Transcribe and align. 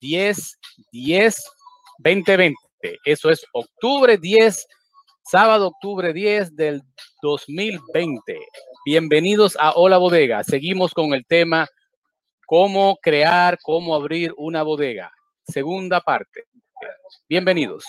10, 0.00 0.58
10, 0.92 1.44
2020. 1.98 2.54
Eso 3.04 3.30
es 3.30 3.44
octubre 3.52 4.16
10, 4.16 4.66
sábado 5.24 5.68
octubre 5.68 6.12
10 6.12 6.54
del 6.54 6.82
2020. 7.22 8.38
Bienvenidos 8.84 9.56
a 9.58 9.72
Hola 9.72 9.98
Bodega. 9.98 10.44
Seguimos 10.44 10.94
con 10.94 11.14
el 11.14 11.26
tema 11.26 11.68
cómo 12.46 12.96
crear, 13.02 13.58
cómo 13.62 13.94
abrir 13.94 14.32
una 14.36 14.62
bodega. 14.62 15.12
Segunda 15.46 16.00
parte. 16.00 16.44
Bienvenidos. 17.28 17.84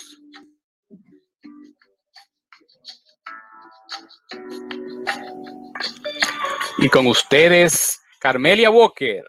Y 6.79 6.89
con 6.89 7.07
ustedes, 7.07 7.99
Carmelia 8.19 8.71
Walker, 8.71 9.25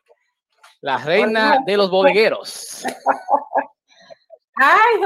la 0.80 0.98
reina 0.98 1.58
de 1.66 1.76
los 1.76 1.90
bodegueros. 1.90 2.84
Ay, 4.56 5.00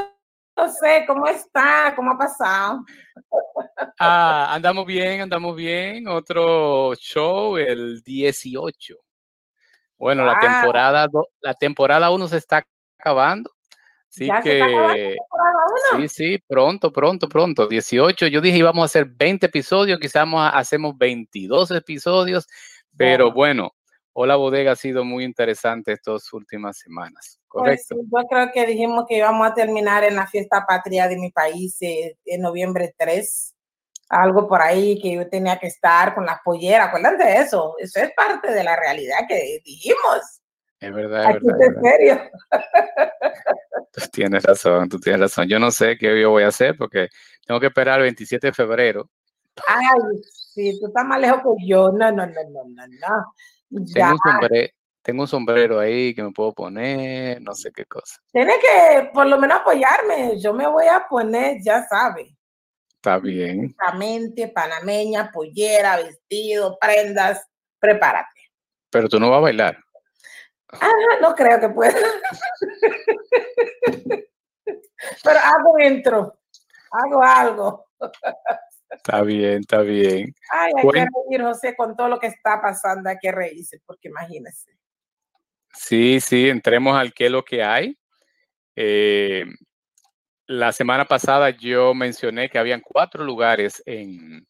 José, 0.57 1.05
¿cómo 1.07 1.27
está? 1.27 1.93
¿Cómo 1.97 2.12
ha 2.12 2.19
pasado? 2.19 2.85
Ah, 3.98 4.53
andamos 4.53 4.87
bien, 4.87 5.21
andamos 5.21 5.57
bien. 5.57 6.09
Otro 6.09 6.95
show 6.97 7.57
el 7.57 8.03
18. 8.03 8.95
Bueno, 9.97 10.25
la 10.25 10.39
temporada 10.39 11.09
la 11.41 11.55
temporada 11.55 12.11
1 12.11 12.29
se 12.29 12.37
está 12.37 12.65
acabando. 12.98 13.51
Así 14.11 14.29
que 14.45 15.17
sí, 15.97 16.09
sí, 16.09 16.39
pronto, 16.47 16.93
pronto, 16.93 17.29
pronto. 17.29 17.67
18. 17.67 18.29
Yo 18.29 18.41
dije 18.41 18.59
íbamos 18.59 18.83
a 18.83 18.87
hacer 18.87 19.06
20 19.06 19.47
episodios, 19.47 19.98
quizás 19.98 20.27
hacemos 20.53 20.97
22 20.97 21.73
episodios, 21.73 22.47
pero 22.97 23.33
bueno, 23.33 23.73
Hola 24.17 24.37
Bodega 24.37 24.73
ha 24.73 24.77
sido 24.77 25.05
muy 25.05 25.25
interesante 25.25 25.91
estas 25.91 26.33
últimas 26.33 26.79
semanas. 26.79 27.41
Pues 27.49 27.85
Correcto. 27.89 27.97
yo 27.97 28.29
creo 28.29 28.53
que 28.53 28.65
dijimos 28.65 29.07
que 29.09 29.17
íbamos 29.17 29.45
a 29.45 29.55
terminar 29.55 30.05
en 30.05 30.15
la 30.15 30.29
fiesta 30.29 30.65
patria 30.65 31.09
de 31.09 31.17
mi 31.17 31.33
país 31.33 31.77
eh, 31.81 32.17
en 32.25 32.41
noviembre 32.41 32.95
3. 32.97 33.56
Algo 34.11 34.47
por 34.47 34.62
ahí 34.62 35.01
que 35.03 35.15
yo 35.15 35.29
tenía 35.29 35.59
que 35.59 35.67
estar 35.67 36.15
con 36.15 36.25
las 36.27 36.39
polleras. 36.45 36.89
Acuérdense 36.89 37.25
de 37.25 37.39
eso. 37.39 37.75
Eso 37.79 38.01
es 38.01 38.12
parte 38.15 38.53
de 38.53 38.62
la 38.62 38.77
realidad 38.77 39.19
que 39.29 39.61
dijimos. 39.65 40.41
Es 40.78 40.95
verdad, 40.95 41.37
es 41.37 41.43
verdad. 41.43 41.67
Es 41.67 41.83
serio. 41.83 42.31
Tú 43.93 44.01
tienes 44.12 44.43
razón, 44.45 44.89
tú 44.89 45.01
tienes 45.01 45.23
razón. 45.23 45.49
Yo 45.49 45.59
no 45.59 45.73
sé 45.73 45.97
qué 45.99 46.21
yo 46.21 46.31
voy 46.31 46.45
a 46.45 46.49
hacer 46.49 46.77
porque 46.77 47.09
tengo 47.45 47.59
que 47.59 47.67
esperar 47.67 47.99
el 47.99 48.05
27 48.05 48.49
de 48.49 48.53
febrero. 48.53 49.11
Ay, 49.67 49.87
sí, 50.23 50.78
tú 50.78 50.87
estás 50.87 51.05
más 51.05 51.21
lejos 51.21 51.41
que 51.43 51.67
yo. 51.67 51.91
No, 51.91 52.12
no, 52.12 52.27
no, 52.27 52.43
no, 52.51 52.65
no, 52.65 52.87
no. 52.87 53.34
Tengo 53.70 54.12
un, 54.12 54.19
sombrero, 54.19 54.73
tengo 55.03 55.23
un, 55.23 55.29
sombrero, 55.29 55.81
ahí 55.81 56.15
que 56.15 56.23
me 56.23 56.33
puedo 56.33 56.53
poner, 56.53 57.41
no 57.43 57.55
sé 57.55 57.71
qué 57.73 57.84
cosa. 57.87 58.17
Tiene 58.33 58.55
que 58.61 59.11
por 59.12 59.27
lo 59.27 59.39
menos 59.39 59.61
apoyarme. 59.61 60.41
Yo 60.41 60.53
me 60.53 60.67
voy 60.67 60.87
a 60.87 61.06
poner, 61.09 61.59
ya 61.62 61.84
sabe. 61.87 62.37
Está 63.05 63.19
bien. 63.19 63.77
panameña, 64.55 65.31
pollera, 65.31 65.97
vestido, 65.97 66.79
prendas. 66.81 67.47
Prepárate. 67.79 68.51
Pero 68.91 69.09
tú 69.09 69.21
no 69.21 69.29
vas 69.29 69.39
a 69.39 69.43
bailar. 69.43 69.78
Ah, 70.81 70.89
no 71.21 71.34
creo 71.34 71.61
que 71.61 71.69
pueda. 71.69 71.95
Pero 75.23 75.39
hago 75.39 75.78
intro. 75.81 76.39
Hago 76.91 77.23
algo. 77.23 77.87
Está 78.97 79.23
bien, 79.23 79.61
está 79.61 79.83
bien. 79.83 80.34
Ay, 80.50 80.73
hay 80.77 80.89
que 80.91 81.06
reír, 81.28 81.42
José, 81.42 81.75
con 81.77 81.97
todo 81.97 82.09
lo 82.09 82.19
que 82.19 82.28
está 82.28 82.61
pasando, 82.61 83.11
hay 83.11 83.17
que 83.20 83.33
reírse, 83.33 83.81
porque 83.87 84.09
imagínese. 84.09 84.70
Sí, 85.73 86.20
sí, 86.20 86.48
entremos 86.48 86.97
al 86.97 87.12
qué 87.12 87.27
es 87.27 87.33
lo 87.33 87.45
que 87.45 87.62
hay. 87.62 87.98
Eh, 88.77 89.45
la 90.47 90.72
semana 90.72 91.05
pasada 91.05 91.50
yo 91.50 91.95
mencioné 91.95 92.48
que 92.48 92.59
habían 92.59 92.81
cuatro 92.81 93.25
lugares 93.25 93.83
en, 93.87 94.47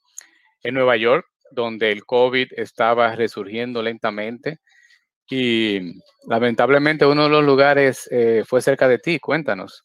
en 0.63 0.75
Nueva 0.75 0.97
York 0.97 1.27
donde 1.51 1.93
el 1.93 2.05
COVID 2.05 2.49
estaba 2.57 3.15
resurgiendo 3.15 3.83
lentamente 3.83 4.61
y 5.29 6.01
lamentablemente 6.27 7.07
uno 7.07 7.25
de 7.25 7.29
los 7.31 7.45
lugares 7.45 8.09
eh, 8.11 8.45
fue 8.47 8.61
cerca 8.61 8.89
de 8.89 8.99
ti. 8.99 9.19
Cuéntanos. 9.19 9.85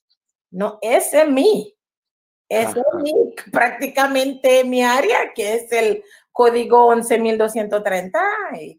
No, 0.52 0.80
ese 0.81 1.22
es 1.22 1.30
mí. 1.30 1.76
Es 2.50 2.70
prácticamente 3.52 4.64
mi 4.64 4.84
área, 4.84 5.34
que 5.36 5.54
es 5.54 5.72
el 5.72 6.04
código 6.32 6.88
11230, 6.88 8.20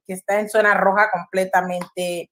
que 0.04 0.12
está 0.12 0.41
en 0.41 0.50
zona 0.50 0.75
roja 0.75 1.08
completamente 1.12 2.30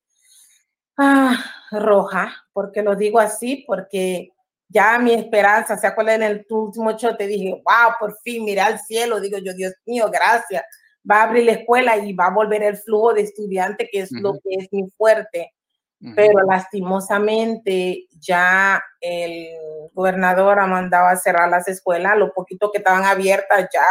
ah, 0.97 1.39
roja. 1.71 2.35
porque 2.53 2.83
lo 2.83 2.97
digo 2.97 3.21
así? 3.21 3.63
Porque 3.67 4.33
ya 4.69 4.99
mi 4.99 5.15
esperanza, 5.15 5.77
¿se 5.77 5.87
acuerdan 5.87 6.23
en 6.23 6.31
el 6.31 6.47
último 6.51 6.97
show? 6.99 7.17
Te 7.17 7.29
dije, 7.29 7.53
wow, 7.53 7.95
por 8.01 8.19
fin, 8.25 8.45
mira 8.45 8.67
al 8.67 8.81
cielo. 8.81 9.21
Digo 9.21 9.39
yo, 9.39 9.55
Dios 9.55 9.75
mío, 9.87 10.11
gracias. 10.13 10.65
Va 11.09 11.21
a 11.21 11.23
abrir 11.23 11.45
la 11.45 11.53
escuela 11.53 11.97
y 11.97 12.13
va 12.13 12.27
a 12.27 12.35
volver 12.35 12.65
el 12.65 12.77
flujo 12.77 13.15
de 13.15 13.23
estudiantes, 13.23 13.89
que 13.93 14.01
es 14.01 14.13
lo 14.13 14.35
que 14.35 14.57
es 14.57 14.69
mi 14.73 14.91
fuerte 14.97 15.53
pero 16.15 16.43
lastimosamente 16.49 18.07
ya 18.21 18.83
el 19.01 19.49
gobernador 19.93 20.61
ha 20.61 20.67
mandado 20.67 21.09
a 21.09 21.17
cerrar 21.17 21.49
las 21.49 21.67
escuelas, 21.67 22.17
lo 22.17 22.33
poquito 22.33 22.71
que 22.71 22.79
estaban 22.79 23.05
abiertas 23.05 23.69
ya 23.73 23.85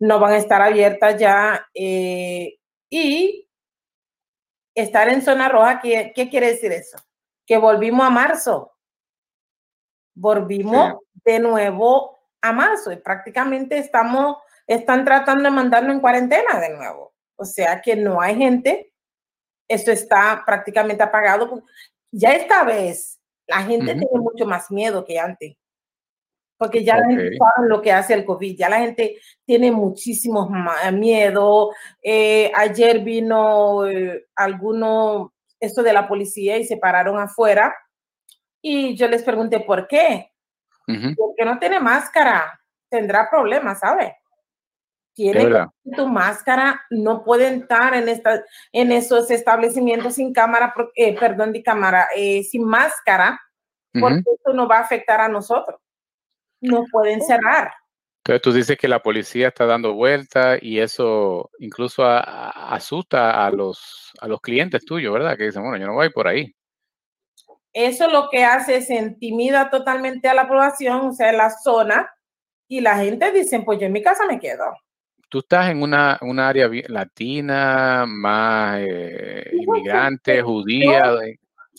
no 0.00 0.18
van 0.18 0.32
a 0.32 0.36
estar 0.36 0.62
abiertas 0.62 1.18
ya 1.18 1.66
eh, 1.74 2.58
y 2.90 3.48
estar 4.74 5.08
en 5.08 5.22
zona 5.22 5.48
roja, 5.48 5.80
¿qué, 5.80 6.12
¿qué, 6.14 6.28
quiere 6.28 6.48
decir 6.48 6.72
eso? 6.72 6.98
Que 7.46 7.58
volvimos 7.58 8.06
a 8.06 8.10
marzo, 8.10 8.72
volvimos 10.14 10.98
de 11.24 11.40
nuevo 11.40 12.16
a 12.40 12.52
marzo 12.52 12.92
y 12.92 12.96
prácticamente 12.96 13.78
estamos, 13.78 14.36
están 14.66 15.04
tratando 15.04 15.44
de 15.44 15.50
mandarnos 15.50 15.94
en 15.94 16.00
cuarentena 16.00 16.60
de 16.60 16.70
nuevo. 16.70 17.14
O 17.36 17.44
sea 17.44 17.80
que 17.80 17.96
no 17.96 18.20
hay 18.20 18.36
gente 18.36 18.92
esto 19.68 19.92
está 19.92 20.42
prácticamente 20.44 21.02
apagado. 21.02 21.62
Ya 22.10 22.32
esta 22.32 22.64
vez 22.64 23.20
la 23.46 23.62
gente 23.62 23.94
tiene 23.94 24.18
mucho 24.18 24.46
más 24.46 24.70
miedo 24.70 25.04
que 25.04 25.18
antes, 25.18 25.56
porque 26.58 26.82
ya 26.82 26.96
la 26.98 27.06
gente 27.06 27.36
sabe 27.36 27.68
lo 27.68 27.80
que 27.80 27.92
hace 27.92 28.14
el 28.14 28.24
COVID, 28.24 28.56
ya 28.56 28.68
la 28.68 28.78
gente 28.78 29.18
tiene 29.46 29.70
muchísimo 29.70 30.50
miedo. 30.92 31.70
Eh, 32.02 32.50
ayer 32.54 33.00
vino 33.00 33.86
eh, 33.86 34.26
alguno, 34.34 35.32
esto 35.60 35.82
de 35.82 35.92
la 35.92 36.08
policía 36.08 36.56
y 36.58 36.64
se 36.64 36.76
pararon 36.76 37.18
afuera 37.18 37.74
y 38.60 38.96
yo 38.96 39.08
les 39.08 39.22
pregunté 39.22 39.60
por 39.60 39.86
qué. 39.86 40.32
Porque 40.86 41.44
no 41.44 41.58
tiene 41.58 41.80
máscara, 41.80 42.58
tendrá 42.88 43.28
problemas, 43.28 43.78
¿sabe? 43.78 44.16
Tiene 45.18 45.66
tu 45.96 46.06
máscara, 46.06 46.80
no 46.90 47.24
puede 47.24 47.48
entrar 47.48 47.92
en, 47.94 48.08
esta, 48.08 48.44
en 48.70 48.92
esos 48.92 49.32
establecimientos 49.32 50.14
sin 50.14 50.32
cámara, 50.32 50.72
eh, 50.94 51.18
perdón, 51.18 51.52
de 51.52 51.60
cámara, 51.60 52.06
eh, 52.14 52.44
sin 52.44 52.64
máscara, 52.64 53.40
porque 53.98 54.20
eso 54.20 54.54
no 54.54 54.68
va 54.68 54.78
a 54.78 54.82
afectar 54.82 55.20
a 55.20 55.28
nosotros. 55.28 55.80
No 56.60 56.84
pueden 56.92 57.20
cerrar. 57.20 57.72
Entonces 58.18 58.42
tú 58.42 58.52
dices 58.52 58.78
que 58.78 58.86
la 58.86 59.02
policía 59.02 59.48
está 59.48 59.66
dando 59.66 59.94
vuelta 59.94 60.56
y 60.60 60.78
eso 60.78 61.50
incluso 61.58 62.04
asusta 62.06 63.44
a 63.44 63.50
los, 63.50 64.12
a 64.20 64.28
los 64.28 64.40
clientes 64.40 64.84
tuyos, 64.84 65.12
¿verdad? 65.12 65.36
Que 65.36 65.46
dicen, 65.46 65.62
bueno, 65.62 65.78
yo 65.78 65.86
no 65.86 65.94
voy 65.94 66.10
por 66.10 66.28
ahí. 66.28 66.54
Eso 67.72 68.08
lo 68.08 68.28
que 68.30 68.44
hace 68.44 68.76
es 68.76 68.88
intimida 68.88 69.68
totalmente 69.68 70.28
a 70.28 70.34
la 70.34 70.46
población, 70.46 71.08
o 71.08 71.12
sea, 71.12 71.32
la 71.32 71.50
zona, 71.50 72.08
y 72.68 72.82
la 72.82 72.98
gente 72.98 73.32
dice, 73.32 73.60
pues 73.60 73.80
yo 73.80 73.86
en 73.86 73.92
mi 73.92 74.02
casa 74.02 74.24
me 74.26 74.38
quedo 74.38 74.64
tú 75.28 75.38
estás 75.40 75.70
en 75.70 75.82
una, 75.82 76.18
área 76.48 76.70
latina, 76.88 78.04
más 78.06 78.78
eh, 78.80 79.50
inmigrante, 79.52 80.42
judía. 80.42 81.14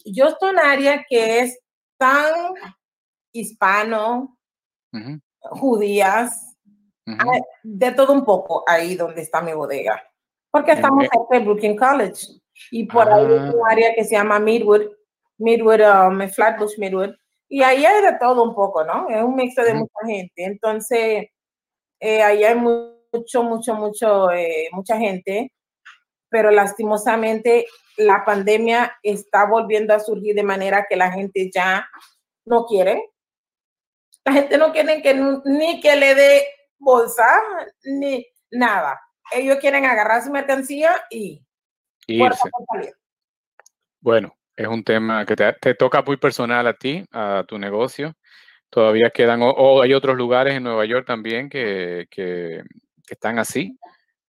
Yo, 0.06 0.28
estoy 0.28 0.50
en 0.50 0.56
un 0.56 0.62
área 0.62 1.06
que 1.08 1.40
es 1.40 1.60
tan 1.98 2.54
hispano, 3.32 4.38
judías, 5.42 6.58
de 7.64 7.92
todo 7.92 8.14
un 8.14 8.24
poco 8.24 8.64
ahí 8.68 8.96
donde 8.96 9.22
está 9.22 9.42
mi 9.42 9.54
bodega. 9.54 10.02
Porque 10.52 10.72
estamos 10.72 11.04
en 11.04 11.10
de 11.30 11.46
Brooklyn 11.46 11.78
College. 11.78 12.26
Y 12.72 12.86
por 12.86 13.08
ahí 13.08 13.26
hay 13.26 13.32
un 13.32 13.62
ah. 13.64 13.72
área 13.72 13.94
que 13.96 14.04
se 14.04 14.16
llama 14.16 14.40
Midwood, 14.40 14.82
Midwood, 15.38 15.82
um, 15.82 16.28
Flatbush 16.30 16.78
Midwood. 16.78 17.16
Y 17.48 17.64
ahí 17.64 17.86
hay 17.86 18.04
de 18.04 18.18
todo 18.20 18.44
un 18.44 18.54
poco, 18.54 18.84
¿no? 18.84 19.10
Es 19.10 19.24
un 19.24 19.36
mix 19.36 19.56
de 19.56 19.74
mucha 19.74 20.06
gente. 20.06 20.44
Entonces, 20.44 21.28
eh, 22.00 22.22
ahí 22.22 22.44
hay 22.44 22.56
muy 22.56 22.99
mucho, 23.12 23.44
mucho, 23.44 23.76
mucho, 23.76 24.32
eh, 24.32 24.70
mucha 24.72 24.98
gente, 24.98 25.54
pero 26.30 26.52
lastimosamente 26.52 27.68
la 27.98 28.24
pandemia 28.26 28.98
está 29.04 29.46
volviendo 29.46 29.94
a 29.94 30.00
surgir 30.00 30.36
de 30.36 30.44
manera 30.44 30.86
que 30.90 30.96
la 30.96 31.12
gente 31.12 31.50
ya 31.54 31.90
no 32.46 32.66
quiere. 32.66 33.10
La 34.26 34.34
gente 34.34 34.58
no 34.58 34.72
quiere 34.72 35.02
que 35.02 35.14
ni 35.46 35.80
que 35.80 35.96
le 35.96 36.16
dé 36.16 36.48
bolsa 36.78 37.26
ni 37.84 38.26
nada. 38.52 39.00
Ellos 39.32 39.58
quieren 39.58 39.86
agarrar 39.86 40.24
su 40.24 40.32
mercancía 40.32 40.92
y, 41.10 41.42
Bueno, 44.02 44.34
es 44.56 44.68
un 44.68 44.84
tema 44.84 45.26
que 45.26 45.36
te, 45.36 45.76
toca 45.76 46.02
muy 46.02 46.18
personal 46.18 46.68
a 46.68 46.74
ti, 46.74 47.06
a 47.12 47.44
tu 47.48 47.60
negocio. 47.60 48.14
Todavía 48.70 49.10
quedan, 49.10 49.42
o, 49.42 49.82
hay 49.82 49.94
otros 49.94 50.16
lugares 50.16 50.56
en 50.56 50.64
Nueva 50.64 50.86
York 50.86 51.06
también 51.06 51.50
que, 51.50 52.08
que, 52.10 52.64
están 53.14 53.40
así. 53.40 53.78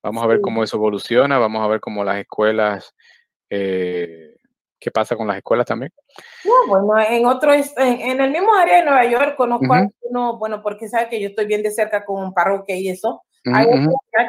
Vamos 0.02 0.24
a 0.24 0.28
ver 0.28 0.42
cómo 0.42 0.64
eso 0.64 0.78
evoluciona, 0.78 1.38
vamos 1.38 1.62
a 1.64 1.68
ver 1.68 1.82
cómo 1.82 2.04
las 2.04 2.18
escuelas, 2.18 2.96
eh, 3.50 4.38
qué 4.80 4.92
pasa 4.92 5.16
con 5.16 5.28
las 5.28 5.38
escuelas 5.38 5.66
también. 5.66 5.92
No, 6.46 6.54
bueno, 6.68 7.06
en 7.06 7.26
otro, 7.26 7.54
en, 7.54 8.22
el 8.22 8.32
mismo 8.32 8.54
área 8.54 8.78
de 8.78 8.86
Nueva 8.86 9.06
York 9.06 9.36
conozco 9.36 9.74
a 9.74 9.88
uno, 10.02 10.38
bueno, 10.38 10.62
porque 10.62 10.88
sabe 10.88 11.10
que 11.10 11.20
yo 11.20 11.30
estoy 11.30 11.48
bien 11.48 11.64
de 11.64 11.72
cerca 11.72 12.06
con 12.06 12.24
un 12.24 12.34
parroquia 12.34 12.78
y 12.78 12.90
eso. 12.90 13.24
Hay 13.46 13.68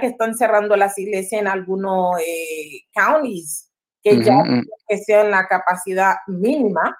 que 0.00 0.06
están 0.06 0.36
cerrando 0.36 0.76
las 0.76 0.98
iglesias 0.98 1.40
en 1.40 1.48
algunos 1.48 2.18
eh, 2.20 2.82
counties 2.94 3.70
que 4.02 4.22
ya 4.22 4.42
que 4.88 4.98
sean 4.98 5.30
la 5.30 5.46
capacidad 5.46 6.16
mínima. 6.26 6.96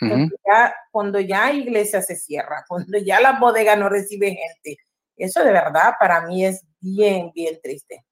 ya, 0.00 0.74
cuando 0.90 1.20
ya 1.20 1.52
iglesia 1.52 2.00
se 2.00 2.16
cierra, 2.16 2.64
cuando 2.68 2.98
ya 2.98 3.20
la 3.20 3.38
bodega 3.38 3.76
no 3.76 3.88
recibe 3.88 4.28
gente, 4.28 4.78
eso 5.24 5.44
de 5.44 5.52
verdad 5.52 5.94
para 5.98 6.26
mí 6.26 6.44
es 6.44 6.64
bien, 6.80 7.30
bien 7.34 7.58
triste. 7.62 8.04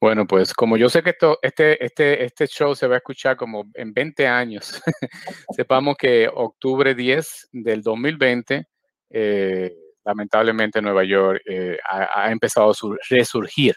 Bueno, 0.00 0.26
pues 0.26 0.52
como 0.52 0.76
yo 0.76 0.88
sé 0.88 1.02
que 1.02 1.10
esto, 1.10 1.38
este, 1.40 1.84
este, 1.84 2.24
este 2.24 2.46
show 2.46 2.74
se 2.74 2.88
va 2.88 2.96
a 2.96 2.98
escuchar 2.98 3.36
como 3.36 3.64
en 3.74 3.92
20 3.92 4.26
años, 4.26 4.82
sepamos 5.56 5.96
que 5.96 6.28
octubre 6.32 6.94
10 6.94 7.48
del 7.52 7.82
2020, 7.82 8.66
eh, 9.10 9.72
lamentablemente 10.04 10.82
Nueva 10.82 11.04
York 11.04 11.40
eh, 11.48 11.78
ha, 11.88 12.30
empezado 12.30 12.70
a 12.70 12.74
resurgir 13.08 13.76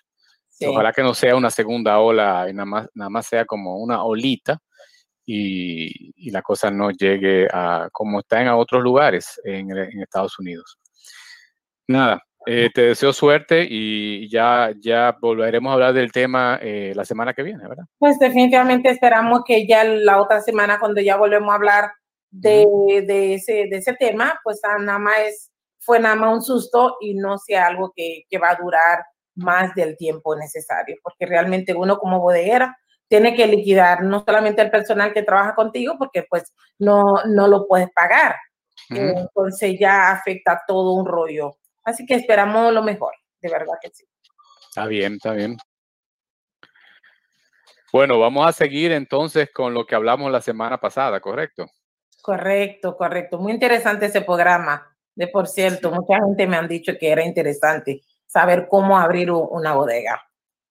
Ojalá 0.67 0.93
que 0.93 1.01
no 1.01 1.13
sea 1.13 1.35
una 1.35 1.49
segunda 1.49 1.99
ola 1.99 2.47
y 2.49 2.53
nada 2.53 2.65
más, 2.65 2.87
nada 2.93 3.09
más 3.09 3.27
sea 3.27 3.45
como 3.45 3.77
una 3.77 4.03
olita 4.03 4.59
y, 5.25 6.29
la 6.31 6.41
cosa 6.41 6.69
no 6.71 6.91
llegue 6.91 7.47
a 7.51 7.89
como 7.91 8.19
está 8.19 8.41
en 8.41 8.49
otros 8.49 8.83
lugares 8.83 9.39
en, 9.43 9.71
Estados 10.01 10.37
Unidos. 10.39 10.77
Nada, 11.87 12.21
eh, 12.45 12.69
te 12.73 12.81
deseo 12.81 13.13
suerte 13.13 13.67
y 13.69 14.29
ya, 14.29 14.71
ya 14.79 15.15
volveremos 15.21 15.69
a 15.69 15.73
hablar 15.73 15.93
del 15.93 16.11
tema 16.11 16.59
eh, 16.61 16.93
la 16.95 17.05
semana 17.05 17.33
que 17.33 17.43
viene, 17.43 17.67
¿verdad? 17.67 17.85
Pues 17.97 18.17
definitivamente 18.17 18.89
esperamos 18.89 19.41
que 19.45 19.67
ya 19.67 19.83
la 19.83 20.21
otra 20.21 20.41
semana, 20.41 20.79
cuando 20.79 21.01
ya 21.01 21.17
volvemos 21.17 21.51
a 21.51 21.55
hablar 21.55 21.91
de, 22.31 22.65
de, 23.05 23.33
ese, 23.35 23.67
de 23.69 23.77
ese 23.77 23.93
tema, 23.93 24.39
pues 24.43 24.61
nada 24.79 24.99
más 24.99 25.51
fue 25.79 25.99
nada 25.99 26.15
más 26.15 26.33
un 26.33 26.41
susto 26.41 26.97
y 27.01 27.15
no 27.15 27.37
sea 27.37 27.67
algo 27.67 27.91
que, 27.95 28.23
que 28.29 28.37
va 28.37 28.51
a 28.51 28.55
durar 28.55 29.03
más 29.35 29.73
del 29.75 29.97
tiempo 29.97 30.35
necesario, 30.35 30.97
porque 31.03 31.25
realmente 31.25 31.73
uno 31.73 31.97
como 31.97 32.19
bodeguera 32.19 32.77
tiene 33.07 33.35
que 33.35 33.45
liquidar 33.45 34.03
no 34.03 34.23
solamente 34.25 34.61
el 34.61 34.71
personal 34.71 35.13
que 35.13 35.23
trabaja 35.23 35.53
contigo, 35.53 35.95
porque 35.97 36.25
pues 36.29 36.53
no, 36.79 37.15
no 37.25 37.47
lo 37.47 37.67
puedes 37.67 37.89
pagar. 37.91 38.35
Entonces 38.89 39.77
ya 39.79 40.11
afecta 40.11 40.61
todo 40.65 40.93
un 40.93 41.05
rollo. 41.05 41.57
Así 41.83 42.05
que 42.05 42.15
esperamos 42.15 42.73
lo 42.73 42.83
mejor, 42.83 43.13
de 43.41 43.49
verdad 43.49 43.73
que 43.81 43.89
sí. 43.93 44.05
Está 44.69 44.85
bien, 44.85 45.13
está 45.13 45.33
bien. 45.33 45.57
Bueno, 47.91 48.19
vamos 48.19 48.47
a 48.47 48.53
seguir 48.53 48.91
entonces 48.91 49.49
con 49.51 49.73
lo 49.73 49.85
que 49.85 49.95
hablamos 49.95 50.31
la 50.31 50.41
semana 50.41 50.79
pasada, 50.79 51.19
¿correcto? 51.19 51.67
Correcto, 52.21 52.95
correcto. 52.95 53.37
Muy 53.37 53.51
interesante 53.51 54.05
ese 54.05 54.21
programa. 54.21 54.95
De 55.13 55.27
por 55.27 55.47
cierto, 55.47 55.91
mucha 55.91 56.23
gente 56.23 56.47
me 56.47 56.55
han 56.55 56.67
dicho 56.67 56.93
que 56.97 57.09
era 57.09 57.25
interesante 57.25 58.01
saber 58.25 58.67
cómo 58.69 58.97
abrir 58.97 59.29
una 59.31 59.73
bodega. 59.73 60.21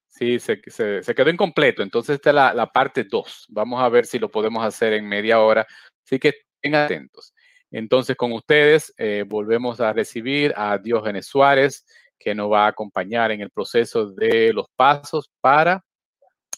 Sí, 0.08 0.38
se, 0.40 0.60
se, 0.68 1.14
quedó 1.14 1.30
incompleto. 1.30 1.82
Entonces, 1.82 2.16
esta 2.16 2.30
es 2.30 2.34
la, 2.56 2.66
parte 2.72 3.04
2. 3.04 3.46
Vamos 3.50 3.82
a 3.82 3.88
ver 3.88 4.06
si 4.06 4.18
lo 4.18 4.30
podemos 4.30 4.64
hacer 4.64 4.94
en 4.94 5.06
media 5.06 5.40
hora. 5.40 5.66
Así 6.04 6.18
que 6.18 6.34
estén 6.56 6.74
atentos. 6.74 7.34
Entonces, 7.70 8.16
con 8.16 8.32
ustedes 8.32 8.92
eh, 8.96 9.24
volvemos 9.26 9.80
a 9.80 9.92
recibir 9.92 10.52
a 10.56 10.78
Diógenes 10.78 11.26
Suárez, 11.26 11.84
que 12.18 12.34
nos 12.34 12.50
va 12.50 12.66
a 12.66 12.68
acompañar 12.68 13.30
en 13.30 13.40
el 13.40 13.50
proceso 13.50 14.10
de 14.10 14.52
los 14.52 14.66
pasos 14.76 15.30
para 15.40 15.82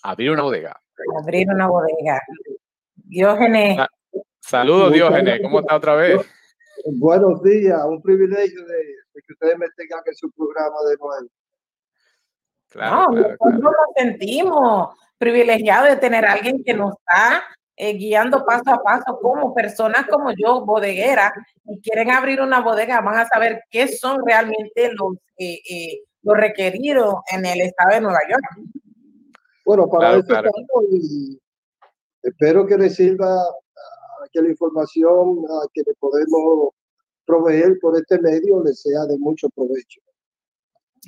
abrir 0.02 0.30
una 0.30 0.42
bodega. 0.42 0.80
Abrir 1.22 1.48
una 1.50 1.68
bodega. 1.68 2.20
Diógenes. 2.94 3.78
saludos, 4.40 4.92
Diógenes. 4.92 5.40
¿Cómo 5.42 5.60
está 5.60 5.76
otra 5.76 5.94
vez? 5.94 6.20
Buenos 6.86 7.42
días. 7.42 7.80
Un 7.84 8.02
privilegio 8.02 8.64
de 8.66 9.22
que 9.26 9.32
ustedes 9.32 9.58
me 9.58 9.66
tengan 9.76 10.00
en 10.06 10.14
su 10.14 10.30
programa 10.32 10.76
de 10.88 10.96
nuevo. 10.96 11.28
Claro, 12.68 13.12
no, 13.12 13.20
nosotros 13.20 13.60
nos 13.60 13.74
sentimos 13.96 14.96
privilegiados 15.18 15.90
de 15.90 15.96
tener 15.96 16.24
a 16.24 16.32
alguien 16.32 16.64
que 16.64 16.72
nos 16.72 16.94
está 16.96 17.44
eh, 17.76 17.94
guiando 17.94 18.44
paso 18.44 18.70
a 18.70 18.82
paso 18.82 19.18
como 19.20 19.54
personas 19.54 20.06
como 20.06 20.30
yo, 20.32 20.64
bodeguera, 20.64 21.32
y 21.64 21.80
quieren 21.80 22.10
abrir 22.10 22.40
una 22.40 22.60
bodega, 22.60 23.00
van 23.00 23.18
a 23.18 23.26
saber 23.26 23.62
qué 23.70 23.88
son 23.88 24.24
realmente 24.26 24.92
los, 24.92 25.16
eh, 25.38 25.60
eh, 25.68 26.02
los 26.22 26.36
requeridos 26.36 27.14
en 27.30 27.46
el 27.46 27.62
estado 27.62 27.94
de 27.94 28.00
Nueva 28.02 28.20
York. 28.28 28.44
Bueno, 29.64 29.88
para 29.88 30.16
eso 30.16 30.42
y 30.90 31.40
espero 32.22 32.66
que 32.66 32.76
les 32.76 32.94
sirva 32.94 33.42
que 34.32 34.42
la 34.42 34.48
información 34.48 35.42
que 35.72 35.82
le 35.86 35.94
podemos 35.98 36.70
proveer 37.24 37.78
por 37.80 37.96
este 37.96 38.20
medio 38.20 38.62
le 38.62 38.74
sea 38.74 39.04
de 39.06 39.18
mucho 39.18 39.48
provecho. 39.50 40.00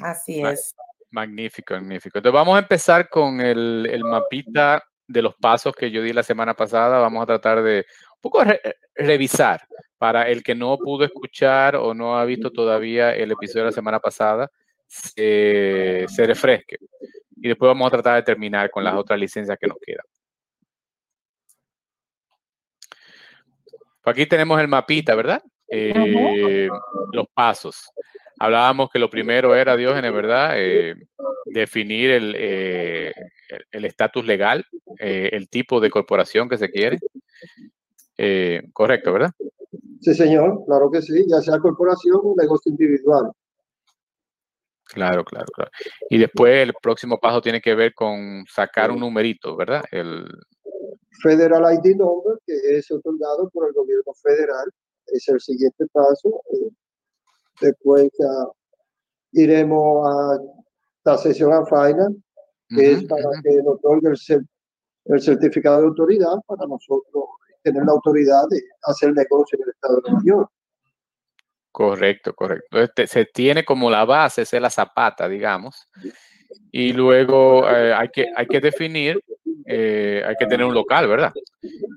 Así 0.01 0.43
es. 0.43 0.75
Magnífico, 1.11 1.75
magnífico. 1.75 2.19
Entonces 2.19 2.35
vamos 2.35 2.57
a 2.57 2.61
empezar 2.61 3.09
con 3.09 3.41
el, 3.41 3.87
el 3.91 4.03
mapita 4.03 4.83
de 5.07 5.23
los 5.23 5.35
pasos 5.35 5.75
que 5.75 5.91
yo 5.91 6.03
di 6.03 6.13
la 6.13 6.23
semana 6.23 6.55
pasada. 6.55 6.99
Vamos 6.99 7.23
a 7.23 7.27
tratar 7.27 7.63
de 7.63 7.87
un 8.15 8.21
poco 8.21 8.43
revisar 8.95 9.67
para 9.99 10.29
el 10.29 10.43
que 10.43 10.55
no 10.55 10.77
pudo 10.77 11.05
escuchar 11.05 11.77
o 11.77 11.95
no 11.95 12.19
ha 12.19 12.25
visto 12.25 12.51
todavía 12.51 13.15
el 13.15 13.33
episodio 13.33 13.63
de 13.63 13.71
la 13.71 13.75
semana 13.75 14.01
pasada, 14.01 14.51
se 14.87 16.07
refresque. 16.19 16.77
Y 17.37 17.49
después 17.49 17.69
vamos 17.69 17.89
a 17.89 17.91
tratar 17.91 18.17
de 18.17 18.23
terminar 18.23 18.71
con 18.71 18.85
las 18.85 18.95
otras 18.95 19.19
licencias 19.19 19.59
que 19.59 19.67
nos 19.67 19.79
quedan. 19.81 20.05
Aquí 24.05 24.27
tenemos 24.27 24.61
el 24.61 24.69
mapita, 24.69 25.15
¿verdad? 25.15 25.43
Eh, 25.67 26.69
los 27.13 27.27
pasos. 27.33 27.91
Hablábamos 28.45 28.91
que 28.91 28.99
lo 28.99 29.09
primero 29.09 29.55
era, 29.55 29.77
Diógenes, 29.77 30.13
¿verdad? 30.13 30.53
Eh, 30.57 30.95
definir 31.47 32.11
eh, 32.13 33.13
el 33.71 33.85
estatus 33.85 34.25
legal, 34.25 34.65
el 34.99 35.49
tipo 35.49 35.81
de 35.81 35.91
corporación 35.91 36.49
que 36.49 36.59
se 36.59 36.71
quiere. 36.71 36.99
correcto, 38.73 39.13
¿verdad? 39.13 39.31
Sí, 40.01 40.15
señor, 40.15 40.65
claro 40.67 40.91
que 40.91 41.01
sí, 41.01 41.25
ya 41.27 41.41
sea 41.41 41.59
corporación 41.59 42.21
o 42.23 42.35
negocio 42.37 42.71
individual. 42.71 43.33
Claro, 44.85 45.25
claro, 45.25 45.47
claro. 45.47 45.71
Y 46.11 46.19
después 46.19 46.63
el 46.63 46.75
próximo 46.81 47.19
paso 47.19 47.41
tiene 47.41 47.61
que 47.61 47.75
ver 47.75 47.95
con 47.95 48.45
sacar 48.47 48.91
un 48.91 49.01
numerito, 49.01 49.57
¿verdad? 49.57 49.83
El 49.91 50.27
Federal 51.23 51.63
ID 51.75 51.97
Number, 51.97 52.39
que 52.47 52.55
es 52.77 52.91
otorgado 52.91 53.49
por 53.51 53.67
el 53.69 53.73
gobierno 53.73 54.13
federal 54.23 54.71
es 55.07 55.29
el 55.29 55.41
siguiente 55.41 55.87
paso. 55.93 56.43
Eh, 56.53 56.71
después 57.61 58.11
iremos 59.33 60.09
a 60.09 60.39
la 61.05 61.19
sesión 61.19 61.53
a 61.53 61.65
final, 61.67 62.17
que 62.69 62.93
es 62.93 63.05
para 63.05 63.29
que 63.43 63.57
nos 63.63 63.75
otorgue 63.75 64.09
el, 64.09 65.21
certificado 65.21 65.81
de 65.81 65.87
autoridad 65.89 66.37
para 66.47 66.67
nosotros 66.67 67.25
tener 67.63 67.85
la 67.85 67.93
autoridad 67.93 68.43
de 68.51 68.63
hacer 68.83 69.13
negocio 69.13 69.59
en 69.59 69.65
el 69.65 69.71
estado 69.71 69.97
de 69.97 70.11
Nueva 70.11 70.23
York. 70.25 70.51
Correcto, 71.71 72.35
correcto. 72.35 72.81
Este, 72.81 73.07
se 73.07 73.25
tiene 73.25 73.65
como 73.65 73.91
la 73.91 74.05
base, 74.05 74.43
es 74.43 74.53
la 74.53 74.71
zapata, 74.71 75.29
digamos. 75.29 75.89
Y 76.71 76.93
luego 76.93 77.69
eh, 77.69 77.93
hay, 77.93 78.09
que, 78.11 78.29
hay 78.35 78.47
que 78.47 78.61
definir, 78.61 79.21
eh, 79.67 80.23
hay 80.25 80.37
que 80.37 80.47
tener 80.47 80.65
un 80.65 80.75
local, 80.75 81.09
¿verdad? 81.09 81.33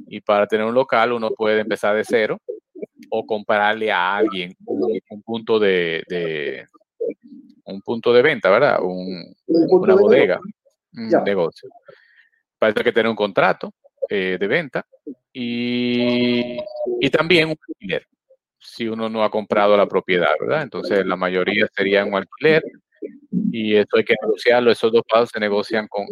Y 0.08 0.22
para 0.22 0.48
tener 0.48 0.66
un 0.66 0.74
local 0.74 1.14
uno 1.14 1.30
puede 1.32 1.60
empezar 1.60 1.96
de 1.96 2.04
cero 2.04 2.40
o 3.10 3.26
comprarle 3.26 3.92
a 3.92 4.16
alguien 4.16 4.56
un, 4.86 5.22
punto 5.24 5.60
de, 5.60 6.66
un 7.66 7.82
punto 7.82 8.14
de 8.14 8.22
venta, 8.22 8.50
¿verdad? 8.50 8.80
una 8.82 9.96
bodega, 9.96 10.40
un 10.94 11.24
negocio. 11.24 11.70
Parece 12.58 12.84
que 12.84 12.92
tener 12.92 13.10
un 13.10 13.16
contrato 13.16 13.74
eh, 14.10 14.38
de 14.40 14.48
venta 14.48 14.86
y, 15.32 16.58
y 17.00 17.10
también 17.10 17.50
un 17.50 17.56
alquiler, 17.68 18.08
si 18.58 18.88
uno 18.88 19.10
no 19.10 19.24
ha 19.24 19.30
comprado 19.30 19.78
la 19.78 19.88
propiedad, 19.88 20.32
¿verdad? 20.40 20.64
Entonces 20.64 21.06
la 21.06 21.16
mayoría 21.16 21.68
sería 21.76 22.04
un 22.04 22.16
alquiler 22.16 22.64
y 23.52 23.76
eso 23.76 23.98
hay 23.98 24.04
que 24.04 24.16
negociarlo, 24.22 24.72
esos 24.72 24.92
dos 24.92 25.04
pasos 25.08 25.30
se 25.32 25.40
negocian 25.40 25.88
con 25.88 26.06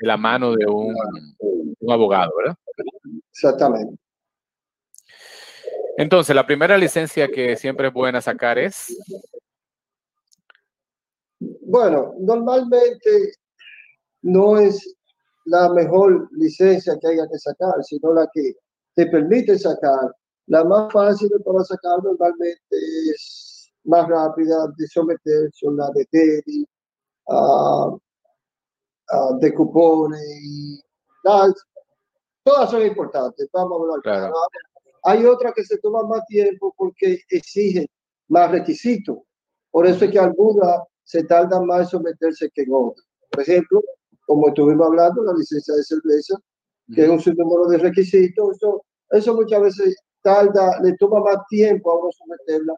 la 0.00 0.16
mano 0.16 0.54
de 0.54 0.66
un, 0.66 0.94
un 1.80 1.92
abogado, 1.92 2.32
¿verdad? 2.36 2.56
Exactamente. 3.30 4.01
Entonces, 5.96 6.34
la 6.34 6.46
primera 6.46 6.78
licencia 6.78 7.28
que 7.28 7.56
siempre 7.56 7.88
es 7.88 7.92
buena 7.92 8.20
sacar 8.20 8.58
es. 8.58 8.96
Bueno, 11.38 12.14
normalmente 12.18 13.34
no 14.22 14.58
es 14.58 14.96
la 15.46 15.68
mejor 15.72 16.28
licencia 16.32 16.96
que 17.00 17.08
haya 17.08 17.26
que 17.28 17.38
sacar, 17.38 17.82
sino 17.82 18.12
la 18.12 18.28
que 18.32 18.54
te 18.94 19.06
permite 19.06 19.58
sacar. 19.58 20.14
La 20.46 20.64
más 20.64 20.92
fácil 20.92 21.30
para 21.44 21.64
sacar 21.64 22.02
normalmente 22.02 22.76
es 23.14 23.70
más 23.84 24.08
rápida 24.08 24.66
de 24.76 24.86
someter, 24.86 25.50
son 25.52 25.76
la 25.76 25.90
de 25.94 26.04
Teddy, 26.06 26.66
uh, 27.26 27.98
de 29.40 29.54
cupones 29.54 30.20
y 30.42 30.80
todas 32.44 32.70
son 32.70 32.82
importantes. 32.82 33.48
Vamos 33.52 33.88
a 34.06 34.10
hablar. 34.10 34.32
Hay 35.04 35.24
otras 35.24 35.52
que 35.54 35.64
se 35.64 35.78
toman 35.78 36.08
más 36.08 36.24
tiempo 36.26 36.74
porque 36.76 37.20
exigen 37.28 37.86
más 38.28 38.50
requisitos. 38.50 39.18
Por 39.70 39.86
eso 39.86 40.04
es 40.04 40.10
que 40.10 40.18
algunas 40.18 40.80
se 41.04 41.24
tardan 41.24 41.66
más 41.66 41.80
en 41.80 41.86
someterse 41.88 42.50
que 42.54 42.62
en 42.62 42.72
otras. 42.72 43.06
Por 43.30 43.42
ejemplo, 43.42 43.82
como 44.26 44.48
estuvimos 44.48 44.86
hablando, 44.86 45.24
la 45.24 45.34
licencia 45.34 45.74
de 45.74 45.82
cerveza, 45.82 46.36
que 46.94 47.04
es 47.04 47.08
un 47.08 47.20
sinnúmero 47.20 47.66
de 47.66 47.78
requisitos, 47.78 48.56
eso, 48.56 48.84
eso 49.10 49.34
muchas 49.34 49.62
veces 49.62 49.96
tarda, 50.22 50.80
le 50.82 50.96
toma 50.96 51.20
más 51.20 51.38
tiempo 51.48 51.90
a 51.90 51.98
uno 51.98 52.10
someterla 52.12 52.74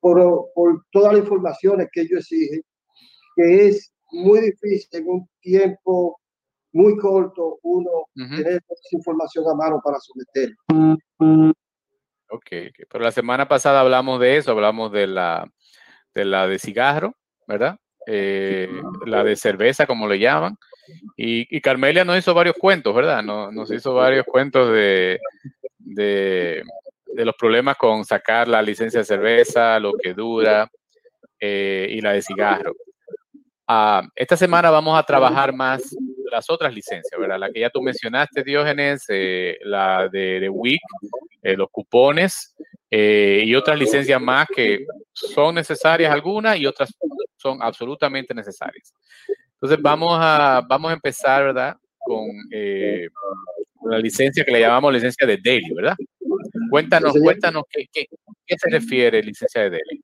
por, 0.00 0.48
por 0.54 0.82
todas 0.90 1.12
las 1.14 1.22
informaciones 1.22 1.88
que 1.92 2.02
ellos 2.02 2.20
exigen, 2.20 2.62
que 3.36 3.68
es 3.68 3.92
muy 4.10 4.40
difícil 4.40 5.00
en 5.00 5.08
un 5.08 5.28
tiempo 5.40 6.18
muy 6.72 6.96
corto 6.96 7.58
uno 7.62 7.90
tener 8.14 8.62
esa 8.68 8.96
información 8.96 9.44
a 9.48 9.54
mano 9.54 9.80
para 9.82 9.98
someterla. 10.00 11.54
Ok, 12.30 12.50
pero 12.90 13.04
la 13.04 13.12
semana 13.12 13.48
pasada 13.48 13.80
hablamos 13.80 14.20
de 14.20 14.36
eso, 14.36 14.52
hablamos 14.52 14.92
de 14.92 15.06
la 15.06 15.50
de, 16.14 16.24
la 16.24 16.46
de 16.46 16.58
cigarro, 16.58 17.14
¿verdad? 17.46 17.78
Eh, 18.06 18.68
la 19.06 19.24
de 19.24 19.36
cerveza, 19.36 19.86
como 19.86 20.08
le 20.08 20.18
llaman. 20.18 20.56
Y, 21.16 21.60
Carmelia 21.60 22.04
nos 22.04 22.18
hizo 22.18 22.34
varios 22.34 22.56
cuentos, 22.58 22.94
¿verdad? 22.94 23.22
Nos, 23.22 23.52
nos 23.52 23.70
hizo 23.70 23.94
varios 23.94 24.24
cuentos 24.24 24.72
de, 24.72 25.18
de, 25.78 26.64
los 27.14 27.34
problemas 27.34 27.76
con 27.76 28.04
sacar 28.04 28.48
la 28.48 28.62
licencia 28.62 29.00
de 29.00 29.04
cerveza, 29.04 29.78
lo 29.78 29.92
que 29.94 30.14
dura, 30.14 30.70
eh, 31.40 31.88
y 31.90 32.00
la 32.00 32.12
de 32.12 32.22
cigarro. 32.22 32.74
Ah, 33.66 34.02
esta 34.14 34.36
semana 34.36 34.70
vamos 34.70 34.98
a 34.98 35.02
trabajar 35.02 35.52
más 35.52 35.94
las 36.30 36.48
otras 36.50 36.74
licencias, 36.74 37.18
¿verdad? 37.18 37.38
La 37.38 37.50
que 37.50 37.60
ya 37.60 37.70
tú 37.70 37.82
mencionaste, 37.82 38.42
Diógenes, 38.44 39.04
eh, 39.08 39.58
la 39.62 40.08
de, 40.08 40.40
de 40.40 40.48
WIC, 40.48 40.80
los 41.56 41.68
cupones 41.70 42.54
y 42.90 43.54
otras 43.54 43.78
licencias 43.78 44.20
más 44.20 44.46
que 44.54 44.84
son 45.12 45.54
necesarias 45.54 46.12
algunas 46.12 46.58
y 46.58 46.66
otras 46.66 46.92
son 47.36 47.62
absolutamente 47.62 48.34
necesarias. 48.34 48.92
Entonces 49.54 49.82
vamos 49.82 50.16
a, 50.20 50.62
vamos 50.68 50.90
a 50.90 50.94
empezar, 50.94 51.44
¿verdad? 51.44 51.76
Con 51.98 52.28
eh, 52.52 53.08
la 53.84 53.98
licencia 53.98 54.44
que 54.44 54.52
le 54.52 54.60
llamamos 54.60 54.92
licencia 54.92 55.26
de 55.26 55.38
Daily, 55.42 55.74
¿verdad? 55.74 55.96
Cuéntanos, 56.70 57.12
cuéntanos 57.20 57.64
qué, 57.70 57.86
qué, 57.92 58.06
qué, 58.46 58.56
se 58.56 58.70
refiere 58.70 59.22
licencia 59.22 59.62
de 59.62 59.70
Daily. 59.70 60.02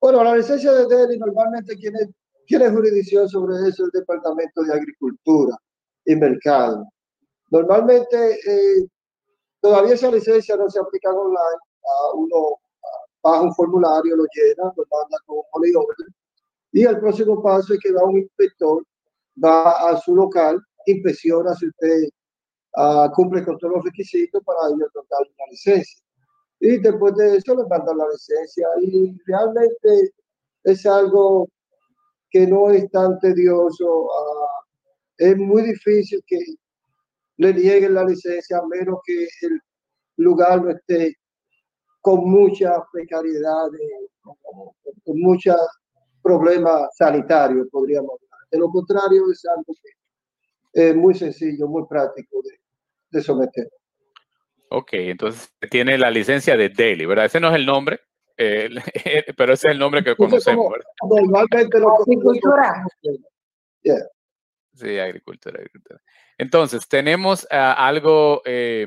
Bueno, 0.00 0.24
la 0.24 0.36
licencia 0.36 0.72
de 0.72 0.86
Daily 0.86 1.18
normalmente 1.18 1.76
tiene, 1.76 1.98
tiene 2.46 2.70
jurisdicción 2.70 3.28
sobre 3.28 3.68
eso 3.68 3.84
el 3.84 3.90
Departamento 3.90 4.62
de 4.62 4.74
Agricultura 4.74 5.56
y 6.04 6.16
Mercado. 6.16 6.86
Normalmente 7.50 8.32
eh, 8.32 8.86
todavía 9.60 9.94
esa 9.94 10.10
licencia 10.10 10.56
no 10.56 10.68
se 10.70 10.80
aplica 10.80 11.10
online, 11.10 11.36
a 11.82 12.14
uno 12.14 12.56
baja 13.22 13.42
un 13.42 13.54
formulario, 13.54 14.16
lo 14.16 14.24
llena, 14.34 14.72
lo 14.76 14.84
manda 14.90 15.16
con 15.26 15.38
un 15.38 15.44
y 16.72 16.84
el 16.84 16.98
próximo 16.98 17.42
paso 17.42 17.74
es 17.74 17.80
que 17.80 17.92
va 17.92 18.04
un 18.04 18.18
inspector, 18.18 18.82
va 19.42 19.90
a 19.90 19.96
su 19.98 20.14
local, 20.14 20.58
inspecciona 20.86 21.54
si 21.54 21.68
usted 21.68 22.08
uh, 22.76 23.12
cumple 23.14 23.44
con 23.44 23.58
todos 23.58 23.74
los 23.74 23.84
requisitos 23.84 24.42
para 24.42 24.74
ir 24.74 24.82
a 24.82 25.18
una 25.18 25.50
licencia. 25.50 26.02
Y 26.60 26.78
después 26.78 27.14
de 27.16 27.36
eso 27.36 27.54
le 27.54 27.66
mandan 27.66 27.98
la 27.98 28.08
licencia. 28.08 28.66
Y 28.80 29.14
realmente 29.26 30.12
es 30.64 30.86
algo 30.86 31.46
que 32.32 32.46
no 32.46 32.70
es 32.70 32.90
tan 32.90 33.18
tedioso. 33.20 34.04
Uh, 34.04 34.64
es 35.18 35.36
muy 35.36 35.62
difícil 35.62 36.20
que 36.26 36.38
le 37.36 37.54
nieguen 37.54 37.94
la 37.94 38.04
licencia 38.04 38.58
a 38.58 38.66
menos 38.66 38.98
que 39.04 39.28
el 39.42 39.60
lugar 40.16 40.62
no 40.62 40.70
esté 40.70 41.16
con 42.00 42.28
mucha 42.28 42.82
precariedad, 42.92 43.68
con, 44.22 44.34
con 45.04 45.20
mucha 45.20 45.56
problema 46.22 46.88
sanitario, 46.96 47.68
podríamos 47.70 48.10
hablar. 48.10 48.48
De 48.50 48.58
lo 48.58 48.70
contrario, 48.70 49.30
es 49.30 49.44
algo 49.44 49.74
que 49.82 49.90
es 50.72 50.96
muy 50.96 51.14
sencillo, 51.14 51.68
muy 51.68 51.84
práctico 51.86 52.40
de, 52.42 52.58
de 53.10 53.22
someter. 53.22 53.68
Ok, 54.70 54.88
entonces 54.92 55.52
tiene 55.70 55.98
la 55.98 56.10
licencia 56.10 56.56
de 56.56 56.70
Daily, 56.70 57.04
¿verdad? 57.04 57.26
Ese 57.26 57.40
no 57.40 57.50
es 57.50 57.56
el 57.56 57.66
nombre, 57.66 58.00
eh, 58.36 58.70
pero 59.36 59.52
ese 59.52 59.68
es 59.68 59.72
el 59.72 59.78
nombre 59.78 60.02
que 60.02 60.16
conocemos, 60.16 60.70
¿verdad? 60.70 60.88
Normalmente 61.02 61.78
lo 61.78 62.00
Agricultura. 62.00 62.86
Sí, 64.74 64.98
agricultura, 64.98 65.58
agricultura. 65.58 66.00
Entonces, 66.38 66.88
tenemos 66.88 67.44
uh, 67.44 67.76
algo 67.76 68.42
eh, 68.44 68.86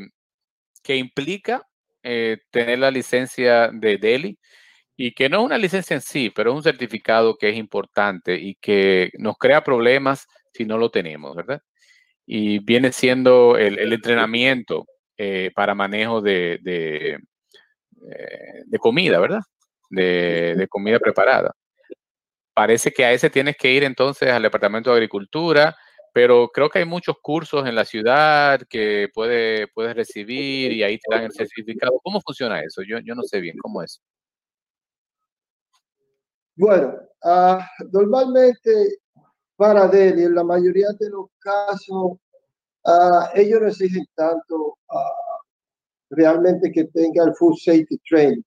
que 0.84 0.96
implica 0.96 1.68
eh, 2.04 2.38
tener 2.52 2.80
la 2.80 2.92
licencia 2.92 3.70
de 3.74 3.98
Delhi 3.98 4.38
y 4.96 5.14
que 5.14 5.30
no 5.30 5.40
es 5.40 5.46
una 5.46 5.58
licencia 5.58 5.96
en 5.96 6.02
sí, 6.02 6.30
pero 6.30 6.52
es 6.52 6.58
un 6.58 6.64
certificado 6.64 7.38
que 7.38 7.50
es 7.50 7.58
importante 7.58 8.36
y 8.36 8.56
que 8.56 9.12
nos 9.18 9.38
crea 9.38 9.64
problemas 9.64 10.28
si 10.54 10.66
no 10.66 10.78
lo 10.78 10.92
tenemos, 10.92 11.36
¿verdad? 11.36 11.62
Y 12.25 12.60
viene 12.60 12.92
siendo 12.92 13.58
el, 13.58 13.92
entrenamiento 13.94 14.86
eh, 15.18 15.52
para 15.56 15.75
manejo 15.75 16.22
de, 16.22 16.60
de, 16.62 17.20
eh, 18.12 18.79
comida, 18.79 19.19
¿verdad? 19.19 19.41
De, 19.89 20.55
de, 20.57 20.67
comida 20.67 21.00
preparada. 21.00 21.53
Parece 22.53 22.91
que 22.91 23.05
a 23.05 23.12
ese 23.12 23.29
tienes 23.29 23.57
que 23.57 23.71
ir 23.71 23.83
entonces 23.83 24.29
al 24.29 24.43
Departamento 24.43 24.89
de 24.89 24.97
Agricultura, 24.97 25.75
pero 26.13 26.50
creo 26.53 26.69
que 26.69 26.79
hay 26.79 26.85
muchos 26.85 27.17
cursos 27.21 27.67
en 27.67 27.75
la 27.75 27.83
ciudad 27.83 28.62
que 28.69 29.09
puede, 29.13 29.67
puedes 29.67 29.95
recibir 29.95 30.71
y 30.71 30.81
ahí 30.83 30.97
te 30.97 31.13
dan 31.13 31.25
el 31.25 31.33
certificado. 31.33 32.00
¿Cómo 32.01 32.21
funciona 32.21 32.62
eso? 32.62 32.81
Yo, 32.88 33.00
yo 33.00 33.15
no 33.15 33.24
sé 33.24 33.41
bien 33.41 33.57
cómo 33.62 33.83
es. 33.83 34.01
Bueno, 36.55 36.93
uh, 37.24 37.59
normalmente 37.91 38.71
para 39.57 39.88
Delhi, 39.88 40.24
en 40.24 40.35
la 40.35 40.43
mayoría 40.45 40.88
de 40.97 41.09
los 41.09 41.27
casos, 41.39 42.17
uh, 42.85 43.25
ellos 43.33 43.59
no 43.62 43.67
exigen 43.67 44.05
tanto 44.15 44.55
uh, 44.55 45.25
realmente 46.15 46.72
que 46.72 46.86
tenga 46.86 47.24
el 47.24 47.34
full 47.36 47.55
safety 47.57 47.98
training. 48.10 48.43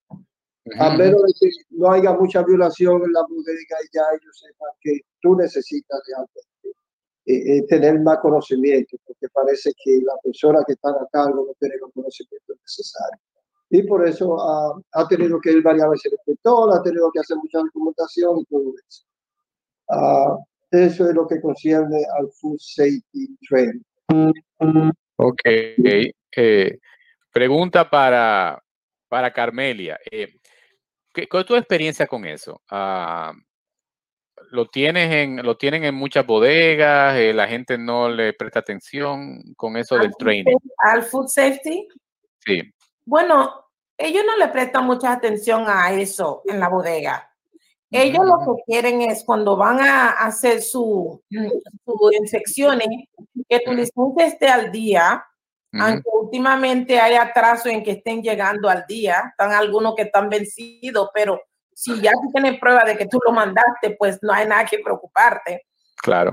A 0.79 0.97
menos 0.97 1.23
de 1.23 1.33
que 1.41 1.49
no 1.71 1.93
haya 1.93 2.13
mucha 2.13 2.43
violación 2.43 3.03
en 3.03 3.13
la 3.13 3.23
bodega 3.23 3.77
y 3.83 3.97
ya 3.97 4.03
ellos 4.13 4.39
sepan 4.39 4.69
que 4.83 5.01
tú 5.23 5.35
necesitas 5.35 5.99
realmente 6.07 6.41
eh, 7.25 7.57
eh, 7.57 7.67
tener 7.69 8.01
más 8.01 8.19
conocimiento, 8.19 8.97
porque 9.07 9.29
parece 9.33 9.73
que 9.83 10.01
la 10.03 10.15
persona 10.23 10.63
que 10.67 10.75
está 10.75 10.91
a 10.91 11.09
cargo 11.11 11.47
no 11.47 11.55
tiene 11.59 11.77
los 11.81 11.91
conocimientos 11.93 12.57
necesarios 12.61 13.23
y 13.71 13.83
por 13.83 14.07
eso 14.07 14.37
ha, 14.41 14.81
ha 14.93 15.09
tenido 15.09 15.41
que 15.41 15.53
ir 15.53 15.63
varias 15.63 15.89
veces 15.91 16.07
el 16.07 16.13
inspector, 16.13 16.75
ha 16.75 16.83
tenido 16.83 17.11
que 17.13 17.21
hacer 17.21 17.37
mucha 17.37 17.59
documentación 17.59 18.39
y 18.39 18.45
todo 18.47 18.75
eso. 18.89 19.05
Uh, 19.89 20.39
eso 20.71 21.09
es 21.09 21.15
lo 21.15 21.27
que 21.27 21.41
concierne 21.41 22.05
al 22.19 22.31
Food 22.33 22.59
Safety 22.59 23.37
Training. 23.49 23.83
Ok. 25.17 25.41
Eh, 25.45 26.79
pregunta 27.39 27.89
para, 27.89 28.61
para 29.09 29.33
Carmelia. 29.33 29.97
Eh, 30.11 30.41
¿Cuál 31.31 31.43
es 31.43 31.47
tu 31.47 31.55
experiencia 31.55 32.09
con 32.09 32.25
eso? 32.25 32.61
Uh, 32.69 33.33
¿lo, 34.51 34.67
tienes 34.67 35.13
en, 35.13 35.37
¿Lo 35.45 35.57
tienen 35.57 35.85
en 35.85 35.95
muchas 35.95 36.27
bodegas? 36.27 37.17
Eh, 37.17 37.33
¿La 37.33 37.47
gente 37.47 37.79
no 37.79 38.09
le 38.09 38.33
presta 38.33 38.59
atención 38.59 39.41
con 39.57 39.77
eso 39.77 39.97
del 39.97 40.17
training? 40.19 40.57
¿Al 40.79 41.05
food 41.05 41.29
safety? 41.29 41.87
Sí. 42.45 42.61
Bueno, 43.05 43.67
ellos 43.97 44.25
no 44.27 44.37
le 44.37 44.49
prestan 44.49 44.85
mucha 44.85 45.13
atención 45.13 45.65
a 45.69 45.93
eso 45.93 46.43
en 46.45 46.59
la 46.59 46.69
bodega. 46.69 47.33
Ellos 47.91 48.27
lo 48.27 48.41
que 48.41 48.63
quieren 48.67 49.01
es 49.03 49.23
cuando 49.25 49.57
van 49.57 49.79
a 49.81 50.11
hacer 50.11 50.61
su, 50.61 51.23
su 51.31 52.11
infecciones, 52.21 52.89
que 53.49 53.61
tu 53.61 53.73
licencia 53.73 54.27
esté 54.27 54.49
al 54.49 54.73
día, 54.73 55.25
aunque 55.73 56.09
últimamente 56.13 56.99
hay 56.99 57.15
atraso 57.15 57.69
en 57.69 57.83
que 57.83 57.93
estén 57.93 58.23
llegando 58.23 58.69
al 58.69 58.85
día, 58.89 59.25
están 59.31 59.53
algunos 59.53 59.95
que 59.95 60.03
están 60.03 60.29
vencidos, 60.29 61.11
pero 61.13 61.41
si 61.75 62.01
ya 62.01 62.13
tú 62.13 62.31
tienes 62.33 62.59
prueba 62.59 62.85
de 62.85 62.97
que 62.97 63.07
tú 63.07 63.21
lo 63.25 63.33
mandaste, 63.33 63.97
pues 63.99 64.19
no 64.23 64.33
hay 64.33 64.47
nada 64.49 64.65
que 64.65 64.79
preocuparte. 64.79 65.67
Claro. 66.03 66.33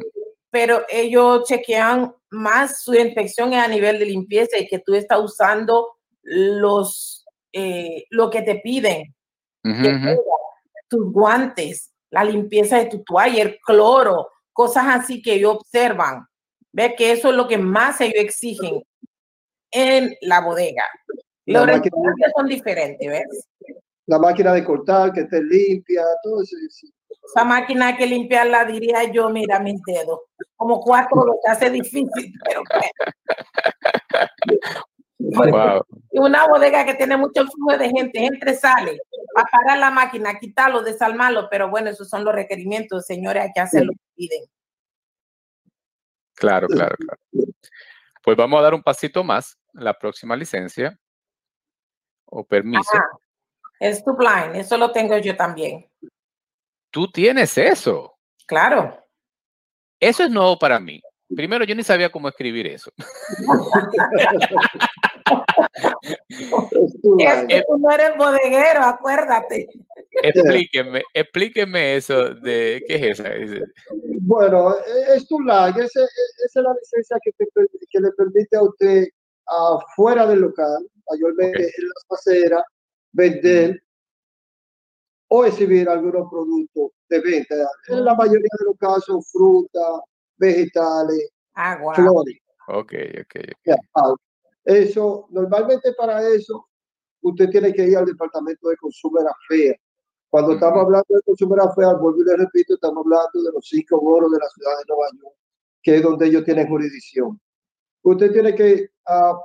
Pero 0.49 0.83
ellos 0.89 1.43
chequean 1.47 2.13
más 2.31 2.81
su 2.81 2.93
infección 2.95 3.53
a 3.53 3.67
nivel 3.67 3.99
de 3.99 4.05
limpieza 4.05 4.57
y 4.57 4.67
que 4.67 4.79
tú 4.79 4.95
estás 4.95 5.19
usando 5.19 5.97
los, 6.23 7.25
eh, 7.53 8.05
lo 8.09 8.29
que 8.29 8.41
te 8.41 8.55
piden. 8.55 9.13
tus 10.87 11.11
guantes, 11.11 11.91
la 12.11 12.23
limpieza 12.23 12.77
de 12.77 12.85
tu 12.85 13.03
toalla, 13.03 13.41
el 13.41 13.59
cloro, 13.59 14.29
cosas 14.53 14.85
así 14.87 15.21
que 15.21 15.33
ellos 15.33 15.55
observan. 15.55 16.25
Ve 16.71 16.95
que 16.95 17.11
eso 17.11 17.29
es 17.29 17.35
lo 17.35 17.47
que 17.47 17.57
más 17.57 18.01
ellos 18.01 18.23
exigen 18.23 18.83
en 19.75 20.15
la 20.21 20.41
bodega. 20.41 20.85
Los 21.45 21.65
restaurantes 21.67 22.31
son 22.35 22.47
diferentes, 22.47 23.07
¿ves? 23.07 23.47
La 24.07 24.17
máquina 24.17 24.53
de 24.53 24.63
cortar, 24.63 25.11
que 25.11 25.21
esté 25.21 25.43
limpia, 25.43 26.03
todo 26.23 26.41
eso. 26.41 26.55
Esa 27.25 27.43
máquina 27.43 27.87
hay 27.87 27.97
que 27.97 28.05
limpiarla, 28.05 28.65
diría 28.65 29.11
yo, 29.11 29.29
mira 29.29 29.59
mis 29.59 29.81
dedos. 29.85 30.21
Como 30.55 30.79
cuatro 30.79 31.25
lo 31.25 31.33
que 31.43 31.51
hace 31.51 31.69
difícil, 31.69 32.33
pero 35.17 35.85
Una 36.11 36.47
bodega 36.47 36.85
que 36.85 36.93
tiene 36.95 37.17
mucho 37.17 37.45
flujo 37.47 37.77
de 37.77 37.89
gente, 37.89 38.25
entre, 38.25 38.55
sale, 38.55 38.99
a 39.35 39.43
parar 39.43 39.79
la 39.79 39.91
máquina, 39.91 40.39
quitarlo, 40.39 40.81
desarmarlo, 40.81 41.47
pero 41.49 41.69
bueno, 41.69 41.89
esos 41.89 42.07
son 42.07 42.23
los 42.23 42.33
requerimientos, 42.33 43.05
señores, 43.05 43.43
hay 43.43 43.51
que 43.53 43.61
hacer 43.61 43.85
lo 43.85 43.91
que 43.91 43.99
piden. 44.15 44.43
Claro, 46.35 46.67
claro, 46.67 46.95
claro. 46.97 47.19
Pues 48.21 48.37
vamos 48.37 48.59
a 48.59 48.63
dar 48.63 48.73
un 48.73 48.83
pasito 48.83 49.23
más, 49.23 49.57
la 49.75 49.97
próxima 49.97 50.35
licencia 50.35 50.97
o 52.25 52.43
permiso. 52.43 52.91
Es 53.79 54.03
tu 54.03 54.15
blind, 54.15 54.55
eso 54.55 54.77
lo 54.77 54.91
tengo 54.91 55.17
yo 55.17 55.35
también. 55.35 55.89
Tú 56.91 57.11
tienes 57.11 57.57
eso. 57.57 58.17
Claro. 58.45 59.03
Eso 59.99 60.23
es 60.23 60.29
nuevo 60.29 60.57
para 60.57 60.79
mí. 60.79 61.01
Primero, 61.35 61.65
yo 61.65 61.75
ni 61.75 61.83
sabía 61.83 62.11
cómo 62.11 62.29
escribir 62.29 62.67
eso. 62.67 62.91
tú 67.01 67.17
no 67.79 67.91
eres 67.91 68.15
bodeguero, 68.15 68.83
acuérdate. 68.83 69.67
Explíqueme, 70.21 71.01
explíqueme 71.13 71.95
eso 71.95 72.35
de 72.35 72.83
qué 72.87 73.09
es 73.09 73.19
esa. 73.19 73.29
Bueno, 74.21 74.75
es 75.15 75.27
tu 75.27 75.41
lag, 75.41 75.75
esa 75.77 76.03
es 76.03 76.55
la 76.55 76.73
licencia 76.73 77.17
que, 77.23 77.31
que 77.31 77.99
le 77.99 78.11
permite 78.11 78.55
a 78.55 78.61
usted 78.61 79.07
afuera 79.47 80.25
del 80.27 80.39
local, 80.39 80.89
mayormente 81.09 81.63
en 81.63 81.87
las 81.87 82.05
paseras, 82.07 82.63
vender 83.11 83.81
o 85.27 85.45
exhibir 85.45 85.89
algunos 85.89 86.29
productos 86.29 86.91
de 87.09 87.19
venta. 87.19 87.55
En 87.87 88.03
la 88.05 88.15
mayoría 88.15 88.49
de 88.59 88.65
los 88.65 88.77
casos, 88.77 89.29
fruta, 89.31 90.01
vegetales, 90.37 91.29
agua, 91.53 91.95
flores. 91.95 92.37
Ok, 92.67 92.93
ok. 93.21 93.77
Eso, 94.63 95.27
normalmente 95.29 95.93
para 95.93 96.27
eso, 96.27 96.67
usted 97.21 97.49
tiene 97.49 97.71
que 97.73 97.87
ir 97.87 97.97
al 97.97 98.05
departamento 98.05 98.69
de 98.69 98.77
Consumer 98.77 99.25
Affairs. 99.27 99.79
Cuando 100.29 100.53
estamos 100.53 100.83
hablando 100.83 101.05
de 101.07 101.21
Consumer 101.21 101.59
Affairs, 101.61 101.99
vuelvo 101.99 102.21
y 102.21 102.25
le 102.25 102.37
repito, 102.37 102.73
estamos 102.73 103.05
hablando 103.05 103.43
de 103.43 103.51
los 103.53 103.67
cinco 103.67 104.01
boros 104.01 104.31
de 104.31 104.39
la 104.39 104.49
ciudad 104.49 104.77
de 104.79 104.83
Nueva 104.87 105.07
York, 105.21 105.35
que 105.83 105.95
es 105.97 106.03
donde 106.03 106.27
ellos 106.27 106.43
tienen 106.43 106.67
jurisdicción. 106.67 107.39
Usted 108.05 108.31
tiene 108.31 108.53
que 108.53 108.91
uh, 109.07 109.35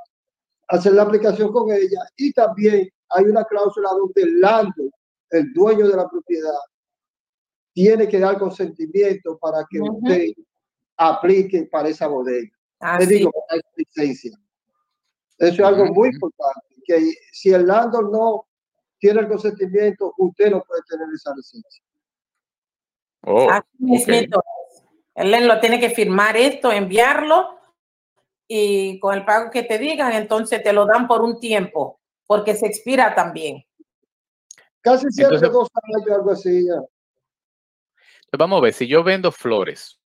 hacer 0.68 0.92
la 0.92 1.02
aplicación 1.02 1.50
con 1.50 1.72
ella 1.72 2.00
y 2.16 2.30
también 2.32 2.90
hay 3.08 3.24
una 3.24 3.42
cláusula 3.44 3.88
donde 3.90 4.22
el 4.22 4.38
landlord, 4.38 4.90
el 5.30 5.52
dueño 5.54 5.88
de 5.88 5.96
la 5.96 6.06
propiedad, 6.06 6.58
tiene 7.72 8.06
que 8.06 8.18
dar 8.18 8.38
consentimiento 8.38 9.38
para 9.38 9.64
que 9.70 9.80
usted 9.80 10.26
aplique 10.98 11.68
para 11.72 11.88
esa 11.88 12.06
bodega. 12.06 12.50
Le 12.98 13.06
digo, 13.06 13.32
para 13.48 13.62
licencia. 13.76 14.38
Eso 15.38 15.54
es 15.54 15.60
algo 15.60 15.86
muy 15.86 16.10
importante, 16.10 16.66
que 16.84 17.14
si 17.32 17.54
el 17.54 17.66
landlord 17.66 18.12
no 18.12 18.46
tiene 18.98 19.20
el 19.20 19.28
consentimiento, 19.28 20.12
usted 20.18 20.50
no 20.50 20.62
puede 20.64 20.82
tener 20.86 21.06
esa 21.14 21.34
licencia. 21.34 21.82
Oh, 23.22 23.48
Él 25.14 25.48
lo 25.48 25.60
tiene 25.60 25.80
que 25.80 25.88
firmar 25.88 26.36
esto, 26.36 26.70
enviarlo 26.70 27.59
y 28.52 28.98
con 28.98 29.14
el 29.14 29.24
pago 29.24 29.48
que 29.48 29.62
te 29.62 29.78
digan, 29.78 30.12
entonces 30.12 30.60
te 30.60 30.72
lo 30.72 30.84
dan 30.84 31.06
por 31.06 31.22
un 31.22 31.38
tiempo, 31.38 32.00
porque 32.26 32.56
se 32.56 32.66
expira 32.66 33.14
también. 33.14 33.64
Casi 34.80 35.08
siempre 35.12 35.38
dos 35.48 35.68
años, 35.72 36.10
algo 36.10 36.32
así. 36.32 36.66
Vamos 38.36 38.58
a 38.58 38.62
ver, 38.62 38.72
si 38.72 38.88
yo 38.88 39.04
vendo 39.04 39.30
flores, 39.30 40.00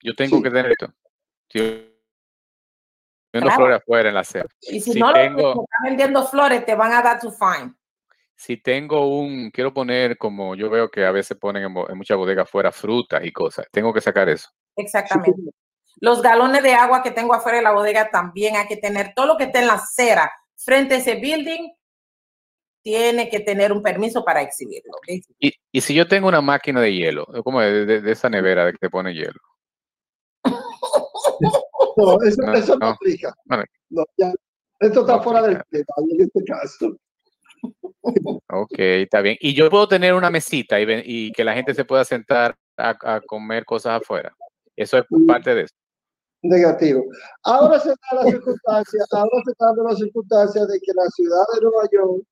yo 0.00 0.14
tengo 0.14 0.42
que 0.42 0.48
tener 0.48 0.72
esto. 0.72 0.90
Si 1.50 1.60
vendo 3.30 3.50
flores 3.50 3.76
afuera 3.76 4.08
en 4.08 4.14
la 4.14 4.20
acera. 4.20 4.46
Y 4.62 4.80
si, 4.80 4.98
no 4.98 5.12
tengo, 5.12 5.54
lo 5.54 5.64
estás 5.64 5.80
vendiendo 5.84 6.26
flores, 6.26 6.64
te 6.64 6.74
van 6.74 6.92
a 6.92 7.02
dar 7.02 7.20
tu 7.20 7.30
fine. 7.30 7.74
Si 8.36 8.56
tengo 8.56 9.20
un, 9.20 9.50
quiero 9.50 9.74
poner 9.74 10.16
como 10.16 10.54
yo 10.54 10.70
veo 10.70 10.90
que 10.90 11.04
a 11.04 11.10
veces 11.10 11.36
ponen 11.36 11.64
en, 11.64 11.76
en 11.76 11.98
muchas 11.98 12.16
bodegas 12.16 12.44
afuera 12.44 12.72
frutas 12.72 13.22
y 13.22 13.32
cosas, 13.32 13.66
tengo 13.70 13.92
que 13.92 14.00
sacar 14.00 14.30
eso. 14.30 14.48
Exactamente. 14.76 15.52
Los 16.00 16.22
galones 16.22 16.62
de 16.62 16.74
agua 16.74 17.02
que 17.02 17.10
tengo 17.10 17.34
afuera 17.34 17.58
de 17.58 17.64
la 17.64 17.72
bodega 17.72 18.10
también 18.10 18.56
hay 18.56 18.66
que 18.66 18.76
tener. 18.76 19.12
Todo 19.14 19.26
lo 19.26 19.36
que 19.36 19.44
esté 19.44 19.60
en 19.60 19.66
la 19.66 19.74
acera 19.74 20.30
frente 20.56 20.94
a 20.94 20.98
ese 20.98 21.16
building 21.16 21.70
tiene 22.82 23.28
que 23.28 23.40
tener 23.40 23.72
un 23.72 23.82
permiso 23.82 24.24
para 24.24 24.42
exhibirlo. 24.42 24.92
¿Y, 25.06 25.52
y 25.72 25.80
si 25.80 25.94
yo 25.94 26.06
tengo 26.06 26.28
una 26.28 26.40
máquina 26.40 26.80
de 26.80 26.94
hielo, 26.94 27.26
como 27.44 27.60
de, 27.60 28.00
de, 28.00 28.12
esa 28.12 28.30
nevera 28.30 28.64
de 28.64 28.74
que 28.74 28.90
pone 28.90 29.12
hielo? 29.14 29.40
no, 31.96 32.22
eso 32.22 32.42
no, 32.42 32.54
eso 32.54 32.78
no, 32.78 32.86
aplica. 32.88 33.34
esto 34.80 35.00
está 35.00 35.20
fuera 35.20 35.42
del 35.42 35.60
tema 35.70 35.84
en 36.10 36.20
este 36.20 36.44
caso. 36.44 36.96
ok, 38.48 38.78
está 38.78 39.20
bien. 39.20 39.36
Y 39.40 39.52
yo 39.54 39.68
puedo 39.68 39.88
tener 39.88 40.14
una 40.14 40.30
mesita 40.30 40.80
y, 40.80 40.86
y 41.04 41.32
que 41.32 41.44
la 41.44 41.54
gente 41.54 41.74
se 41.74 41.84
pueda 41.84 42.04
sentar 42.04 42.54
a, 42.76 42.96
a 43.02 43.20
comer 43.20 43.64
cosas 43.64 44.00
afuera. 44.00 44.32
Eso 44.76 44.96
es 44.96 45.04
parte 45.26 45.56
de 45.56 45.62
eso 45.62 45.77
negativo. 46.42 47.04
Ahora 47.44 47.78
se 47.80 47.88
da 47.88 48.22
la 48.22 48.30
circunstancia, 48.30 49.00
ahora 49.12 49.42
se 49.44 49.50
está 49.50 49.66
dando 49.66 49.84
la 49.84 49.96
circunstancia 49.96 50.66
de 50.66 50.80
que 50.80 50.92
la 50.94 51.06
ciudad 51.10 51.44
de 51.54 51.60
Nueva 51.62 51.88
York 51.92 52.22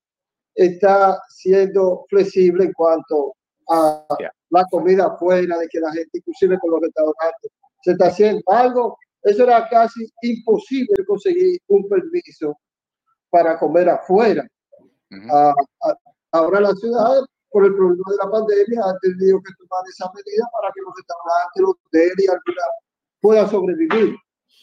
está 0.54 1.20
siendo 1.28 2.04
flexible 2.08 2.64
en 2.64 2.72
cuanto 2.72 3.34
a 3.68 4.06
la 4.50 4.64
comida 4.70 5.06
afuera, 5.06 5.58
de 5.58 5.68
que 5.68 5.80
la 5.80 5.92
gente, 5.92 6.10
inclusive 6.18 6.58
con 6.60 6.70
los 6.70 6.80
restaurantes, 6.80 7.50
se 7.82 7.92
está 7.92 8.06
haciendo 8.06 8.42
algo. 8.46 8.96
Eso 9.22 9.42
era 9.42 9.68
casi 9.68 10.08
imposible 10.22 11.04
conseguir 11.04 11.58
un 11.68 11.88
permiso 11.88 12.56
para 13.30 13.58
comer 13.58 13.88
afuera. 13.88 14.46
ahora 16.32 16.60
la 16.60 16.74
ciudad, 16.74 17.22
por 17.50 17.64
el 17.64 17.74
problema 17.74 18.04
de 18.10 18.16
la 18.24 18.30
pandemia, 18.30 18.82
ha 18.84 18.98
tenido 19.00 19.40
que 19.42 19.52
tomar 19.58 19.84
esa 19.88 20.10
medida 20.14 20.48
para 20.52 20.72
que 20.72 20.80
los 20.82 20.94
restaurantes, 20.96 21.62
los 21.62 21.74
hoteles 21.86 22.24
y 22.24 22.28
alguna 22.28 22.62
pueda 23.20 23.48
sobrevivir. 23.48 24.16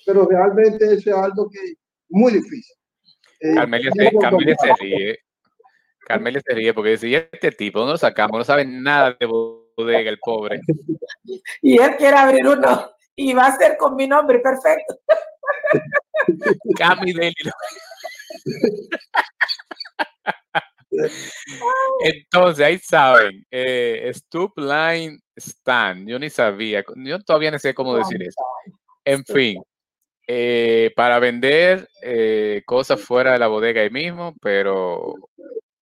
Pero 0.05 0.27
realmente 0.27 0.85
eso 0.85 1.09
es 1.09 1.15
algo 1.15 1.49
que 1.49 1.59
es 1.59 1.75
muy 2.09 2.33
difícil. 2.33 2.75
Eh, 3.39 3.55
Carmelia, 3.55 3.91
se, 3.91 4.03
se 4.03 4.73
ríe. 4.79 5.19
Carmelia 6.05 6.41
se 6.45 6.53
ríe 6.53 6.73
porque 6.73 6.91
dice, 6.91 7.29
este 7.31 7.51
tipo 7.51 7.79
no 7.79 7.91
lo 7.91 7.97
sacamos? 7.97 8.37
No 8.37 8.43
sabe 8.43 8.65
nada 8.65 9.15
de 9.19 9.25
bodega, 9.25 10.09
el 10.09 10.19
pobre. 10.19 10.59
Y 11.61 11.79
él 11.79 11.95
quiere 11.97 12.17
abrir 12.17 12.45
uno 12.45 12.91
y 13.15 13.33
va 13.33 13.47
a 13.47 13.57
ser 13.57 13.77
con 13.77 13.95
mi 13.95 14.07
nombre, 14.07 14.39
perfecto. 14.39 14.99
Cami 16.77 17.13
Entonces, 22.03 22.65
ahí 22.65 22.77
saben, 22.79 23.45
eh, 23.51 24.11
Stoop 24.13 24.57
Line 24.57 25.19
Stand, 25.35 26.07
yo 26.07 26.19
ni 26.19 26.29
sabía, 26.29 26.83
yo 26.95 27.19
todavía 27.19 27.51
no 27.51 27.59
sé 27.59 27.73
cómo 27.73 27.95
decir 27.95 28.21
eso. 28.21 28.41
En 29.05 29.23
fin, 29.25 29.61
eh, 30.27 30.91
para 30.95 31.19
vender 31.19 31.87
eh, 32.01 32.61
cosas 32.65 33.01
fuera 33.01 33.33
de 33.33 33.39
la 33.39 33.47
bodega 33.47 33.81
ahí 33.81 33.89
mismo, 33.89 34.33
pero, 34.41 35.15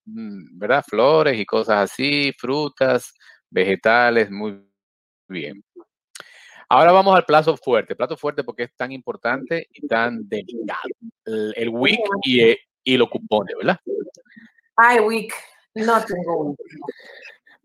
mm, 0.06 0.58
¿verdad? 0.58 0.84
Flores 0.88 1.39
y 1.39 1.45
cosas 1.45 1.91
así, 1.91 2.34
frutas, 2.38 3.13
vegetales, 3.50 4.32
muy 4.32 4.62
bien. 5.28 5.63
Ahora 6.69 6.93
vamos 6.93 7.15
al 7.15 7.26
plazo 7.26 7.58
fuerte, 7.58 7.95
plato 7.95 8.15
fuerte 8.15 8.43
porque 8.43 8.63
es 8.63 8.76
tan 8.76 8.93
importante 8.93 9.67
y 9.74 9.88
tan 9.88 10.28
delicado. 10.30 10.89
El, 11.26 11.54
el 11.58 11.69
week 11.69 12.00
y, 12.24 12.56
y 12.84 12.97
los 12.97 13.10
cupones, 13.10 13.56
¿verdad? 13.58 13.78
Ay, 14.76 15.00
week, 15.00 15.34
no 15.76 16.04
tengo 16.06 16.56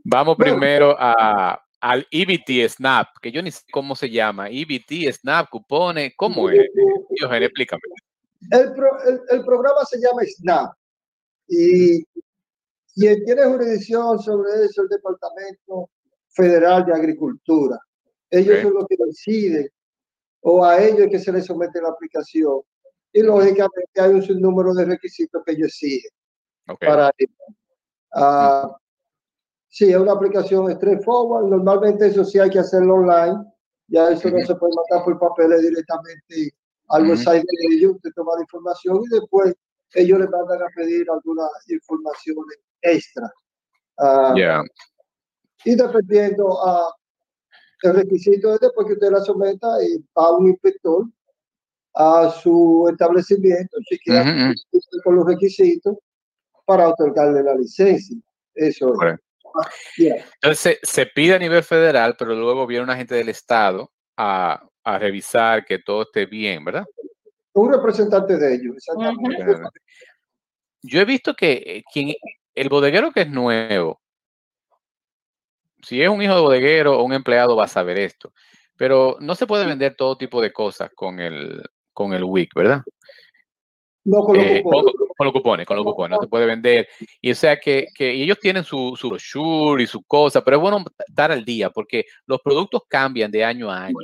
Vamos 0.05 0.37
primero 0.37 0.95
a, 0.99 1.61
al 1.81 2.07
EBT 2.11 2.69
Snap, 2.69 3.09
que 3.21 3.33
yo 3.33 3.42
ni 3.42 3.51
sé 3.51 3.62
cómo 3.73 3.97
se 3.97 4.09
llama. 4.09 4.49
EBT 4.49 5.12
Snap, 5.12 5.49
cupones, 5.51 6.12
¿cómo 6.16 6.49
es? 6.49 6.69
Eugenio, 7.21 7.47
explícame. 7.47 7.83
El, 8.51 8.73
el, 9.31 9.45
programa 9.45 9.85
se 9.85 9.99
llama 9.99 10.23
Snap 10.25 10.73
y 11.49 12.05
quien 12.95 13.25
tiene 13.25 13.45
jurisdicción 13.45 14.21
sobre 14.21 14.64
eso 14.64 14.83
el 14.83 14.88
Departamento 14.88 15.90
Federal 16.29 16.87
de 16.87 16.92
Agricultura. 16.92 17.79
Ellos 18.31 18.61
son 18.62 18.75
los 18.75 18.87
que 18.87 18.97
deciden 18.99 19.69
o 20.40 20.64
a 20.64 20.81
ellos 20.81 21.09
que 21.11 21.19
se 21.19 21.33
les 21.33 21.47
somete 21.47 21.81
la 21.81 21.88
aplicación. 21.88 22.61
Y 23.12 23.23
lógicamente 23.23 24.01
hay 24.01 24.11
un 24.11 24.23
sinnúmero 24.23 24.75
de 24.75 24.85
requisitos 24.85 25.42
que 25.45 25.53
ellos 25.53 25.69
exigen 25.69 26.11
para 26.81 27.12
uh, 28.14 28.74
sí, 29.68 29.90
es 29.90 29.96
una 29.96 30.12
aplicación 30.12 30.70
straightforward. 30.72 31.46
Normalmente 31.46 32.07
eso 32.09 32.24
sí 32.24 32.38
hay 32.38 32.50
que 32.50 32.59
hacerlo 32.59 32.94
online. 32.94 33.44
Ya 33.88 34.11
eso 34.11 34.31
no 34.31 34.44
se 34.44 34.55
puede 34.55 34.72
mandar 34.74 35.05
por 35.05 35.18
papeles 35.18 35.62
directamente 35.62 36.52
al 36.88 37.09
website 37.09 37.42
de 37.42 37.74
ellos, 37.74 37.96
usted 37.96 38.11
toma 38.14 38.35
la 38.37 38.42
información 38.42 39.02
y 39.05 39.09
después 39.09 39.55
ellos 39.94 40.20
le 40.20 40.29
mandan 40.29 40.62
a 40.62 40.66
pedir 40.74 41.07
algunas 41.11 41.50
informaciones 41.68 42.59
extra. 42.83 43.33
Uh, 43.98 44.64
Y 45.64 45.74
dependiendo 45.74 46.64
a 46.64 46.94
el 47.83 47.94
requisito 47.94 48.55
es 48.55 48.61
después 48.61 48.87
que 48.87 48.92
usted 48.94 49.11
la 49.11 49.20
someta 49.20 49.68
y 49.83 49.98
va 50.16 50.37
un 50.37 50.48
inspector 50.48 51.05
a 51.94 52.31
su 52.31 52.88
establecimiento, 52.90 53.76
chequea 53.88 54.52
con 55.05 55.16
los 55.16 55.26
requisitos 55.26 55.96
para 56.66 56.88
otorgarle 56.88 57.42
la 57.42 57.55
licencia. 57.55 58.16
Eso 58.55 58.92
es. 59.02 59.18
Entonces 60.35 60.79
se, 60.83 61.07
pide 61.07 61.35
a 61.35 61.38
nivel 61.38 61.62
federal, 61.62 62.14
pero 62.18 62.35
luego 62.35 62.66
viene 62.66 62.85
un 62.85 62.90
agente 62.90 63.14
del 63.14 63.31
Estado 63.31 63.90
a, 64.16 64.62
a 64.85 64.98
revisar 64.98 65.64
que 65.64 65.79
todo 65.79 66.02
esté 66.02 66.26
bien, 66.26 66.64
¿verdad? 66.64 66.85
Un 67.55 67.72
representante 67.72 68.37
de 68.37 68.55
ellos, 68.55 68.76
exactamente. 68.76 69.81
Yo 70.83 71.00
he 71.00 71.05
visto 71.05 71.35
que 71.35 71.52
eh, 71.52 71.85
quien, 71.90 72.14
el 72.55 72.68
bodeguero 72.68 73.11
que 73.12 73.22
es 73.22 73.31
nuevo, 73.31 74.00
si 75.83 76.02
es 76.02 76.09
un 76.09 76.20
hijo 76.22 76.35
de 76.35 76.40
bodeguero 76.40 76.98
o 76.98 77.02
un 77.02 77.12
empleado 77.12 77.57
va 77.57 77.64
a 77.64 77.68
saber 77.68 77.98
esto, 77.98 78.33
pero 78.76 79.16
no 79.20 79.35
se 79.35 79.46
puede 79.46 79.66
vender 79.66 79.94
todo 79.96 80.18
tipo 80.18 80.42
de 80.42 80.52
cosas 80.52 80.90
con 80.94 81.18
el, 81.18 81.62
con 81.92 82.12
el 82.12 82.24
WIC, 82.24 82.55
¿verdad? 82.55 82.83
No, 84.07 84.23
con, 84.23 84.37
eh, 84.38 84.62
con, 84.62 84.85
con, 85.16 85.25
los 85.25 85.33
cupones, 85.33 85.66
con 85.66 85.77
los 85.77 85.85
cupones, 85.85 86.16
no 86.16 86.23
se 86.23 86.29
puede 86.29 86.47
vender. 86.47 86.87
Y 87.21 87.33
o 87.33 87.35
sea 87.35 87.59
que, 87.59 87.88
que 87.92 88.12
ellos 88.12 88.38
tienen 88.38 88.62
su, 88.62 88.95
su 88.97 89.09
brochure 89.09 89.83
y 89.83 89.87
su 89.88 90.05
cosa, 90.05 90.45
pero 90.45 90.59
es 90.59 90.61
bueno 90.62 90.85
estar 91.09 91.33
al 91.33 91.45
día 91.45 91.71
porque 91.71 92.05
los 92.25 92.40
productos 92.40 92.83
cambian 92.88 93.33
de 93.33 93.45
año 93.45 93.69
a 93.69 93.87
año. 93.87 93.97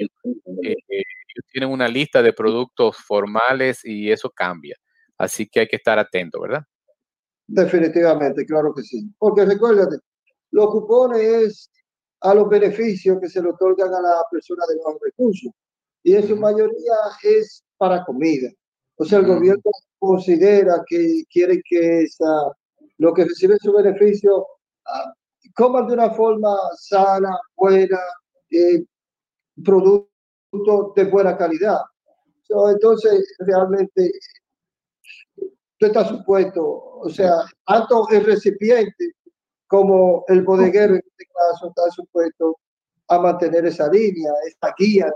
Eh, 0.64 0.74
ellos 0.90 1.46
tienen 1.52 1.70
una 1.70 1.86
lista 1.86 2.20
de 2.20 2.32
productos 2.32 2.96
formales 2.96 3.84
y 3.84 4.10
eso 4.10 4.28
cambia. 4.28 4.76
Así 5.16 5.48
que 5.48 5.60
hay 5.60 5.68
que 5.68 5.76
estar 5.76 6.00
atento, 6.00 6.40
¿verdad? 6.40 6.64
Definitivamente, 7.46 8.44
claro 8.44 8.74
que 8.74 8.82
sí. 8.82 9.08
Porque 9.16 9.44
recuérdate, 9.44 9.98
los 10.50 10.66
cupones 10.66 11.20
es 11.20 11.70
a 12.22 12.34
los 12.34 12.48
beneficios 12.48 13.20
que 13.20 13.28
se 13.28 13.40
le 13.40 13.50
otorgan 13.50 13.94
a 13.94 14.00
la 14.00 14.16
persona 14.32 14.64
de 14.68 14.78
bajos 14.78 15.00
recursos. 15.00 15.52
Y 16.02 16.16
en 16.16 16.26
su 16.26 16.36
mayoría 16.36 16.96
es 17.22 17.62
para 17.76 18.04
comida. 18.04 18.50
O 18.96 19.04
sea, 19.04 19.18
el 19.18 19.26
gobierno 19.26 19.70
considera 19.98 20.82
que 20.86 21.22
quiere 21.30 21.62
que 21.64 22.02
esa, 22.02 22.52
lo 22.98 23.14
que 23.14 23.24
recibe 23.24 23.56
su 23.60 23.72
beneficio 23.72 24.38
uh, 24.38 25.12
coman 25.54 25.86
de 25.86 25.94
una 25.94 26.10
forma 26.10 26.56
sana, 26.76 27.36
buena, 27.56 27.98
eh, 28.50 28.84
producto 29.64 30.92
de 30.94 31.04
buena 31.04 31.36
calidad. 31.36 31.80
So, 32.44 32.70
entonces, 32.70 33.34
realmente, 33.40 34.12
tú 35.78 35.86
estás 35.86 36.08
supuesto, 36.08 36.62
o 37.00 37.08
sea, 37.08 37.34
tanto 37.66 38.08
el 38.10 38.24
recipiente 38.24 39.14
como 39.66 40.24
el 40.28 40.42
bodeguero 40.42 40.94
en 40.94 41.02
este 41.04 41.26
caso 41.32 41.68
está 41.68 41.90
supuesto 41.90 42.58
a 43.08 43.18
mantener 43.18 43.66
esa 43.66 43.88
línea, 43.88 44.30
esta 44.46 44.74
guía 44.78 45.06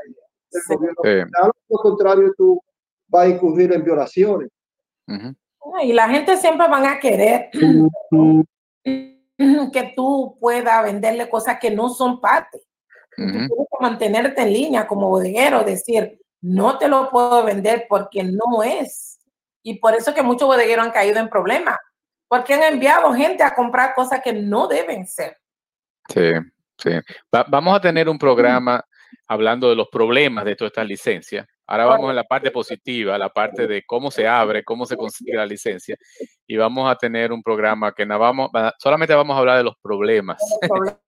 del 0.50 0.94
gobierno. 0.94 1.30
Lo 1.68 1.78
contrario, 1.78 2.32
tú 2.36 2.60
vas 3.08 3.26
a 3.26 3.28
incurrir 3.28 3.72
en 3.72 3.84
violaciones. 3.84 4.48
Y 5.82 5.92
la 5.92 6.08
gente 6.08 6.36
siempre 6.36 6.68
van 6.68 6.86
a 6.86 6.98
querer 6.98 7.50
que 8.82 9.92
tú 9.94 10.36
puedas 10.40 10.84
venderle 10.84 11.28
cosas 11.28 11.58
que 11.60 11.70
no 11.70 11.88
son 11.88 12.20
parte. 12.20 12.62
Tú 13.16 13.22
tienes 13.24 13.48
que 13.48 13.78
mantenerte 13.80 14.42
en 14.42 14.52
línea 14.52 14.86
como 14.86 15.08
bodeguero, 15.08 15.64
decir, 15.64 16.20
no 16.42 16.76
te 16.78 16.88
lo 16.88 17.10
puedo 17.10 17.44
vender 17.44 17.86
porque 17.88 18.22
no 18.22 18.62
es. 18.62 19.18
Y 19.62 19.78
por 19.78 19.94
eso 19.94 20.14
que 20.14 20.22
muchos 20.22 20.46
bodegueros 20.46 20.84
han 20.84 20.92
caído 20.92 21.18
en 21.18 21.28
problemas, 21.28 21.78
porque 22.28 22.54
han 22.54 22.62
enviado 22.62 23.12
gente 23.14 23.42
a 23.42 23.54
comprar 23.54 23.94
cosas 23.94 24.20
que 24.22 24.32
no 24.32 24.68
deben 24.68 25.06
ser. 25.06 25.38
Sí, 26.08 26.32
sí. 26.78 26.90
Va 27.34 27.44
vamos 27.48 27.76
a 27.76 27.80
tener 27.80 28.08
un 28.08 28.18
programa 28.18 28.84
hablando 29.26 29.68
de 29.70 29.76
los 29.76 29.88
problemas 29.88 30.44
de 30.44 30.54
todas 30.54 30.70
estas 30.70 30.86
licencias 30.86 31.46
Ahora 31.66 31.86
vamos 31.86 32.10
a 32.10 32.14
la 32.14 32.24
parte 32.24 32.50
positiva, 32.50 33.18
la 33.18 33.28
parte 33.28 33.66
de 33.66 33.82
cómo 33.84 34.10
se 34.10 34.26
abre, 34.26 34.62
cómo 34.62 34.86
se 34.86 34.96
consigue 34.96 35.34
la 35.34 35.46
licencia. 35.46 35.96
Y 36.46 36.56
vamos 36.56 36.90
a 36.90 36.96
tener 36.96 37.32
un 37.32 37.42
programa 37.42 37.92
que 37.92 38.06
no 38.06 38.18
vamos, 38.18 38.50
solamente 38.78 39.14
vamos 39.14 39.34
a 39.34 39.40
hablar 39.40 39.58
de 39.58 39.64
los 39.64 39.74
problemas. 39.82 40.40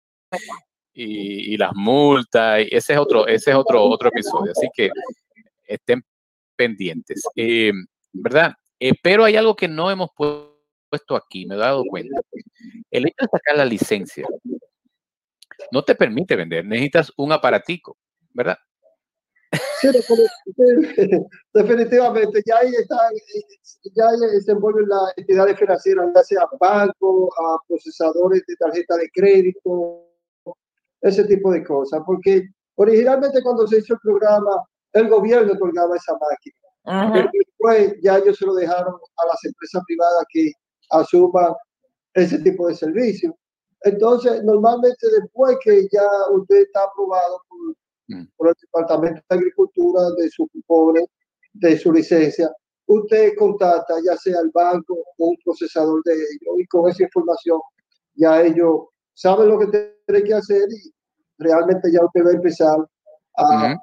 y, 0.92 1.54
y, 1.54 1.56
las 1.56 1.72
multas. 1.74 2.62
Y 2.62 2.74
ese 2.74 2.94
es 2.94 2.98
otro, 2.98 3.26
ese 3.26 3.50
es 3.50 3.56
otro, 3.56 3.84
otro 3.84 4.08
episodio. 4.08 4.50
Así 4.50 4.68
que 4.74 4.90
estén 5.64 6.02
pendientes. 6.56 7.22
Eh, 7.36 7.72
¿Verdad? 8.12 8.52
Eh, 8.80 8.92
pero 9.02 9.24
hay 9.24 9.36
algo 9.36 9.54
que 9.54 9.68
no 9.68 9.90
hemos 9.90 10.10
puesto 10.16 11.14
aquí, 11.14 11.46
me 11.46 11.54
he 11.54 11.58
dado 11.58 11.84
cuenta. 11.84 12.20
El 12.90 13.06
hecho 13.06 13.16
de 13.20 13.28
sacar 13.30 13.56
la 13.56 13.64
licencia 13.64 14.26
no 15.70 15.82
te 15.82 15.94
permite 15.94 16.36
vender, 16.36 16.64
necesitas 16.64 17.12
un 17.16 17.32
aparatico, 17.32 17.96
¿verdad? 18.32 18.56
Definitivamente, 21.54 22.42
ya 22.44 22.58
ahí 22.58 22.70
están, 22.74 23.12
ya 23.94 24.10
se 24.44 24.52
envuelven 24.52 24.88
las 24.88 25.12
entidades 25.16 25.58
financieras, 25.58 26.10
ya 26.14 26.22
sea 26.22 26.48
bancos, 26.60 27.30
a 27.38 27.56
procesadores 27.66 28.42
de 28.46 28.56
tarjeta 28.56 28.96
de 28.96 29.08
crédito, 29.14 30.04
ese 31.00 31.24
tipo 31.24 31.52
de 31.52 31.64
cosas, 31.64 32.02
porque 32.04 32.48
originalmente 32.76 33.42
cuando 33.42 33.66
se 33.66 33.78
hizo 33.78 33.94
el 33.94 34.00
programa, 34.00 34.64
el 34.92 35.08
gobierno 35.08 35.52
otorgaba 35.52 35.96
esa 35.96 36.12
máquina. 36.14 36.56
Después 37.32 37.94
ya 38.02 38.18
ellos 38.18 38.36
se 38.38 38.46
lo 38.46 38.54
dejaron 38.54 38.94
a 38.94 39.26
las 39.26 39.44
empresas 39.44 39.82
privadas 39.86 40.24
que 40.32 40.52
asuman 40.90 41.52
ese 42.14 42.38
tipo 42.38 42.68
de 42.68 42.74
servicio. 42.74 43.36
Entonces, 43.82 44.42
normalmente 44.42 45.06
después 45.20 45.56
que 45.62 45.86
ya 45.92 46.08
usted 46.32 46.62
está 46.62 46.82
aprobado 46.84 47.40
por 47.48 47.74
Mm. 48.08 48.24
por 48.36 48.48
el 48.48 48.54
Departamento 48.60 49.22
de 49.28 49.36
Agricultura 49.36 50.00
de 50.16 50.30
su 50.30 50.48
cupones, 50.48 51.04
de 51.52 51.78
su 51.78 51.92
licencia, 51.92 52.50
usted 52.86 53.34
contacta 53.36 53.94
ya 54.04 54.16
sea 54.16 54.40
el 54.40 54.50
banco 54.52 54.94
o 54.94 55.28
un 55.28 55.36
procesador 55.44 56.02
de 56.04 56.14
ellos 56.14 56.54
y 56.58 56.66
con 56.66 56.88
esa 56.88 57.02
información 57.02 57.60
ya 58.14 58.42
ellos 58.42 58.86
saben 59.14 59.48
lo 59.48 59.58
que 59.58 59.66
tienen 60.06 60.26
que 60.26 60.34
hacer 60.34 60.62
y 60.70 60.92
realmente 61.38 61.92
ya 61.92 62.04
usted 62.04 62.24
va 62.24 62.30
a 62.30 62.34
empezar 62.34 62.78
a, 63.36 63.76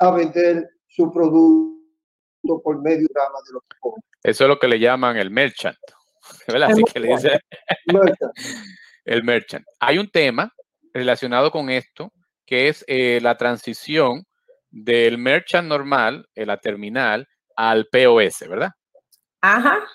a 0.00 0.10
vender 0.10 0.68
su 0.88 1.10
producto 1.12 2.60
por 2.62 2.82
medio 2.82 3.06
de 3.06 3.52
los 3.52 3.62
cupones. 3.80 4.04
Eso 4.22 4.44
es 4.44 4.48
lo 4.48 4.58
que 4.58 4.68
le 4.68 4.80
llaman 4.80 5.16
el 5.16 5.30
merchant. 5.30 5.76
¿verdad? 6.48 6.70
Así 6.72 6.82
que 6.82 7.00
le 7.00 7.08
dice 7.08 7.40
merchant. 7.86 8.32
el 9.04 9.24
merchant. 9.24 9.64
Hay 9.80 9.98
un 9.98 10.10
tema 10.10 10.52
relacionado 10.92 11.50
con 11.50 11.70
esto 11.70 12.12
que 12.48 12.68
es 12.68 12.82
eh, 12.88 13.18
la 13.20 13.36
transición 13.36 14.24
del 14.70 15.18
merchant 15.18 15.68
normal, 15.68 16.26
en 16.34 16.46
la 16.46 16.56
terminal, 16.56 17.28
al 17.54 17.86
POS, 17.92 18.48
¿verdad? 18.48 18.70
Ajá. 19.42 19.86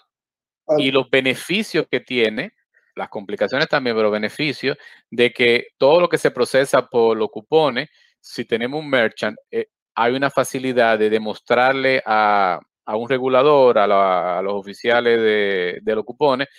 Y 0.78 0.92
los 0.92 1.10
beneficios 1.10 1.88
que 1.90 2.00
tiene, 2.00 2.52
las 2.96 3.10
complicaciones 3.10 3.68
también, 3.68 3.96
pero 3.96 4.12
beneficios 4.12 4.78
de 5.10 5.34
que 5.34 5.70
todo 5.80 6.00
lo 6.00 6.08
que 6.08 6.20
se 6.20 6.30
procesa 6.30 6.86
por 6.86 7.18
los 7.18 7.30
cupones, 7.30 7.90
si 8.20 8.46
tenemos 8.46 8.80
un 8.80 8.90
merchant, 8.90 9.36
eh, 9.50 9.70
hay 9.96 10.14
una 10.14 10.30
facilidad 10.30 11.00
de 11.00 11.10
demostrarle 11.10 12.04
a, 12.06 12.60
a 12.86 12.96
un 12.96 13.10
regulador, 13.10 13.80
a, 13.80 13.88
la, 13.88 14.38
a 14.38 14.42
los 14.44 14.54
oficiales 14.54 15.20
de, 15.20 15.80
de, 15.82 15.96
los 15.96 16.06
cupones, 16.06 16.50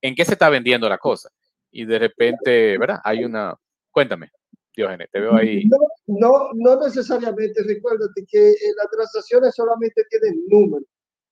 en 0.00 0.14
qué 0.14 0.24
se 0.24 0.32
está 0.32 0.48
vendiendo 0.48 0.88
la 0.88 0.96
cosa. 0.96 1.28
Y 1.70 1.84
de 1.84 1.98
repente, 1.98 2.78
¿verdad? 2.78 3.00
Hay 3.04 3.24
una... 3.24 3.54
Cuéntame. 3.90 4.30
Diógenes, 4.76 5.08
te 5.12 5.20
veo 5.20 5.34
ahí. 5.34 5.64
No, 5.66 5.78
no, 6.06 6.48
no 6.54 6.80
necesariamente, 6.80 7.62
recuérdate 7.62 8.24
que 8.26 8.54
las 8.76 8.90
transacciones 8.90 9.54
solamente 9.54 10.02
tienen 10.10 10.44
números, 10.48 10.88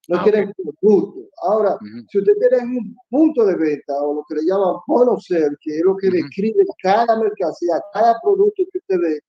no 0.08 0.18
ah, 0.18 0.22
tienen 0.22 0.50
okay. 0.50 0.72
producto. 0.80 1.28
Ahora, 1.42 1.74
uh 1.74 1.78
-huh. 1.78 2.06
si 2.08 2.18
usted 2.18 2.34
tiene 2.38 2.78
un 2.78 2.96
punto 3.10 3.44
de 3.44 3.56
venta 3.56 3.94
o 4.00 4.14
lo 4.14 4.24
que 4.28 4.36
le 4.36 4.42
llaman 4.44 4.76
conocer, 4.86 5.56
que 5.60 5.78
es 5.78 5.84
lo 5.84 5.96
que 5.96 6.08
uh 6.08 6.10
-huh. 6.10 6.22
describe 6.22 6.64
cada 6.82 7.18
mercancía, 7.18 7.80
cada 7.92 8.20
producto 8.22 8.62
que 8.70 8.78
usted 8.78 8.98
ve, 9.00 9.20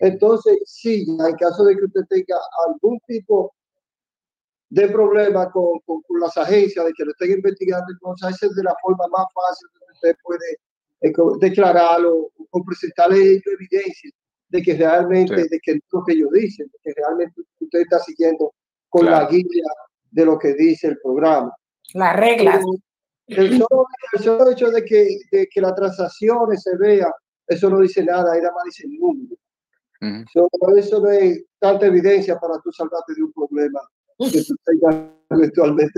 entonces 0.00 0.58
sí, 0.66 1.06
en 1.08 1.36
caso 1.36 1.64
de 1.64 1.76
que 1.76 1.84
usted 1.84 2.02
tenga 2.10 2.36
algún 2.66 2.98
tipo 3.06 3.54
de 4.70 4.88
problema 4.88 5.50
con, 5.52 5.78
con, 5.86 6.02
con 6.02 6.20
las 6.20 6.36
agencias, 6.36 6.84
de 6.84 6.92
que 6.92 7.04
lo 7.04 7.12
estén 7.12 7.32
investigando, 7.32 7.86
entonces 7.92 8.34
esa 8.34 8.46
es 8.46 8.54
de 8.56 8.64
la 8.64 8.74
forma 8.82 9.06
más 9.08 9.26
fácil 9.32 9.68
que 9.72 9.92
usted 9.92 10.16
puede 10.22 10.58
declararlo 11.40 12.30
o 12.50 12.64
presentarle 12.64 13.42
evidencia 13.44 14.10
de 14.48 14.62
que 14.62 14.74
realmente, 14.76 15.42
sí. 15.42 15.48
de 15.50 15.60
que 15.60 15.80
lo 15.90 16.04
que 16.04 16.12
ellos 16.12 16.30
dicen, 16.32 16.66
de 16.66 16.78
que 16.82 17.00
realmente 17.00 17.42
usted 17.60 17.80
está 17.80 17.98
siguiendo 17.98 18.52
con 18.88 19.02
claro. 19.02 19.24
la 19.24 19.30
guía 19.30 19.64
de 20.10 20.24
lo 20.24 20.38
que 20.38 20.54
dice 20.54 20.88
el 20.88 20.98
programa. 21.02 21.52
Las 21.94 22.16
reglas. 22.16 22.64
El 23.26 23.50
solo, 23.58 23.86
el 24.12 24.22
solo 24.22 24.50
hecho 24.50 24.70
de 24.70 24.84
que, 24.84 25.18
de 25.32 25.48
que 25.52 25.60
las 25.60 25.74
transacciones 25.74 26.62
se 26.62 26.76
vea, 26.76 27.12
eso 27.46 27.70
no 27.70 27.80
dice 27.80 28.04
nada, 28.04 28.32
ahí 28.32 28.40
nada 28.40 28.54
más 28.54 28.64
dice 28.64 28.86
el 28.86 28.98
número. 28.98 29.36
eso 30.76 31.00
no 31.00 31.10
es 31.10 31.44
tanta 31.58 31.86
evidencia 31.86 32.38
para 32.38 32.58
tú 32.60 32.70
salvarte 32.70 33.14
de 33.14 33.22
un 33.22 33.32
problema 33.32 33.80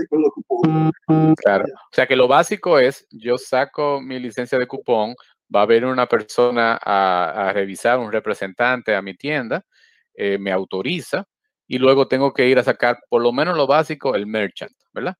con 0.09 0.21
los 0.21 0.31
cupones. 0.31 0.91
Claro. 1.37 1.65
O 1.65 1.95
sea 1.95 2.07
que 2.07 2.15
lo 2.15 2.27
básico 2.27 2.79
es, 2.79 3.05
yo 3.11 3.37
saco 3.37 4.01
mi 4.01 4.19
licencia 4.19 4.57
de 4.57 4.67
cupón, 4.67 5.15
va 5.53 5.61
a 5.61 5.65
venir 5.65 5.85
una 5.85 6.07
persona 6.07 6.79
a, 6.83 7.51
revisar, 7.53 7.99
un 7.99 8.11
representante 8.11 8.95
a 8.95 9.01
mi 9.01 9.15
tienda, 9.15 9.65
eh, 10.13 10.37
me 10.37 10.51
autoriza 10.51 11.25
y 11.67 11.77
luego 11.77 12.07
tengo 12.07 12.33
que 12.33 12.47
ir 12.47 12.59
a 12.59 12.63
sacar 12.63 12.97
por 13.09 13.21
lo 13.21 13.31
menos 13.31 13.55
lo 13.55 13.67
básico, 13.67 14.15
el 14.15 14.25
merchant, 14.25 14.73
¿verdad? 14.93 15.15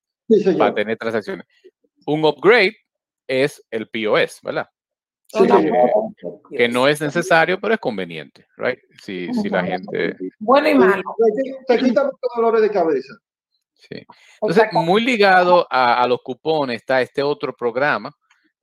Para 0.58 0.74
tener 0.74 0.98
transacciones. 0.98 1.46
Un 2.06 2.26
upgrade 2.26 2.76
es 3.28 3.64
el 3.70 3.88
POS, 3.90 4.40
¿verdad? 4.42 4.68
Que 6.50 6.70
no 6.70 6.88
es 6.88 7.02
necesario, 7.02 7.60
pero 7.60 7.74
es 7.74 7.80
conveniente, 7.80 8.48
right? 8.58 8.80
Si, 9.04 9.32
si 9.34 9.50
la 9.50 9.64
gente... 9.64 10.16
Bueno 10.40 10.70
y 10.70 10.76
malo. 10.76 11.04
Te 11.68 11.78
quita 11.78 12.04
muchos 12.06 12.32
dolores 12.36 12.62
de 12.62 12.72
cabeza. 12.72 13.14
Sí. 13.74 14.06
Entonces, 14.42 14.66
muy 14.72 15.04
ligado 15.04 15.68
a, 15.70 16.02
a, 16.02 16.08
los 16.08 16.22
cupones 16.24 16.78
está 16.78 17.02
este 17.02 17.22
otro 17.22 17.56
programa, 17.56 18.12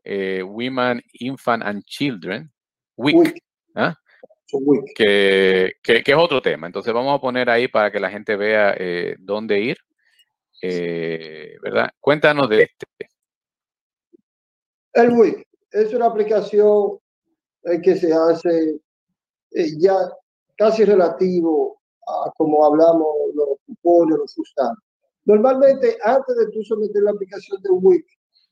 eh, 0.02 0.42
Women, 0.42 1.02
Infant 1.20 1.62
and 1.62 1.84
Children, 1.84 2.50
WIC, 2.96 3.42
¿ah? 3.76 3.94
que, 4.94 5.72
que, 5.82 6.02
que, 6.02 6.12
es 6.12 6.18
otro 6.18 6.42
tema. 6.42 6.66
Entonces, 6.66 6.92
vamos 6.92 7.16
a 7.16 7.20
poner 7.20 7.48
ahí 7.48 7.68
para 7.68 7.92
que 7.92 8.00
la 8.00 8.10
gente 8.10 8.36
vea 8.36 8.74
eh, 8.76 9.16
dónde 9.18 9.60
ir. 9.60 9.76
Eh, 10.62 11.56
¿Verdad? 11.62 11.90
Cuéntanos 12.00 12.48
de 12.48 12.62
este. 12.62 12.86
El 14.94 15.10
WIC 15.10 15.46
es 15.74 15.92
una 15.92 16.06
aplicación 16.06 16.98
eh, 17.64 17.80
que 17.82 17.96
se 17.96 18.12
hace 18.12 18.80
eh, 19.50 19.78
ya 19.78 19.94
casi 20.56 20.84
relativo 20.84 21.80
a 22.06 22.30
como 22.36 22.64
hablamos 22.64 23.06
los 23.34 23.58
cupones, 23.66 24.18
los 24.18 24.30
sustancias. 24.30 24.78
Normalmente, 25.24 25.96
antes 26.04 26.36
de 26.36 26.46
tú 26.52 26.62
someter 26.62 27.02
la 27.02 27.10
aplicación 27.10 27.60
de 27.62 27.70
WIC, 27.70 28.06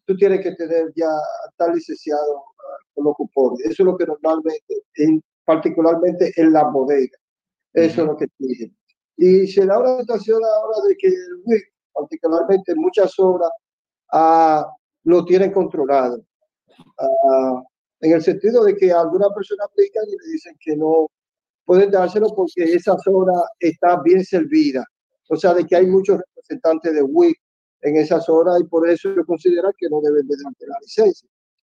tú 0.07 0.17
tienes 0.17 0.41
que 0.41 0.53
tener 0.57 0.93
ya 0.97 1.11
estar 1.51 1.73
licenciado 1.73 2.39
ah, 2.39 2.79
con 2.95 3.05
los 3.05 3.15
cupones. 3.15 3.61
Eso 3.61 3.83
es 3.83 3.87
lo 3.87 3.97
que 3.97 4.07
normalmente, 4.07 4.83
en, 4.97 5.23
particularmente 5.45 6.33
en 6.37 6.53
la 6.53 6.65
bodega, 6.65 7.19
eso 7.75 8.01
es 8.03 8.07
lo 8.07 8.17
que 8.17 8.27
tiene. 8.37 8.75
Y 9.17 9.47
se 9.47 9.65
da 9.65 9.79
una 9.79 10.01
situación 10.01 10.41
ahora 10.45 10.89
de 10.89 10.97
que 10.97 11.09
el 11.09 11.43
WIC, 11.45 11.73
particularmente 11.93 12.73
en 12.73 12.79
muchas 12.79 13.17
obras, 13.19 13.51
uh, 14.13 14.65
lo 15.05 15.25
tienen 15.25 15.53
controlado. 15.53 16.25
Ah, 16.99 17.63
en 18.01 18.13
el 18.13 18.23
sentido 18.23 18.65
de 18.65 18.77
que 18.77 18.93
algunas 18.93 19.29
personas 19.35 19.69
aplican 19.71 20.05
y 20.07 20.11
le 20.11 20.33
dicen 20.33 20.57
que 20.61 20.77
no 20.77 21.09
pueden 21.65 21.91
dárselo 21.91 22.29
porque 22.35 22.65
esa 22.65 22.99
zona 22.99 23.41
está 23.59 24.01
bien 24.03 24.25
servida. 24.25 24.85
O 25.29 25.37
sea, 25.37 25.55
de 25.55 25.65
que 25.65 25.77
hay 25.77 25.87
muchos 25.87 26.19
representantes 26.19 26.95
de 26.95 27.03
WIC 27.03 27.37
en 27.83 27.97
esa 27.97 28.21
zona 28.21 28.59
y 28.61 28.65
por 28.65 28.89
eso 28.89 29.15
yo 29.15 29.25
considero 29.25 29.73
que 29.77 29.89
no 29.89 30.01
deben 30.01 30.27
de 30.27 30.37
darte 30.43 30.67
la 30.67 30.77
licencia. 30.81 31.29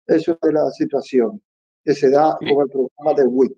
Eso 0.07 0.39
es 0.41 0.53
la 0.53 0.71
situación 0.71 1.43
que 1.85 1.95
se 1.95 2.11
da 2.11 2.37
con 2.39 2.49
el 2.49 2.71
programa 2.71 3.15
de 3.15 3.27
WIC. 3.27 3.57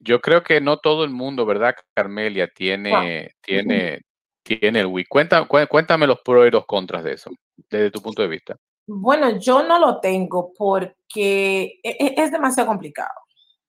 Yo 0.00 0.20
creo 0.20 0.42
que 0.42 0.60
no 0.60 0.78
todo 0.78 1.04
el 1.04 1.10
mundo, 1.10 1.44
¿verdad, 1.44 1.74
Carmelia? 1.94 2.48
Tiene, 2.54 3.32
tiene, 3.40 4.02
tiene 4.42 4.80
el 4.80 4.86
WIC. 4.86 5.08
Cuéntame, 5.08 5.46
cuéntame 5.68 6.06
los 6.06 6.20
pros 6.20 6.46
y 6.46 6.50
los 6.50 6.66
contras 6.66 7.02
de 7.02 7.14
eso, 7.14 7.30
desde 7.68 7.90
tu 7.90 8.00
punto 8.00 8.22
de 8.22 8.28
vista. 8.28 8.56
Bueno, 8.90 9.38
yo 9.38 9.62
no 9.62 9.78
lo 9.78 10.00
tengo 10.00 10.52
porque 10.56 11.78
e, 11.82 11.90
e, 11.90 12.14
es, 12.16 12.32
demasiado 12.32 12.68
complicado. 12.68 13.20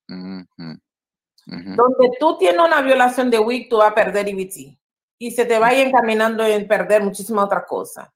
Donde 0.08 2.12
tú 2.20 2.38
tienes 2.38 2.66
una 2.66 2.82
violación 2.82 3.30
de 3.30 3.38
WIC, 3.38 3.70
tú 3.70 3.78
vas 3.78 3.92
a 3.92 3.96
perder 3.96 4.30
IBT 4.30 4.80
y 5.18 5.32
se 5.32 5.46
te 5.46 5.60
va 5.60 5.74
encaminando 5.74 6.46
en 6.46 6.68
perder 6.68 7.04
muchísimas 7.04 7.46
otras 7.46 7.66
cosas. 7.68 8.10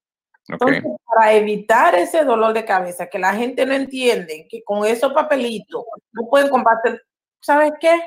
Entonces, 0.48 0.82
para 1.06 1.34
evitar 1.34 1.94
ese 1.96 2.24
dolor 2.24 2.54
de 2.54 2.64
cabeza, 2.64 3.08
que 3.08 3.20
la 3.20 3.34
gente 3.34 3.66
no 3.66 3.74
entiende 3.74 4.48
que 4.50 4.64
con 4.64 4.86
esos 4.86 5.14
papelitos 5.14 5.84
no 6.14 6.30
pueden 6.30 6.50
combatir, 6.50 7.02
¿sabes 7.42 7.74
qué? 7.82 8.02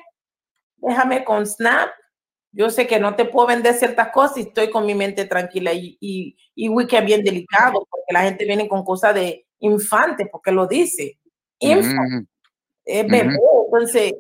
Déjame 0.77 1.23
con 1.23 1.47
Snap 1.47 1.91
yo 2.57 2.71
sé 2.71 2.87
que 2.87 2.99
no 2.99 3.15
te 3.15 3.27
puedo 3.27 3.49
vender 3.49 3.75
ciertas 3.75 4.09
cosas 4.09 4.39
y 4.39 4.41
estoy 4.41 4.71
con 4.71 4.87
mi 4.87 4.95
mente 4.95 5.27
tranquila 5.27 5.75
y, 5.75 5.99
y, 6.01 6.39
y 6.55 6.71
Wiki 6.71 6.97
es 6.97 7.05
bien 7.05 7.23
delicado 7.23 7.87
porque 7.91 8.13
la 8.15 8.23
gente 8.23 8.47
viene 8.47 8.67
con 8.67 8.83
cosas 8.83 9.15
de 9.15 9.47
infante 9.59 10.27
porque 10.33 10.53
lo 10.53 10.67
dice. 10.67 11.19
Infante. 11.59 12.31
Es 12.83 13.07
bebé. 13.07 13.37
Entonces, 13.67 14.15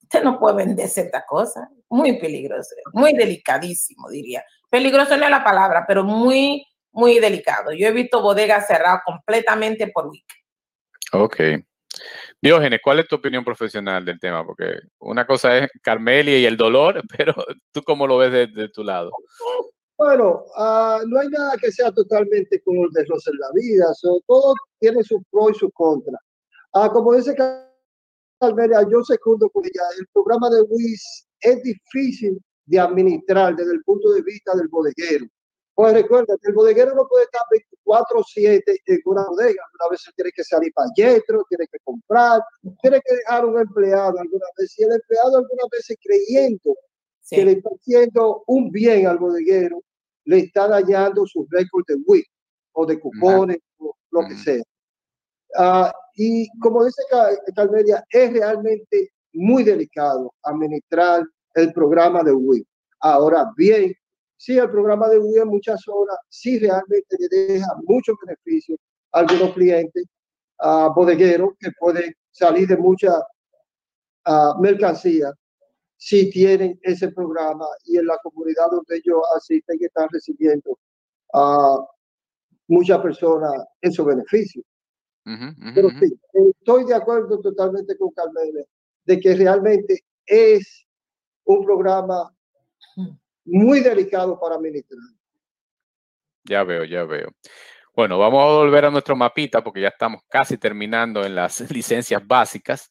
usted 0.00 0.22
no 0.22 0.38
puede 0.38 0.58
vender 0.58 0.88
ciertas 0.88 1.24
cosas. 1.26 1.68
Muy 1.88 2.20
peligroso, 2.20 2.76
muy 2.92 3.14
delicadísimo, 3.14 4.10
diría. 4.10 4.44
Peligroso 4.70 5.16
no 5.16 5.24
es 5.24 5.30
la 5.30 5.42
palabra, 5.42 5.84
pero 5.88 6.04
muy, 6.04 6.64
muy 6.92 7.18
delicado. 7.18 7.72
Yo 7.72 7.88
he 7.88 7.92
visto 7.92 8.22
bodegas 8.22 8.68
cerradas 8.68 9.00
completamente 9.04 9.88
por 9.88 10.06
Wiki. 10.06 10.36
Ok. 11.12 11.36
Diógenes, 12.40 12.80
¿cuál 12.82 13.00
es 13.00 13.08
tu 13.08 13.16
opinión 13.16 13.44
profesional 13.44 14.04
del 14.04 14.20
tema? 14.20 14.44
Porque 14.44 14.80
una 15.00 15.26
cosa 15.26 15.58
es 15.58 15.70
Carmelia 15.82 16.38
y 16.38 16.44
el 16.44 16.56
dolor, 16.56 17.02
pero 17.16 17.34
tú 17.72 17.82
cómo 17.82 18.06
lo 18.06 18.18
ves 18.18 18.52
de, 18.54 18.68
tu 18.68 18.82
lado. 18.82 19.10
Bueno, 19.98 20.44
uh, 20.56 21.06
no 21.06 21.20
hay 21.20 21.28
nada 21.28 21.56
que 21.60 21.72
sea 21.72 21.90
totalmente 21.90 22.60
como 22.62 22.84
el 22.84 22.90
de 22.90 23.04
los 23.06 23.26
en 23.26 23.38
la 23.38 23.48
vida. 23.54 23.86
todo 24.26 24.54
tiene 24.78 25.02
su 25.02 25.22
pro 25.30 25.50
y 25.50 25.54
su 25.54 25.70
contra. 25.72 26.18
Uh, 26.74 26.88
como 26.88 27.14
dice 27.14 27.34
Carmelia, 28.38 28.86
yo 28.90 29.02
segundo 29.02 29.48
con 29.50 29.64
ella. 29.64 29.82
El 29.98 30.06
programa 30.12 30.50
de 30.50 30.62
WIS 30.62 31.26
es 31.40 31.62
difícil 31.62 32.38
de 32.66 32.80
administrar 32.80 33.56
desde 33.56 33.72
el 33.72 33.82
punto 33.84 34.12
de 34.12 34.22
vista 34.22 34.54
del 34.54 34.68
bodeguero. 34.68 35.26
Pues 35.76 35.92
recuerda 35.92 36.38
que 36.40 36.48
el 36.48 36.54
bodeguero 36.54 36.94
no 36.94 37.06
puede 37.06 37.24
estar 37.24 37.42
24-7 37.84 38.62
en 38.86 39.00
una 39.04 39.26
bodega. 39.26 39.62
Una 39.78 39.90
vez 39.90 40.10
tiene 40.16 40.32
que 40.34 40.42
salir 40.42 40.72
para 40.72 40.88
Yetro, 40.96 41.44
tiene 41.50 41.66
que 41.70 41.78
comprar, 41.84 42.40
tiene 42.80 42.98
que 43.04 43.14
dejar 43.14 43.44
un 43.44 43.60
empleado 43.60 44.18
alguna 44.18 44.46
vez. 44.56 44.72
Si 44.72 44.82
el 44.82 44.92
empleado 44.92 45.36
alguna 45.36 45.64
vez 45.70 45.86
creyendo 46.02 46.74
que 47.28 47.44
le 47.44 47.52
está 47.52 47.68
haciendo 47.78 48.42
un 48.46 48.70
bien 48.70 49.06
al 49.06 49.18
bodeguero, 49.18 49.82
le 50.24 50.38
está 50.38 50.66
dañando 50.66 51.26
sus 51.26 51.46
récords 51.50 51.86
de 51.88 51.96
WIC 52.06 52.26
o 52.72 52.86
de 52.86 52.98
cupones 52.98 53.58
o 53.78 53.94
lo 54.12 54.20
que 54.28 54.34
sea. 54.34 54.62
Uh, 55.58 55.92
y 56.14 56.48
como 56.58 56.86
dice 56.86 57.02
Calmedia, 57.54 58.02
es 58.08 58.32
realmente 58.32 59.10
muy 59.34 59.62
delicado 59.62 60.32
administrar 60.42 61.22
el 61.54 61.70
programa 61.74 62.22
de 62.22 62.32
WIC. 62.32 62.66
Ahora 63.00 63.52
bien, 63.58 63.94
sí, 64.36 64.58
el 64.58 64.70
programa 64.70 65.08
de 65.08 65.18
Wii 65.18 65.42
en 65.42 65.48
muchas 65.48 65.86
horas 65.88 66.18
sí 66.28 66.58
realmente 66.58 67.16
le 67.18 67.28
deja 67.28 67.68
muchos 67.86 68.16
beneficios 68.24 68.78
a 69.12 69.20
algunos 69.20 69.52
clientes, 69.54 70.04
a 70.58 70.88
bodegueros 70.88 71.54
que 71.58 71.70
pueden 71.78 72.14
salir 72.30 72.68
de 72.68 72.76
mucha 72.76 73.12
mercancía 74.58 75.32
si 75.96 76.30
tienen 76.30 76.78
ese 76.82 77.08
programa 77.12 77.64
y 77.84 77.96
en 77.96 78.06
la 78.06 78.18
comunidad 78.22 78.70
donde 78.70 78.96
ellos 78.96 79.22
asisten 79.36 79.78
que 79.78 79.86
están 79.86 80.08
recibiendo 80.10 80.78
a 81.32 81.86
muchas 82.68 83.00
personas 83.00 83.52
esos 83.80 84.04
beneficios. 84.04 84.64
Pero 85.74 85.90
sí, 85.98 86.18
estoy 86.32 86.84
de 86.84 86.94
acuerdo 86.94 87.40
totalmente 87.40 87.96
con 87.96 88.10
Carmen 88.10 88.64
de 89.04 89.20
que 89.20 89.34
realmente 89.34 90.04
es 90.26 90.86
un 91.44 91.64
programa 91.64 92.32
muy 93.46 93.80
delicado 93.80 94.38
para 94.38 94.56
administrar. 94.56 95.00
Ya 96.44 96.62
veo, 96.64 96.84
ya 96.84 97.04
veo. 97.04 97.28
Bueno, 97.94 98.18
vamos 98.18 98.42
a 98.42 98.56
volver 98.58 98.84
a 98.84 98.90
nuestro 98.90 99.16
mapita 99.16 99.64
porque 99.64 99.80
ya 99.80 99.88
estamos 99.88 100.22
casi 100.28 100.58
terminando 100.58 101.24
en 101.24 101.34
las 101.34 101.60
licencias 101.70 102.24
básicas. 102.26 102.90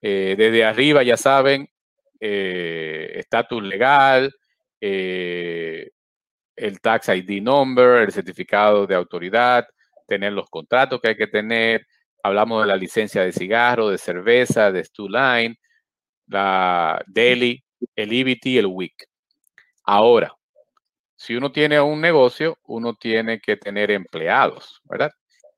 Eh, 0.00 0.34
desde 0.38 0.64
arriba, 0.64 1.02
ya 1.02 1.16
saben, 1.16 1.68
eh, 2.18 3.12
estatus 3.16 3.62
legal, 3.62 4.34
eh, 4.80 5.90
el 6.56 6.80
tax 6.80 7.08
ID 7.08 7.42
number, 7.42 8.02
el 8.02 8.12
certificado 8.12 8.86
de 8.86 8.94
autoridad, 8.94 9.66
tener 10.06 10.32
los 10.32 10.48
contratos 10.48 11.00
que 11.00 11.08
hay 11.08 11.16
que 11.16 11.26
tener. 11.26 11.86
Hablamos 12.22 12.62
de 12.62 12.68
la 12.68 12.76
licencia 12.76 13.22
de 13.22 13.32
cigarro, 13.32 13.90
de 13.90 13.98
cerveza, 13.98 14.72
de 14.72 14.84
Stu 14.84 15.08
Line, 15.08 15.58
la 16.26 17.02
Daily, 17.06 17.62
el 17.94 18.12
EBT, 18.12 18.58
el 18.58 18.66
WIC. 18.66 19.09
Ahora, 19.84 20.34
si 21.20 21.36
uno 21.36 21.52
tiene 21.52 21.78
un 21.78 22.00
negocio, 22.00 22.58
uno 22.64 22.94
tiene 22.94 23.40
que 23.40 23.56
tener 23.56 23.90
empleados, 23.90 24.80
¿verdad? 24.84 25.10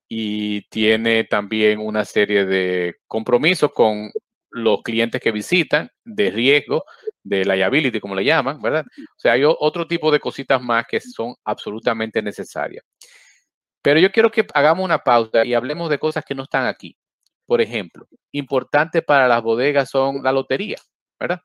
Y 0.08 0.62
tiene 0.68 1.24
también 1.24 1.78
una 1.78 2.04
serie 2.04 2.44
de 2.44 2.96
compromisos 3.06 3.72
con 3.72 4.10
los 4.50 4.82
clientes 4.82 5.20
que 5.20 5.32
visitan, 5.32 5.88
de 6.04 6.30
riesgo, 6.30 6.84
de 7.22 7.44
liability, 7.44 8.00
como 8.00 8.16
le 8.16 8.24
llaman, 8.24 8.60
¿verdad? 8.60 8.84
O 8.98 9.18
sea, 9.18 9.32
hay 9.32 9.44
otro 9.44 9.86
tipo 9.86 10.10
de 10.10 10.18
cositas 10.18 10.60
más 10.60 10.84
que 10.86 11.00
son 11.00 11.34
absolutamente 11.44 12.20
necesarias. 12.20 12.84
Pero 13.80 13.98
yo 14.00 14.12
quiero 14.12 14.30
que 14.30 14.44
hagamos 14.54 14.84
una 14.84 14.98
pausa 14.98 15.44
y 15.44 15.54
hablemos 15.54 15.88
de 15.90 15.98
cosas 16.00 16.24
que 16.24 16.34
no 16.34 16.42
están 16.42 16.66
aquí. 16.66 16.96
Por 17.46 17.60
ejemplo, 17.60 18.06
importante 18.32 19.00
para 19.00 19.28
las 19.28 19.42
bodegas 19.42 19.90
son 19.90 20.24
la 20.24 20.32
lotería, 20.32 20.78
¿verdad? 21.20 21.40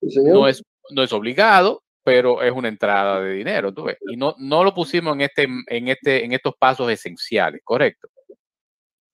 no 0.00 0.48
es, 0.48 0.62
no 0.90 1.02
es 1.02 1.12
obligado, 1.12 1.83
pero 2.04 2.42
es 2.42 2.52
una 2.52 2.68
entrada 2.68 3.20
de 3.20 3.32
dinero, 3.32 3.72
tú 3.72 3.84
ves. 3.84 3.96
Y 4.08 4.16
no, 4.16 4.34
no 4.38 4.62
lo 4.62 4.74
pusimos 4.74 5.14
en 5.14 5.22
este, 5.22 5.48
en 5.68 5.88
este, 5.88 6.24
en 6.24 6.32
estos 6.32 6.54
pasos 6.56 6.90
esenciales, 6.90 7.62
¿correcto? 7.64 8.08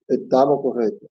Estamos 0.08 0.60
correctos. 0.60 1.08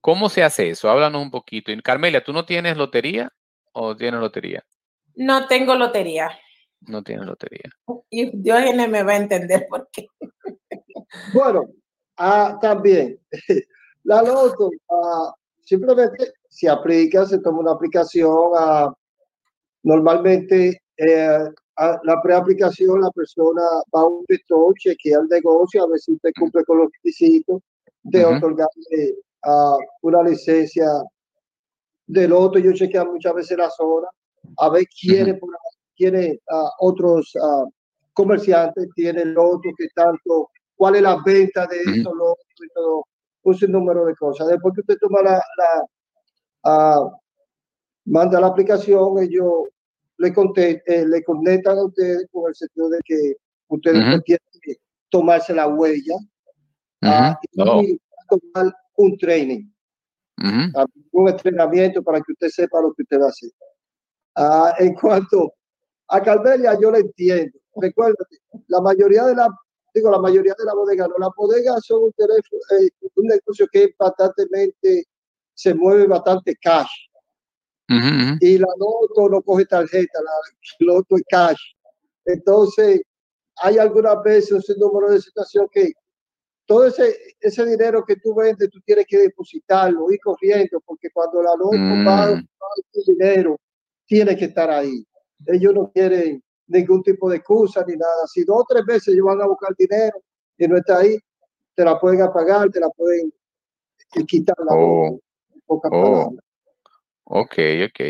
¿Cómo 0.00 0.30
se 0.30 0.42
hace 0.42 0.70
eso? 0.70 0.88
Háblanos 0.88 1.20
un 1.20 1.30
poquito. 1.30 1.70
Carmelia, 1.84 2.24
¿tú 2.24 2.32
no 2.32 2.46
tienes 2.46 2.78
lotería 2.78 3.30
o 3.72 3.94
tienes 3.94 4.20
lotería? 4.20 4.64
No 5.16 5.46
tengo 5.46 5.74
lotería. 5.74 6.30
No 6.80 7.02
tienes 7.02 7.26
lotería. 7.26 7.70
Y 8.08 8.30
Dios 8.34 8.60
me 8.74 9.02
va 9.02 9.12
a 9.12 9.16
entender 9.16 9.66
por 9.68 9.88
qué. 9.92 10.06
Bueno, 11.34 11.68
ah, 12.16 12.58
también. 12.60 13.20
La 14.04 14.22
loto, 14.22 14.70
ah, 14.88 15.34
simplemente 15.62 16.32
se 16.48 16.68
aplica, 16.68 17.26
se 17.26 17.40
toma 17.40 17.58
una 17.58 17.72
aplicación. 17.72 18.52
Ah, 18.56 18.94
normalmente 19.82 20.80
eh, 20.98 21.50
la 21.76 22.22
preaplicación, 22.22 23.00
la 23.00 23.10
persona 23.10 23.62
va 23.94 24.00
a 24.00 24.06
un 24.06 24.24
gestor, 24.28 24.74
chequea 24.78 25.18
el 25.18 25.28
negocio, 25.28 25.84
a 25.84 25.88
ver 25.88 25.98
si 25.98 26.12
usted 26.12 26.30
cumple 26.38 26.64
con 26.64 26.78
los 26.78 26.88
requisitos 26.92 27.60
de 28.02 28.24
otorgarle 28.24 29.14
una 30.02 30.22
licencia 30.22 30.86
del 32.06 32.32
otro. 32.32 32.60
Yo 32.60 32.72
chequeo 32.72 33.04
muchas 33.12 33.34
veces 33.34 33.58
la 33.58 33.68
zona, 33.70 34.08
a 34.58 34.70
ver 34.70 34.86
quiénes, 34.98 35.38
quiere, 35.94 36.40
otros 36.80 37.34
comerciantes 38.14 38.88
tienen 38.94 39.34
otro 39.36 39.70
que 39.76 39.88
tanto, 39.94 40.48
cuál 40.76 40.96
es 40.96 41.02
la 41.02 41.22
venta 41.24 41.66
de 41.66 41.76
esos 41.78 42.14
lotos 42.14 42.46
y 42.58 42.68
todo, 42.72 43.04
un 43.42 43.72
número 43.72 44.06
de 44.06 44.14
cosas. 44.14 44.48
Después 44.48 44.74
que 44.74 44.80
usted 44.80 44.96
toma 44.98 45.20
la, 45.22 45.42
la 46.64 47.10
manda 48.06 48.40
la 48.40 48.46
aplicación, 48.46 49.18
ellos 49.18 49.68
le, 50.18 50.82
eh, 50.86 51.06
le 51.06 51.24
conectan 51.24 51.78
a 51.78 51.84
ustedes 51.84 52.26
con 52.32 52.48
el 52.48 52.54
sentido 52.54 52.88
de 52.88 53.00
que 53.04 53.36
ustedes 53.68 54.22
tienen 54.24 54.40
que 54.62 54.76
tomarse 55.08 55.54
la 55.54 55.68
huella 55.68 56.14
y 57.00 57.60
oh. 57.60 57.98
tomar 58.28 58.74
un 58.96 59.16
training, 59.18 59.70
un 61.12 61.28
entrenamiento 61.28 62.02
para 62.02 62.18
que 62.20 62.32
usted 62.32 62.48
sepa 62.48 62.80
lo 62.80 62.92
que 62.94 63.02
usted 63.02 63.20
va 63.20 63.26
a 63.26 63.28
hacer. 63.28 63.50
Ah, 64.34 64.74
en 64.78 64.94
cuanto 64.94 65.54
a 66.08 66.22
Calveria, 66.22 66.78
yo 66.80 66.90
lo 66.90 66.98
entiendo. 66.98 67.58
Recuérdate, 67.74 68.38
la 68.68 68.80
mayoría 68.80 69.24
de 69.24 69.34
la, 69.34 69.48
digo, 69.94 70.10
la 70.10 70.18
mayoría 70.18 70.54
de 70.58 70.64
la 70.64 70.74
bodega, 70.74 71.08
no, 71.08 71.14
las 71.18 71.30
bodegas 71.36 71.84
son 71.84 72.04
un, 72.04 72.12
teléfono, 72.12 72.60
eh, 72.80 72.88
un 73.14 73.26
negocio 73.26 73.66
que 73.70 73.94
bastante 73.98 74.44
se 75.54 75.74
mueve 75.74 76.06
bastante 76.06 76.54
cash. 76.60 76.90
Y 77.88 78.58
la 78.58 78.68
loto 78.78 79.28
no 79.28 79.42
coge 79.42 79.64
tarjeta, 79.66 80.20
la 80.22 80.86
loto 80.86 81.16
es 81.16 81.22
cash. 81.28 81.60
Entonces, 82.24 83.02
hay 83.62 83.78
algunas 83.78 84.22
veces 84.22 84.68
un 84.68 84.78
número 84.78 85.12
de 85.12 85.20
situación 85.20 85.68
que 85.70 85.92
todo 86.66 86.86
ese, 86.86 87.16
ese 87.40 87.64
dinero 87.64 88.04
que 88.04 88.16
tú 88.16 88.34
vendes, 88.34 88.68
tú 88.70 88.80
tienes 88.84 89.06
que 89.06 89.18
depositarlo, 89.18 90.10
y 90.10 90.18
corriendo, 90.18 90.80
porque 90.84 91.08
cuando 91.12 91.42
la 91.42 91.54
loto 91.54 91.76
va, 92.04 92.34
mm. 92.34 92.40
va 92.40 93.04
dinero, 93.06 93.56
tiene 94.04 94.36
que 94.36 94.46
estar 94.46 94.68
ahí. 94.70 95.06
Ellos 95.46 95.74
no 95.74 95.90
quieren 95.92 96.42
ningún 96.66 97.02
tipo 97.02 97.30
de 97.30 97.36
excusa 97.36 97.84
ni 97.86 97.96
nada. 97.96 98.26
Si 98.26 98.44
dos 98.44 98.62
o 98.62 98.64
tres 98.68 98.84
veces 98.84 99.08
ellos 99.08 99.26
van 99.26 99.40
a 99.40 99.46
buscar 99.46 99.74
dinero 99.78 100.20
y 100.58 100.66
no 100.66 100.76
está 100.76 100.98
ahí, 100.98 101.18
te 101.74 101.84
la 101.84 101.98
pueden 102.00 102.22
apagar, 102.22 102.70
te 102.70 102.80
la 102.80 102.88
pueden 102.90 103.32
quitar 104.26 104.56
la 104.58 104.74
oh. 104.74 105.20
oh. 105.66 106.36
Ok, 107.28 107.58
ok. 107.86 108.00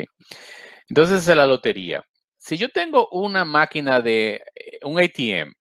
Entonces 0.88 1.26
es 1.28 1.36
la 1.36 1.46
lotería. 1.46 2.04
Si 2.36 2.56
yo 2.56 2.68
tengo 2.68 3.08
una 3.10 3.44
máquina 3.44 4.00
de 4.00 4.42
eh, 4.54 4.78
un 4.84 5.00
ATM, 5.00 5.52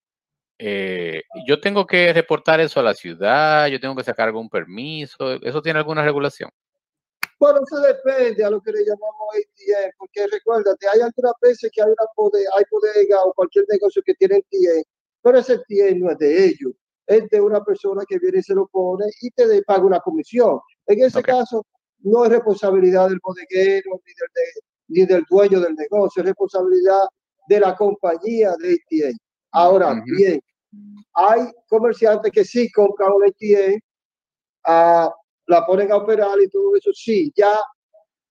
eh, 0.57 1.23
yo 1.47 1.59
tengo 1.59 1.85
que 1.87 2.13
reportar 2.13 2.59
eso 2.59 2.79
a 2.79 2.83
la 2.83 2.93
ciudad, 2.93 3.67
yo 3.67 3.79
tengo 3.79 3.95
que 3.95 4.03
sacar 4.03 4.27
algún 4.27 4.49
permiso, 4.49 5.33
¿eso 5.41 5.61
tiene 5.61 5.79
alguna 5.79 6.03
regulación? 6.03 6.49
Bueno, 7.39 7.61
eso 7.65 7.81
depende 7.81 8.43
a 8.43 8.49
lo 8.49 8.61
que 8.61 8.71
le 8.71 8.79
llamamos 8.85 9.35
ATM, 9.35 9.91
porque 9.97 10.27
recuérdate, 10.27 10.87
hay 10.93 11.01
algunas 11.01 11.33
veces 11.41 11.71
que 11.73 11.81
hay 11.81 11.87
una 11.87 12.07
bodega, 12.15 12.49
hay 12.55 12.63
bodega 12.69 13.23
o 13.23 13.33
cualquier 13.33 13.65
negocio 13.69 14.01
que 14.05 14.13
tiene 14.15 14.35
ATM, 14.35 14.83
pero 15.21 15.39
ese 15.39 15.53
ATM 15.53 15.99
no 15.99 16.11
es 16.11 16.17
de 16.17 16.45
ellos, 16.45 16.73
es 17.07 17.29
de 17.29 17.41
una 17.41 17.63
persona 17.63 18.03
que 18.07 18.19
viene 18.19 18.39
y 18.39 18.43
se 18.43 18.53
lo 18.53 18.67
pone 18.67 19.05
y 19.21 19.31
te 19.31 19.61
paga 19.63 19.83
una 19.83 19.99
comisión. 19.99 20.59
En 20.87 21.03
ese 21.03 21.21
caso, 21.21 21.65
no 22.05 22.25
es 22.25 22.31
responsabilidad 22.31 23.09
del 23.09 23.19
bodeguero 23.21 24.01
ni 24.05 24.13
del, 24.13 24.29
ni 24.87 25.05
del 25.05 25.25
dueño 25.29 25.59
del 25.59 25.75
negocio, 25.75 26.21
es 26.21 26.27
responsabilidad 26.27 27.01
de 27.47 27.59
la 27.59 27.75
compañía 27.75 28.53
de 28.59 28.73
ATM. 28.73 29.17
Ahora 29.51 30.01
bien, 30.05 30.39
hay 31.13 31.51
comerciantes 31.67 32.31
que 32.31 32.43
sí 32.43 32.71
compran 32.71 33.11
un 33.13 33.25
ATM, 33.25 33.79
ah, 34.65 35.13
la 35.47 35.65
ponen 35.65 35.91
a 35.91 35.97
operar 35.97 36.39
y 36.41 36.49
todo 36.49 36.75
eso, 36.75 36.91
sí, 36.93 37.31
ya 37.35 37.57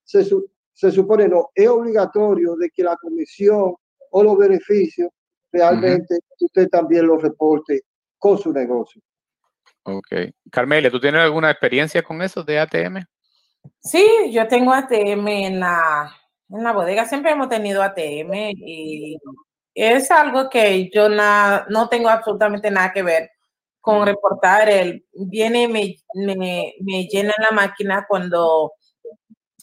se, 0.05 0.25
se 0.73 0.91
supone, 0.91 1.29
no, 1.29 1.51
es 1.55 1.69
obligatorio 1.69 2.57
de 2.57 2.71
que 2.71 2.83
la 2.83 2.97
comisión 2.97 3.75
o 4.11 4.23
los 4.23 4.37
beneficios 4.37 5.11
realmente 5.51 6.19
usted 6.41 6.69
también 6.69 7.07
los 7.07 7.23
reporte 7.23 7.83
con 8.19 8.39
su 8.39 8.53
negocio. 8.53 9.01
Ok. 9.85 10.09
Carmela, 10.51 10.91
¿tú 10.91 11.01
tienes 11.01 11.21
alguna 11.21 11.51
experiencia 11.51 12.03
con 12.03 12.23
eso 12.23 12.43
de 12.43 12.59
ATM? 12.59 13.05
Sí, 13.81 14.07
yo 14.33 14.49
tengo 14.49 14.73
ATM 14.73 15.29
en 15.29 15.61
la, 15.61 16.11
en 16.49 16.65
la 16.65 16.73
bodega, 16.73 17.05
siempre 17.07 17.33
hemos 17.33 17.49
tenido 17.49 17.83
ATM 17.83 18.33
y 18.57 19.19
es 19.75 20.11
algo 20.11 20.49
que 20.51 20.91
yo 20.95 21.09
no 21.09 21.89
tengo 21.91 22.09
absolutamente 22.09 22.71
nada 22.71 22.93
que 22.93 23.03
ver 23.03 23.31
con 23.81 24.07
reportar. 24.07 24.69
El 24.69 25.07
viene 25.13 25.65
y 25.65 25.69
me, 25.69 25.97
me, 26.15 26.75
me 26.81 27.07
llena 27.07 27.35
la 27.39 27.51
máquina 27.55 28.07
cuando 28.09 28.73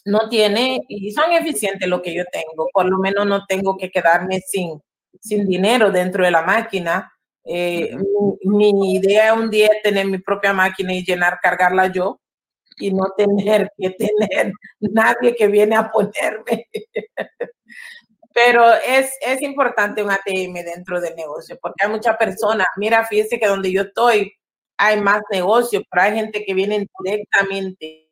no 0.05 0.29
tiene 0.29 0.81
y 0.87 1.11
son 1.11 1.31
eficientes 1.33 1.87
lo 1.89 2.01
que 2.01 2.13
yo 2.13 2.23
tengo. 2.31 2.69
Por 2.73 2.85
lo 2.89 2.99
menos 2.99 3.25
no 3.25 3.45
tengo 3.47 3.77
que 3.77 3.91
quedarme 3.91 4.41
sin, 4.41 4.81
sin 5.19 5.47
dinero 5.47 5.91
dentro 5.91 6.23
de 6.25 6.31
la 6.31 6.43
máquina. 6.43 7.11
Eh, 7.43 7.95
mi, 8.43 8.73
mi, 8.73 8.95
idea 8.95 9.33
un 9.33 9.49
día 9.49 9.67
es 9.67 9.81
tener 9.81 10.05
mi 10.07 10.19
propia 10.19 10.53
máquina 10.53 10.93
y 10.93 11.03
llenar, 11.03 11.39
cargarla 11.41 11.87
yo 11.87 12.19
y 12.77 12.93
no 12.93 13.05
tener 13.17 13.71
que 13.77 13.91
tener 13.91 14.53
nadie 14.79 15.35
que 15.35 15.47
viene 15.47 15.75
a 15.75 15.91
ponerme. 15.91 16.67
Pero 18.33 18.73
es, 18.73 19.11
es 19.21 19.41
importante 19.41 20.01
un 20.01 20.09
ATM 20.09 20.53
dentro 20.63 21.01
del 21.01 21.15
negocio, 21.15 21.57
porque 21.61 21.85
hay 21.85 21.91
muchas 21.91 22.15
personas, 22.17 22.67
mira, 22.77 23.05
fíjese 23.05 23.39
que 23.39 23.47
donde 23.47 23.71
yo 23.71 23.81
estoy 23.81 24.33
hay 24.81 24.99
más 24.99 25.21
negocio, 25.31 25.83
pero 25.91 26.03
hay 26.03 26.15
gente 26.15 26.43
que 26.43 26.55
viene 26.55 26.87
directamente 27.03 28.09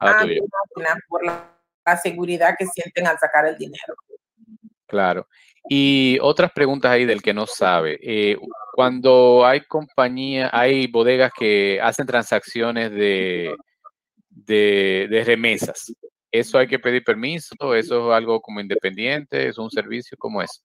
a 0.00 0.24
la 0.24 0.96
por 1.08 1.24
la, 1.24 1.96
seguridad 2.02 2.56
que 2.58 2.66
sienten 2.66 3.06
al 3.06 3.18
sacar 3.18 3.46
el 3.46 3.56
dinero. 3.56 3.94
Claro. 4.86 5.28
Y 5.68 6.18
otras 6.20 6.50
preguntas 6.50 6.90
ahí 6.90 7.04
del 7.04 7.22
que 7.22 7.32
no 7.32 7.46
sabe. 7.46 8.00
Eh, 8.02 8.36
cuando 8.74 9.46
hay 9.46 9.60
compañías, 9.60 10.50
hay 10.52 10.88
bodegas 10.88 11.30
que 11.38 11.78
hacen 11.80 12.04
transacciones 12.06 12.90
de, 12.90 13.54
de, 14.34 15.22
remesas. 15.26 15.92
¿Eso 16.30 16.58
hay 16.58 16.66
que 16.66 16.78
pedir 16.78 17.04
permiso? 17.04 17.54
¿Eso 17.74 18.10
es 18.10 18.16
algo 18.16 18.40
como 18.40 18.60
independiente? 18.60 19.48
¿Es 19.48 19.58
un 19.58 19.70
servicio? 19.70 20.16
como 20.18 20.42
es? 20.42 20.62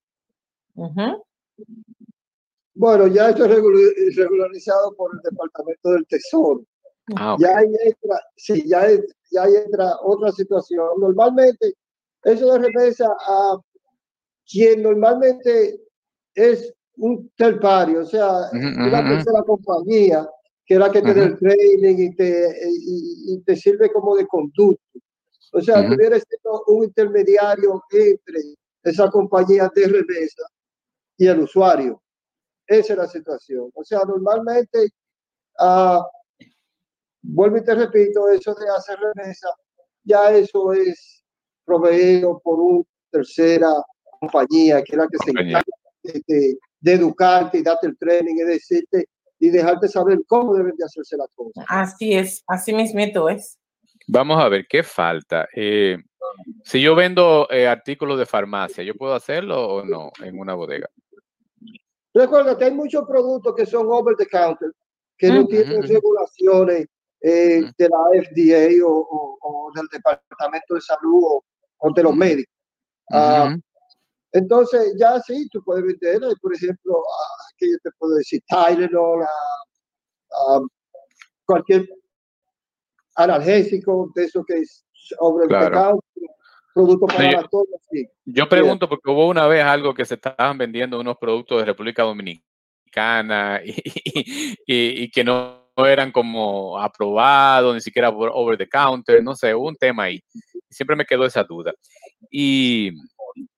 Bueno, 2.74 3.08
ya 3.08 3.30
esto 3.30 3.46
es 3.46 4.16
regularizado 4.16 4.96
por 4.96 5.12
el 5.14 5.22
Departamento 5.30 5.90
del 5.90 6.06
Tesoro. 6.08 6.64
Ah, 7.16 7.36
ya, 7.40 7.62
entra, 7.62 8.20
sí, 8.36 8.64
ya, 8.68 8.88
ya 9.32 9.46
entra 9.46 9.98
otra 10.02 10.32
situación. 10.32 10.88
Normalmente, 11.00 11.74
eso 12.24 12.54
de 12.54 12.60
remesa 12.60 13.08
a 13.26 13.58
quien 14.50 14.84
normalmente 14.84 15.82
es 16.36 16.74
un 16.98 17.30
terpario, 17.36 18.02
o 18.02 18.06
sea, 18.06 18.50
una 18.54 19.08
tercera 19.08 19.44
compañía 19.44 20.28
que 20.68 20.74
es 20.74 20.80
la 20.82 20.92
que 20.92 21.02
te 21.02 21.14
da 21.14 21.24
el 21.24 21.40
training 21.40 21.98
y 21.98 22.14
te, 22.14 22.54
y, 22.70 23.40
te 23.40 23.56
sirve 23.56 23.90
como 23.90 24.18
de 24.18 24.28
conducto. 24.28 25.00
O 25.54 25.62
sea, 25.62 25.78
-huh. 25.78 25.96
siendo 25.96 26.64
un 26.68 26.84
intermediario 26.84 27.82
entre 27.90 28.56
esa 28.84 29.10
compañía 29.10 29.72
de 29.74 29.88
remesa 29.88 30.44
y 31.18 31.26
el 31.26 31.40
usuario. 31.40 32.02
Esa 32.68 32.94
es 32.94 33.00
la 33.00 33.08
situación. 33.08 33.72
O 33.74 33.84
sea, 33.86 34.04
normalmente, 34.04 34.90
uh, 35.60 36.04
vuelvo 37.22 37.58
y 37.58 37.64
te 37.64 37.74
repito, 37.74 38.28
eso 38.28 38.54
de 38.56 38.70
hacer 38.70 39.00
remesa, 39.00 39.48
ya 40.04 40.32
eso 40.36 40.74
es 40.74 41.24
proveído 41.64 42.40
por 42.44 42.60
una 42.60 42.84
tercera 43.10 43.72
compañía, 44.20 44.84
que 44.84 44.92
es 44.92 44.98
la 44.98 45.08
que 45.08 45.18
se 45.24 45.32
encarga 45.32 45.64
de, 46.04 46.58
de, 46.82 46.94
educarte 46.94 47.60
y 47.60 47.64
darte 47.64 47.88
el 47.88 47.98
training 47.98 48.36
y 48.36 48.44
decirte 48.44 49.08
y 49.40 49.50
dejarte 49.50 49.88
saber 49.88 50.20
cómo 50.28 50.56
deben 50.56 50.76
de 50.76 50.86
hacerse 50.86 51.18
las 51.18 51.30
cosas. 51.36 51.66
Así 51.68 52.14
es, 52.14 52.44
así 52.48 52.74
mismo 52.74 53.30
es. 53.30 53.60
Vamos 54.08 54.42
a 54.42 54.50
ver 54.50 54.66
qué 54.68 54.84
falta. 54.84 55.48
Eh, 55.56 55.98
Si 56.64 56.82
yo 56.82 56.96
vendo 56.96 57.48
eh, 57.50 57.68
artículos 57.68 58.18
de 58.20 58.26
farmacia, 58.26 58.84
¿yo 58.84 58.96
puedo 58.96 59.14
hacerlo 59.14 59.68
o 59.68 59.86
no 59.86 60.12
en 60.24 60.40
una 60.40 60.54
bodega? 60.54 60.90
Recuerda 62.14 62.58
que 62.58 62.66
hay 62.66 62.72
muchos 62.72 63.06
productos 63.08 63.56
que 63.56 63.66
son 63.66 63.88
over 63.90 64.16
the 64.16 64.26
counter, 64.26 64.72
que 65.18 65.30
no 65.30 65.46
tienen 65.46 65.84
regulaciones 65.84 66.88
eh, 67.22 67.62
de 67.78 67.90
la 67.90 68.24
FDA 68.24 68.86
o, 68.86 69.72
del 69.76 69.88
Departamento 69.92 70.76
de 70.76 70.82
Salud 70.82 71.42
o, 71.78 71.94
de 71.94 72.04
los 72.04 72.16
médicos. 72.16 72.54
Ah, 73.12 73.56
entonces, 74.32 74.96
ya 75.00 75.20
sí, 75.22 75.48
tú 75.50 75.64
puedes 75.64 75.84
vender, 75.84 76.22
por 76.42 76.54
ejemplo, 76.54 77.04
aquí 77.58 77.72
yo 77.72 77.78
te 77.84 77.90
puedo 77.98 78.16
decir 78.16 78.42
Tylenol, 78.48 79.26
cualquier 81.46 81.90
analgésico, 83.16 84.12
de 84.16 84.26
eso 84.26 84.44
que 84.46 84.60
es 84.60 84.86
over 85.20 85.44
el 85.44 85.50
pecado, 85.50 86.00
producto 86.74 87.08
para 87.08 87.32
yo, 87.32 87.48
todo, 87.50 87.66
Yo 88.26 88.48
pregunto 88.48 88.88
porque 88.88 89.10
hubo 89.10 89.28
una 89.28 89.48
vez 89.48 89.64
algo 89.64 89.94
que 89.94 90.06
se 90.06 90.16
estaban 90.16 90.58
vendiendo 90.58 91.00
unos 91.00 91.18
productos 91.18 91.60
de 91.60 91.66
República 91.66 92.04
Dominicana 92.04 93.62
y, 93.64 94.56
y, 94.68 95.10
que 95.10 95.24
no, 95.24 95.68
eran 95.78 96.12
como 96.12 96.80
aprobados, 96.80 97.74
ni 97.74 97.82
siquiera 97.82 98.10
over 98.10 98.58
the 98.58 98.68
counter, 98.68 99.24
no 99.24 99.36
sé, 99.36 99.54
hubo 99.56 99.68
un 99.68 99.76
tema 99.76 100.04
ahí. 100.04 100.24
Siempre 100.70 100.96
me 100.96 101.06
quedó 101.06 101.26
esa 101.26 101.44
duda. 101.44 101.74
Y, 102.30 102.92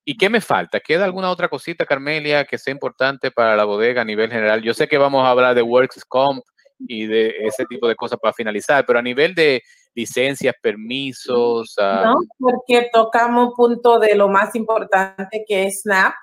¿Y 0.09 0.17
qué 0.17 0.27
me 0.27 0.41
falta? 0.41 0.79
¿Queda 0.79 1.05
alguna 1.05 1.29
otra 1.29 1.49
cosita, 1.49 1.85
Carmelia, 1.85 2.43
que 2.43 2.57
sea 2.57 2.71
importante 2.71 3.29
para 3.29 3.55
la 3.55 3.63
bodega 3.63 4.01
a 4.01 4.05
nivel 4.05 4.31
general? 4.31 4.63
Yo 4.63 4.73
sé 4.73 4.87
que 4.87 4.97
vamos 4.97 5.23
a 5.23 5.29
hablar 5.29 5.53
de 5.53 5.61
Works 5.61 6.03
Comp 6.03 6.43
y 6.79 7.05
de 7.05 7.35
ese 7.41 7.63
tipo 7.65 7.87
de 7.87 7.95
cosas 7.95 8.17
para 8.19 8.33
finalizar, 8.33 8.83
pero 8.87 8.97
a 8.97 9.03
nivel 9.03 9.35
de 9.35 9.61
licencias, 9.93 10.55
permisos. 10.59 11.75
No, 11.77 12.15
porque 12.39 12.89
tocamos 12.91 13.53
punto 13.55 13.99
de 13.99 14.15
lo 14.15 14.29
más 14.29 14.55
importante 14.55 15.45
que 15.47 15.67
es 15.67 15.81
SNAP, 15.81 16.15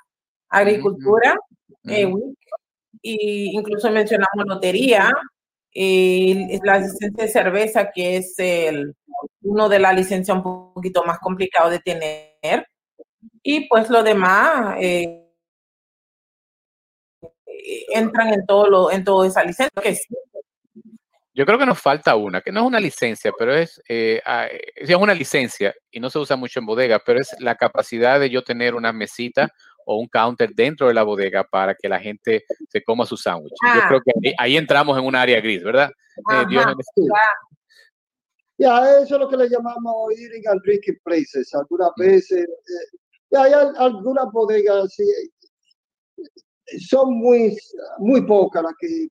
agricultura, 0.48 1.36
eh, 1.84 2.12
y 3.02 3.56
incluso 3.56 3.88
mencionamos 3.92 4.46
lotería, 4.48 5.12
y 5.70 6.58
la 6.64 6.80
licencia 6.80 7.24
de 7.24 7.28
cerveza, 7.28 7.92
que 7.94 8.16
es 8.16 8.34
el, 8.38 8.96
uno 9.42 9.68
de 9.68 9.78
la 9.78 9.92
licencia 9.92 10.34
un 10.34 10.42
poquito 10.42 11.04
más 11.04 11.20
complicado 11.20 11.70
de 11.70 11.78
tener. 11.78 12.66
Y 13.48 13.68
pues 13.68 13.88
lo 13.88 14.02
demás 14.02 14.76
eh, 14.80 15.24
entran 17.90 18.34
en 18.34 18.44
todo 18.44 18.68
lo, 18.68 18.90
en 18.90 19.04
toda 19.04 19.24
esa 19.28 19.44
licencia. 19.44 19.70
Que 19.80 19.96
Yo 21.32 21.46
creo 21.46 21.56
que 21.56 21.64
nos 21.64 21.80
falta 21.80 22.16
una, 22.16 22.40
que 22.40 22.50
no 22.50 22.62
es 22.62 22.66
una 22.66 22.80
licencia, 22.80 23.30
pero 23.38 23.54
es, 23.54 23.80
eh, 23.88 24.20
ah, 24.26 24.48
es 24.74 24.92
una 24.96 25.14
licencia 25.14 25.72
y 25.92 26.00
no 26.00 26.10
se 26.10 26.18
usa 26.18 26.34
mucho 26.34 26.58
en 26.58 26.66
bodega, 26.66 27.00
pero 27.06 27.20
es 27.20 27.36
la 27.38 27.54
capacidad 27.54 28.18
de 28.18 28.30
yo 28.30 28.42
tener 28.42 28.74
una 28.74 28.92
mesita 28.92 29.48
o 29.84 30.00
un 30.00 30.08
counter 30.08 30.50
dentro 30.52 30.88
de 30.88 30.94
la 30.94 31.04
bodega 31.04 31.44
para 31.44 31.76
que 31.76 31.88
la 31.88 32.00
gente 32.00 32.46
se 32.68 32.82
coma 32.82 33.06
su 33.06 33.16
sándwich. 33.16 33.54
Yo 33.62 33.80
creo 33.86 34.00
que 34.04 34.34
ahí, 34.38 34.56
entramos 34.56 34.98
en 34.98 35.04
un 35.04 35.14
área 35.14 35.40
gris, 35.40 35.62
¿verdad? 35.62 35.92
Eh, 36.32 36.46
ya, 38.58 39.00
eso 39.02 39.14
es 39.14 39.20
lo 39.20 39.28
que 39.28 39.36
le 39.36 39.48
llamamos 39.48 40.10
eating 40.18 40.48
and 40.48 40.60
drinking 40.64 40.98
places. 41.04 41.54
Algunas 41.54 41.90
veces 41.96 42.48
hay 43.36 43.52
algunas 43.52 44.30
bodegas, 44.32 44.92
sí, 44.94 45.04
son 46.88 47.14
muy, 47.14 47.56
muy 47.98 48.26
pocas 48.26 48.62
las 48.62 48.72
que, 48.78 49.08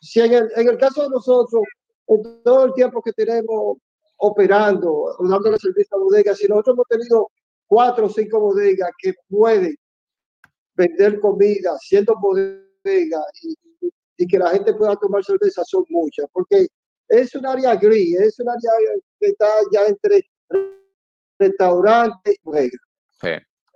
si 0.00 0.20
en 0.20 0.32
el, 0.32 0.52
en 0.56 0.68
el 0.68 0.78
caso 0.78 1.02
de 1.02 1.08
nosotros, 1.10 1.62
en 2.08 2.42
todo 2.42 2.66
el 2.66 2.74
tiempo 2.74 3.00
que 3.02 3.12
tenemos 3.12 3.78
operando 4.18 4.92
o 4.92 5.28
dándole 5.28 5.58
servicio 5.58 5.96
a 5.96 6.00
bodegas, 6.00 6.38
si 6.38 6.46
nosotros 6.48 6.74
hemos 6.74 6.86
tenido 6.88 7.28
cuatro 7.66 8.06
o 8.06 8.10
cinco 8.10 8.40
bodegas 8.40 8.90
que 8.98 9.14
pueden 9.28 9.76
vender 10.74 11.20
comida 11.20 11.76
siendo 11.78 12.14
bodegas 12.20 13.26
y, 13.42 13.54
y, 14.16 14.26
que 14.26 14.38
la 14.38 14.50
gente 14.50 14.74
pueda 14.74 14.94
tomar 14.96 15.24
cerveza, 15.24 15.62
son 15.64 15.84
muchas, 15.88 16.26
porque 16.32 16.66
es 17.08 17.34
un 17.34 17.46
área 17.46 17.74
gris, 17.76 18.18
es 18.20 18.38
un 18.38 18.48
área 18.48 18.70
que 19.18 19.28
está 19.28 19.48
ya 19.72 19.86
entre 19.86 20.24
restaurante 21.38 22.32
y 22.32 22.36
bodega. 22.42 22.78
Sí, 23.22 23.30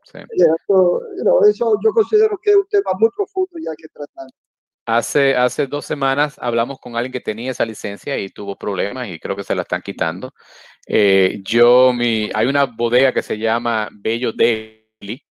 sí. 0.04 0.18
Eso, 1.48 1.80
yo 1.82 1.90
considero 1.92 2.38
que 2.42 2.50
es 2.50 2.56
un 2.56 2.66
tema 2.68 2.92
muy 2.98 3.08
profundo 3.16 3.52
ya 3.64 3.72
que 3.76 3.88
tratar. 3.88 4.26
Hace, 4.88 5.34
hace 5.34 5.66
dos 5.66 5.84
semanas 5.84 6.36
hablamos 6.38 6.78
con 6.78 6.94
alguien 6.94 7.12
que 7.12 7.20
tenía 7.20 7.50
esa 7.50 7.64
licencia 7.64 8.16
y 8.18 8.28
tuvo 8.28 8.56
problemas 8.56 9.08
y 9.08 9.18
creo 9.18 9.34
que 9.34 9.42
se 9.44 9.54
la 9.54 9.62
están 9.62 9.82
quitando. 9.82 10.32
Eh, 10.86 11.40
yo, 11.44 11.92
mi, 11.92 12.30
hay 12.32 12.46
una 12.46 12.66
bodega 12.66 13.12
que 13.12 13.22
se 13.22 13.36
llama 13.36 13.88
Bello 13.92 14.32
Deli, 14.32 15.24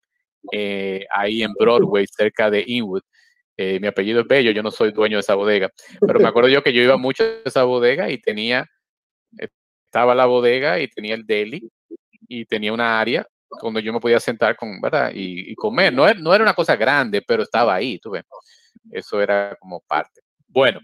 eh, 0.50 1.06
ahí 1.10 1.42
en 1.42 1.52
Broadway, 1.52 2.06
cerca 2.06 2.50
de 2.50 2.64
Inwood. 2.66 3.02
Eh, 3.58 3.78
mi 3.78 3.86
apellido 3.86 4.20
es 4.20 4.26
Bello, 4.26 4.50
yo 4.52 4.62
no 4.62 4.70
soy 4.70 4.92
dueño 4.92 5.18
de 5.18 5.20
esa 5.20 5.34
bodega, 5.34 5.70
pero 6.00 6.18
me 6.18 6.28
acuerdo 6.28 6.48
yo 6.48 6.62
que 6.62 6.72
yo 6.72 6.82
iba 6.82 6.96
mucho 6.96 7.22
a 7.22 7.42
esa 7.44 7.64
bodega 7.64 8.10
y 8.10 8.18
tenía, 8.18 8.66
estaba 9.36 10.14
la 10.14 10.24
bodega 10.24 10.80
y 10.80 10.88
tenía 10.88 11.14
el 11.14 11.26
deli 11.26 11.70
y 12.26 12.46
tenía 12.46 12.72
una 12.72 12.98
área 12.98 13.26
cuando 13.60 13.80
yo 13.80 13.92
me 13.92 14.00
podía 14.00 14.20
sentar 14.20 14.56
con, 14.56 14.80
¿verdad? 14.80 15.10
Y, 15.14 15.54
comer. 15.54 15.92
No, 15.92 16.12
no 16.14 16.34
era 16.34 16.44
una 16.44 16.54
cosa 16.54 16.76
grande, 16.76 17.22
pero 17.22 17.42
estaba 17.42 17.74
ahí, 17.74 17.98
tú 17.98 18.10
ves. 18.10 18.24
Eso 18.90 19.20
era 19.20 19.56
como 19.60 19.80
parte. 19.80 20.20
Bueno, 20.48 20.80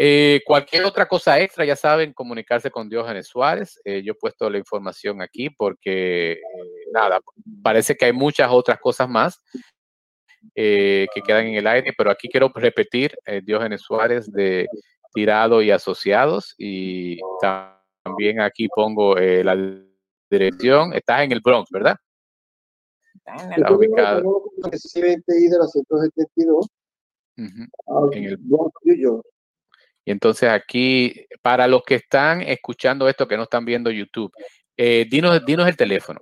eh, 0.00 0.42
cualquier 0.46 0.84
otra 0.84 1.06
cosa 1.06 1.40
extra, 1.40 1.64
ya 1.64 1.74
saben, 1.74 2.12
comunicarse 2.12 2.70
con 2.70 2.88
Diógenes 2.88 3.26
Suárez. 3.26 3.80
Eh, 3.84 4.00
yo 4.04 4.12
he 4.12 4.14
puesto 4.14 4.48
la 4.48 4.56
información 4.56 5.20
aquí 5.20 5.50
porque, 5.50 6.32
eh, 6.32 6.40
nada, 6.92 7.20
parece 7.62 7.96
que 7.96 8.04
hay 8.04 8.12
muchas 8.12 8.48
otras 8.50 8.78
cosas 8.78 9.08
más 9.08 9.42
que 10.54 11.22
quedan 11.24 11.46
en 11.46 11.54
el 11.54 11.66
aire, 11.66 11.92
pero 11.96 12.10
aquí 12.10 12.28
quiero 12.28 12.50
repetir 12.54 13.16
Diógenes 13.44 13.82
Suárez 13.82 14.30
de 14.32 14.66
Tirado 15.12 15.62
y 15.62 15.70
Asociados 15.70 16.54
y 16.58 17.18
también 17.40 18.40
aquí 18.40 18.66
pongo 18.74 19.14
la 19.16 19.54
dirección, 20.30 20.92
estás 20.92 21.22
en 21.22 21.32
el 21.32 21.40
Bronx, 21.40 21.70
¿verdad? 21.70 21.96
Está 23.24 23.72
ubicado. 23.72 24.50
En 28.12 28.24
el 28.24 28.36
Bronx, 28.38 28.72
Y 30.04 30.10
entonces 30.10 30.48
aquí, 30.48 31.26
para 31.42 31.66
los 31.66 31.82
que 31.82 31.96
están 31.96 32.40
escuchando 32.42 33.08
esto, 33.08 33.28
que 33.28 33.36
no 33.36 33.42
están 33.44 33.64
viendo 33.64 33.90
YouTube, 33.90 34.32
eh, 34.76 35.06
dinos, 35.10 35.44
dinos 35.44 35.68
el 35.68 35.76
teléfono. 35.76 36.20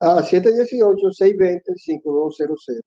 Ah, 0.00 0.22
718-620-5200. 0.22 2.80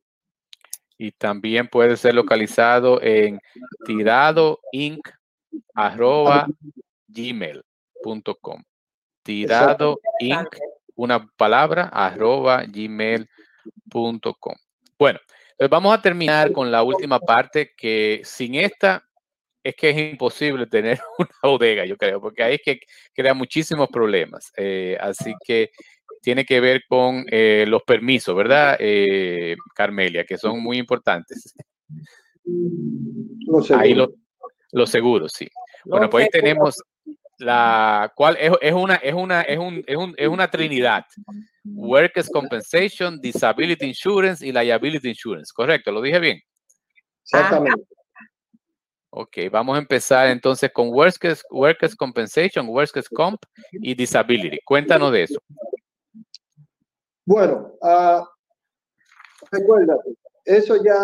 Y 0.98 1.12
también 1.12 1.68
puede 1.68 1.98
ser 1.98 2.16
localizado 2.16 3.02
en 3.02 3.40
tiradoinc 3.86 5.10
arroba 5.74 6.48
gmail.com 7.08 8.64
tirado 9.32 10.00
inc, 10.20 10.58
una 10.96 11.26
palabra, 11.38 11.90
arroba 11.92 12.64
gmail.com. 12.68 14.56
Bueno, 15.00 15.20
pues 15.58 15.70
vamos 15.70 15.98
a 15.98 16.02
terminar 16.02 16.52
con 16.52 16.72
la 16.72 16.84
última 16.84 17.20
parte 17.20 17.72
que 17.78 18.22
sin 18.24 18.56
esta 18.56 19.04
es 19.64 19.76
que 19.76 19.90
es 19.92 20.12
imposible 20.14 20.66
tener 20.68 21.00
una 21.20 21.30
bodega, 21.44 21.86
yo 21.86 21.98
creo, 21.98 22.20
porque 22.20 22.44
ahí 22.44 22.56
es 22.56 22.62
que 22.64 22.80
crea 23.14 23.34
muchísimos 23.34 23.90
problemas. 23.90 24.52
Eh, 24.58 24.98
así 25.00 25.34
que 25.46 25.72
tiene 26.22 26.46
que 26.46 26.60
ver 26.60 26.84
con 26.88 27.26
eh, 27.30 27.66
los 27.68 27.84
permisos, 27.84 28.36
¿verdad, 28.36 28.78
eh, 28.80 29.56
Carmelia? 29.74 30.26
Que 30.26 30.38
son 30.38 30.62
muy 30.62 30.78
importantes. 30.78 31.54
Ahí 33.78 33.96
los 34.72 34.90
seguros, 34.90 35.32
sí. 35.36 35.48
Bueno, 35.86 36.10
pues 36.10 36.26
ahí 36.26 36.30
tenemos 36.30 36.82
la 37.42 38.12
cual 38.16 38.38
es, 38.40 38.52
es, 38.62 38.74
una 38.74 38.96
es 38.96 39.14
una 39.14 39.42
es 39.42 39.58
un, 39.58 39.84
es, 39.86 39.98
un, 39.98 40.14
es 40.18 40.28
una 40.28 40.50
trinidad. 40.50 41.06
Workers 41.64 42.30
compensation 42.30 43.20
disability 43.20 43.86
insurance 43.86 44.46
y 44.46 44.52
liability 44.52 45.10
insurance. 45.10 45.52
Correcto 45.54 45.92
lo 45.92 46.02
dije 46.02 46.20
bien 46.20 46.40
exactamente. 47.24 47.84
Ok 49.10 49.38
vamos 49.52 49.76
a 49.76 49.80
empezar 49.80 50.28
entonces 50.30 50.72
con 50.72 50.90
workers 50.90 51.44
workers 51.50 51.96
compensation 51.96 52.68
workers 52.68 53.10
comp 53.10 53.42
y 53.72 53.94
disability. 53.94 54.60
Cuéntanos 54.64 55.12
de 55.12 55.24
eso. 55.24 55.40
Bueno 57.26 57.74
uh, 57.82 58.24
recuérdate 59.52 60.16
eso 60.46 60.84
ya 60.84 60.98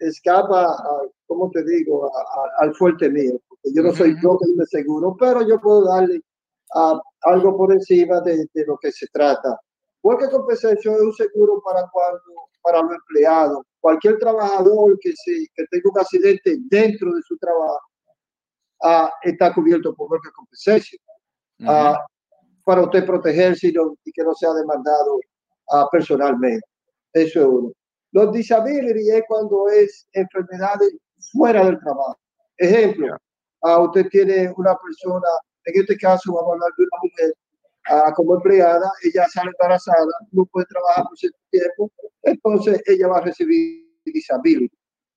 escapa 0.00 0.76
como 1.26 1.50
te 1.50 1.64
digo 1.64 2.10
al 2.58 2.74
fuerte 2.74 3.08
mío 3.08 3.40
yo 3.74 3.82
no 3.82 3.92
soy 3.94 4.16
yo 4.22 4.38
de 4.56 4.66
seguro, 4.66 5.16
pero 5.18 5.46
yo 5.46 5.60
puedo 5.60 5.84
darle 5.84 6.20
uh, 6.74 6.98
algo 7.22 7.56
por 7.56 7.72
encima 7.72 8.20
de, 8.20 8.46
de, 8.52 8.66
lo 8.66 8.76
que 8.78 8.92
se 8.92 9.06
trata. 9.08 9.58
Porque 10.00 10.30
compensación 10.30 10.94
es 10.94 11.00
un 11.00 11.12
seguro 11.12 11.62
para 11.64 11.88
cuando, 11.92 12.22
para 12.62 12.82
los 12.82 12.92
empleados. 12.92 13.64
Cualquier 13.80 14.18
trabajador 14.18 14.98
que, 15.00 15.12
se, 15.14 15.46
que 15.54 15.64
tenga 15.70 15.90
un 15.92 16.00
accidente 16.00 16.56
dentro 16.70 17.12
de 17.14 17.22
su 17.22 17.36
trabajo 17.38 17.80
uh, 18.82 19.08
está 19.22 19.52
cubierto 19.54 19.94
por 19.94 20.10
worker 20.10 20.32
compensation. 20.32 21.00
Uh, 21.60 21.96
para 22.64 22.82
usted 22.82 23.04
protegerse 23.04 23.68
y, 23.68 23.74
y 24.04 24.12
que 24.12 24.22
no 24.22 24.34
sea 24.34 24.52
demandado 24.52 25.16
uh, 25.16 25.86
personalmente. 25.90 26.66
Eso 27.12 27.40
es 27.40 27.46
uno. 27.46 27.72
Los 28.12 28.32
disability 28.32 29.10
es 29.10 29.22
cuando 29.26 29.68
es 29.68 30.06
enfermedades 30.12 30.94
fuera 31.32 31.64
del 31.64 31.78
trabajo. 31.78 32.18
Ejemplo, 32.56 33.16
uh, 33.62 33.80
usted 33.84 34.08
tiene 34.08 34.52
una 34.56 34.76
persona, 34.76 35.28
en 35.64 35.80
este 35.80 35.96
caso 35.96 36.32
vamos 36.32 36.50
a 36.50 36.54
hablar 36.54 36.70
de 36.76 36.84
una 36.84 36.98
mujer 37.02 37.34
uh, 37.90 38.14
como 38.14 38.36
empleada, 38.36 38.90
ella 39.04 39.26
sale 39.28 39.50
embarazada, 39.58 40.06
no 40.32 40.44
puede 40.46 40.66
trabajar 40.66 41.04
por 41.08 41.18
cierto 41.18 41.38
tiempo, 41.50 41.90
entonces 42.22 42.82
ella 42.86 43.08
va 43.08 43.18
a 43.18 43.22
recibir 43.22 43.84
disability, 44.04 44.76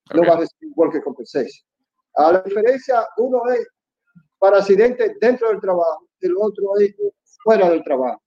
okay. 0.10 0.22
no 0.22 0.28
va 0.28 0.38
a 0.38 0.40
recibir 0.40 0.74
worker 0.76 1.02
compensation. 1.04 1.66
A 2.16 2.34
la 2.34 2.42
diferencia, 2.42 3.06
uno 3.18 3.42
es 3.52 3.66
para 4.38 4.58
accidentes 4.58 5.14
dentro 5.20 5.50
del 5.50 5.62
trabajo, 5.62 6.08
el 6.20 6.34
otro 6.38 6.78
es 6.80 6.94
fuera 7.44 7.70
del 7.70 7.84
trabajo. 7.84 8.22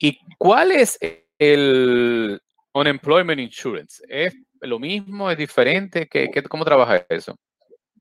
¿Y 0.00 0.18
cuál 0.38 0.72
es 0.72 0.98
el 1.38 2.40
unemployment 2.72 3.40
insurance? 3.40 4.02
¿Es 4.08 4.34
lo 4.60 4.78
mismo? 4.78 5.30
¿Es 5.30 5.38
diferente? 5.38 6.08
¿Qué, 6.08 6.30
qué, 6.30 6.42
cómo 6.42 6.64
trabaja 6.64 7.04
eso? 7.08 7.36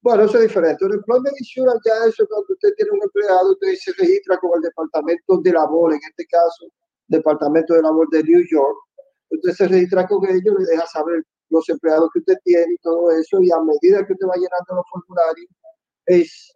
Bueno, 0.07 0.23
eso 0.23 0.37
es 0.37 0.43
diferente. 0.43 0.85
Unemployment 0.85 1.35
insurance 1.37 1.81
ya 1.83 2.07
eso 2.07 2.25
cuando 2.29 2.53
usted 2.53 2.69
tiene 2.77 2.91
un 2.91 3.03
empleado, 3.03 3.51
usted 3.51 3.75
se 3.75 3.91
registra 3.91 4.37
con 4.37 4.51
el 4.55 4.61
Departamento 4.61 5.37
de 5.39 5.51
Labor, 5.51 5.91
en 5.91 5.99
este 6.01 6.25
caso, 6.27 6.67
Departamento 7.09 7.73
de 7.73 7.81
Labor 7.81 8.07
de 8.11 8.23
New 8.23 8.41
York. 8.49 8.77
Usted 9.31 9.51
se 9.51 9.67
registra 9.67 10.07
con 10.07 10.25
ellos, 10.29 10.55
le 10.59 10.65
deja 10.65 10.87
saber 10.87 11.25
los 11.49 11.67
empleados 11.67 12.09
que 12.13 12.19
usted 12.19 12.37
tiene 12.45 12.75
y 12.75 12.77
todo 12.77 13.11
eso, 13.11 13.41
y 13.41 13.51
a 13.51 13.59
medida 13.59 14.07
que 14.07 14.13
usted 14.13 14.27
va 14.27 14.35
llenando 14.35 14.75
los 14.75 14.85
formularios, 14.89 15.49
es, 16.05 16.53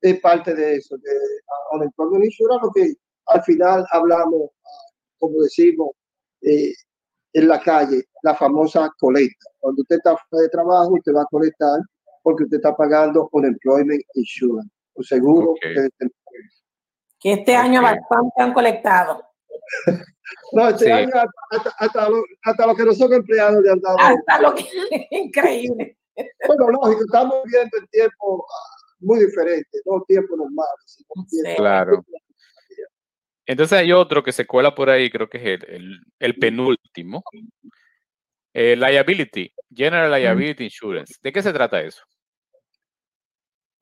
es 0.00 0.20
parte 0.20 0.54
de 0.54 0.76
eso, 0.76 0.96
de 0.96 1.12
Unemployment 1.72 2.24
Insurance, 2.24 2.64
lo 2.64 2.72
que 2.72 2.94
al 3.26 3.42
final 3.42 3.84
hablamos, 3.90 4.48
como 5.18 5.42
decimos, 5.42 5.90
eh, 6.40 6.72
en 7.34 7.48
la 7.48 7.60
calle, 7.60 8.02
la 8.22 8.34
famosa 8.34 8.90
colecta. 8.98 9.50
Cuando 9.58 9.82
usted 9.82 9.96
está 9.96 10.16
fuera 10.30 10.44
de 10.44 10.48
trabajo, 10.48 10.94
usted 10.94 11.12
va 11.12 11.20
a 11.20 11.26
colectar 11.30 11.80
porque 12.24 12.44
usted 12.44 12.56
está 12.56 12.74
pagando 12.74 13.28
Unemployment 13.32 14.02
Insurance, 14.14 14.70
o 14.94 15.02
seguro 15.04 15.50
Okay. 15.52 15.74
de 15.74 15.90
Que 17.20 17.32
este 17.34 17.54
año 17.54 17.82
bastante 17.82 18.32
han 18.42 18.52
colectado. 18.52 19.22
No, 20.52 20.68
este 20.68 20.86
Sí. 20.86 20.90
año 20.90 21.10
hasta, 21.50 21.70
hasta, 21.78 22.08
lo- 22.08 22.24
hasta 22.42 22.66
los 22.66 22.76
que 22.76 22.84
no 22.84 22.92
son 22.94 23.12
empleados 23.12 23.62
le 23.62 23.70
han 23.70 23.80
dado. 23.80 23.96
Hasta 23.98 24.40
lo 24.40 24.54
que 24.54 24.64
increíble. 25.10 25.98
Bueno, 26.46 26.70
lógico, 26.70 27.02
estamos 27.04 27.42
viviendo 27.44 27.76
en 27.78 27.86
tiempos 27.88 28.40
ah, 28.48 28.76
muy 29.00 29.20
diferentes, 29.20 29.82
no 29.84 30.02
tiempos 30.08 30.38
normales. 30.38 30.84
sino 30.86 31.08
Sí. 31.28 31.42
tiempos- 31.42 31.56
Claro. 31.56 32.04
Entonces 33.46 33.78
hay 33.78 33.92
otro 33.92 34.22
que 34.22 34.32
se 34.32 34.46
cuela 34.46 34.74
por 34.74 34.88
ahí, 34.88 35.10
creo 35.10 35.28
que 35.28 35.38
es 35.38 35.44
el, 35.62 35.70
el, 35.74 36.00
el 36.20 36.38
penúltimo. 36.38 37.22
Eh, 38.54 38.76
liability, 38.76 39.52
General 39.74 40.10
Liability 40.10 40.64
Insurance. 40.64 41.14
¿De 41.22 41.32
qué 41.32 41.42
se 41.42 41.52
trata 41.52 41.80
eso? 41.82 42.02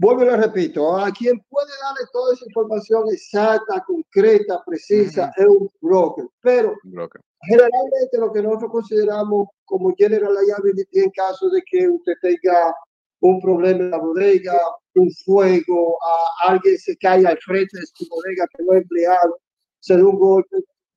Vuelvo 0.03 0.23
y 0.23 0.27
le 0.27 0.37
repito, 0.37 0.97
a 0.99 1.13
quien 1.13 1.39
puede 1.49 1.71
darle 1.81 2.01
toda 2.13 2.35
esa 2.35 2.45
información 2.47 3.05
exacta, 3.13 3.85
concreta, 3.87 4.61
precisa, 4.67 5.33
es 5.37 5.47
un 5.47 5.71
broker. 5.81 6.27
Pero 6.41 6.75
broker. 6.83 7.21
generalmente 7.43 8.19
lo 8.19 8.33
que 8.33 8.43
nosotros 8.43 8.73
consideramos 8.73 9.47
como 9.65 9.95
general 9.97 10.35
liability 10.45 10.99
en 10.99 11.11
caso 11.11 11.49
de 11.51 11.63
que 11.71 11.89
usted 11.89 12.15
tenga 12.21 12.75
un 13.21 13.41
problema 13.41 13.79
en 13.85 13.91
la 13.93 13.99
bodega, 13.99 14.59
un 14.97 15.09
fuego, 15.25 15.97
a 16.03 16.51
alguien 16.51 16.77
se 16.79 16.97
cae 16.97 17.25
al 17.25 17.39
frente 17.39 17.79
de 17.79 17.87
su 17.95 18.05
bodega 18.09 18.45
que 18.57 18.65
no 18.65 18.73
es 18.73 18.83
empleado, 18.83 19.39
se 19.79 19.97
da 19.97 20.05
un 20.05 20.19
golpe, 20.19 20.57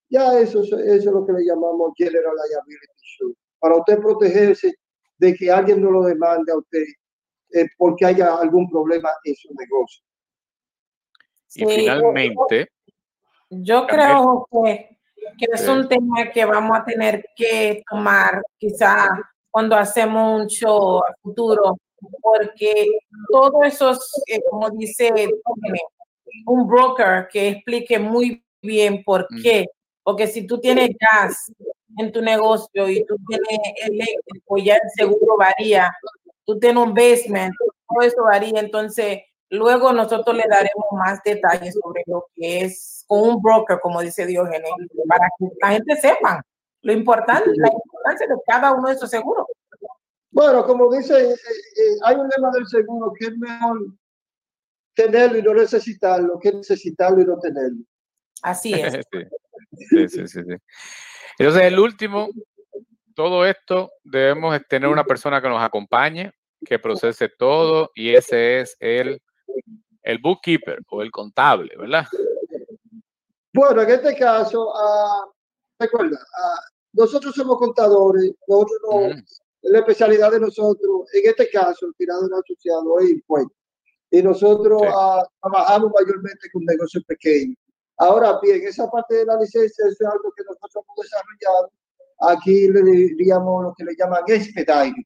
ya 0.10 0.39
eso, 0.39 0.62
es- 0.64 0.72
eso 0.72 1.10
es 1.10 1.14
lo 1.14 1.26
que 1.28 1.34
le 1.34 1.45
llamamos 1.45 1.91
general 1.95 2.34
liability 2.36 2.88
insurance. 3.03 3.39
Para 3.60 3.76
usted 3.78 3.99
protegerse 3.99 4.74
de 5.20 5.34
que 5.36 5.51
alguien 5.51 5.80
no 5.82 5.91
lo 5.91 6.01
demande 6.03 6.51
a 6.51 6.58
usted 6.58 6.84
eh, 7.56 7.68
porque 7.78 8.06
haya 8.06 8.36
algún 8.36 8.70
problema 8.70 9.10
en 9.24 9.36
su 9.36 9.49
negocio. 9.53 10.03
Y 11.56 11.60
Sí, 11.62 11.66
finalmente, 11.66 12.70
Yo 13.49 13.88
creo 13.88 14.47
que, 14.51 14.97
que 15.38 15.45
es 15.53 15.68
un 15.68 15.88
tema 15.88 16.30
que 16.34 16.43
vamos 16.45 16.78
a 16.78 16.84
tener 16.84 17.26
que 17.36 17.82
tomar 17.89 18.41
quizá 18.58 19.10
cuando 19.49 19.76
hacemos 19.78 20.41
un 20.41 20.47
show 20.47 20.99
a 20.99 21.16
futuro, 21.22 21.78
porque 22.22 22.88
todos 23.32 23.53
esos, 23.66 23.99
eh, 24.28 24.41
como 24.49 24.70
dice 24.72 25.12
un 26.45 26.68
broker 26.68 27.28
que 27.32 27.49
explique 27.49 27.97
muy 27.97 28.43
bien 28.62 29.03
por 29.03 29.26
Mm. 29.30 29.41
qué, 29.41 29.66
porque 30.03 30.28
si 30.28 30.45
tú 30.45 30.60
tienes 30.60 30.89
gas 30.99 31.51
en 31.97 32.12
tu 32.12 32.22
negocio 32.22 32.89
y 32.89 33.06
tú 33.06 33.16
tienes 33.28 33.60
eléctrico, 33.86 34.58
ya 34.58 34.76
el 34.76 34.89
seguro 34.93 35.38
varía, 35.38 35.95
tú 36.46 36.60
tienes 36.60 36.84
un 36.84 36.93
basement, 36.93 37.54
todo 37.88 38.02
eso 38.02 38.24
varía, 38.24 38.60
entonces 38.60 39.20
luego 39.50 39.93
nosotros 39.93 40.36
le 40.36 40.43
daremos 40.50 40.86
más 40.91 41.20
detalles 41.24 41.76
sobre 41.82 42.04
lo 42.08 42.26
que 42.36 42.62
es 42.62 43.04
con 43.08 43.30
un 43.30 43.41
broker, 43.41 43.80
como 43.82 44.02
dice 44.02 44.26
Diógenes, 44.26 44.70
para 45.08 45.28
que 45.38 45.46
la 45.62 45.70
gente 45.70 45.96
sepa 45.98 46.46
lo 46.82 46.93
importante, 46.93 47.50
la 47.56 47.70
importancia 47.72 48.28
de 48.28 48.36
cada 48.46 48.74
uno 48.74 48.88
de 48.88 48.93
esos 48.93 49.10
seguros. 49.10 49.48
Bueno, 50.32 50.66
como 50.66 50.91
dice, 50.93 51.32
eh, 51.32 51.34
eh, 51.34 51.96
hay 52.04 52.16
un 52.16 52.30
lema 52.36 52.52
del 52.52 52.68
seguro 52.68 53.12
que 53.18 53.28
es 53.28 53.38
mejor 53.38 53.80
tenerlo 54.93 55.38
y 55.38 55.41
no 55.41 55.54
necesitarlo 55.54 56.39
que 56.39 56.52
necesitarlo 56.52 57.22
y 57.22 57.26
no 57.26 57.39
tenerlo. 57.39 57.84
Así 58.41 58.74
es. 58.74 58.93
sí. 58.93 59.02
Sí, 59.89 60.08
sí, 60.08 60.28
sí, 60.28 60.39
sí. 60.41 60.56
Entonces, 61.38 61.64
el 61.64 61.80
último, 61.80 62.30
todo 63.16 63.45
esto 63.45 63.91
debemos 64.03 64.59
tener 64.70 64.89
una 64.89 65.03
persona 65.03 65.41
que 65.41 65.49
nos 65.49 65.63
acompañe, 65.63 66.32
que 66.66 66.78
procese 66.80 67.30
todo, 67.30 67.91
y 67.95 68.13
ese 68.13 68.59
es 68.61 68.76
el, 68.80 69.22
el 70.03 70.18
bookkeeper 70.20 70.80
o 70.89 71.01
el 71.01 71.11
contable, 71.11 71.74
¿verdad? 71.78 72.05
Bueno, 73.53 73.82
en 73.82 73.89
este 73.89 74.16
caso, 74.18 74.72
ah, 74.76 75.26
recuerda, 75.80 76.18
ah, 76.38 76.59
nosotros 76.93 77.34
somos 77.34 77.57
contadores, 77.57 78.34
nosotros 78.47 78.80
no, 78.84 78.97
Ujú. 78.97 79.22
la 79.63 79.80
especialidad 79.80 80.32
de 80.32 80.39
nosotros, 80.41 81.09
en 81.13 81.30
este 81.30 81.49
caso, 81.49 81.88
el 81.88 81.95
tirador 81.95 82.30
asociado 82.34 82.99
es 82.99 83.09
impuestos. 83.11 83.57
Y 84.11 84.22
nosotros 84.22 84.82
Sí. 84.82 84.88
ah, 84.93 85.24
trabajamos 85.41 85.91
mayormente 85.99 86.49
con 86.51 86.63
negocios 86.66 87.03
pequeños. 87.05 87.57
Ahora 87.97 88.39
bien, 88.41 88.61
esa 88.68 88.89
parte 88.89 89.16
de 89.16 89.26
la 89.26 89.38
licencia 89.38 89.86
es 89.88 90.01
algo 90.01 90.32
que 90.36 90.43
nosotros 90.43 90.84
hemos 90.84 90.97
desarrollado. 91.01 91.72
Aquí 92.20 92.68
le 92.68 92.82
diríamos 92.82 93.63
lo 93.63 93.74
que 93.78 93.84
le 93.84 93.95
llaman 93.97 94.24
expediting. 94.28 95.05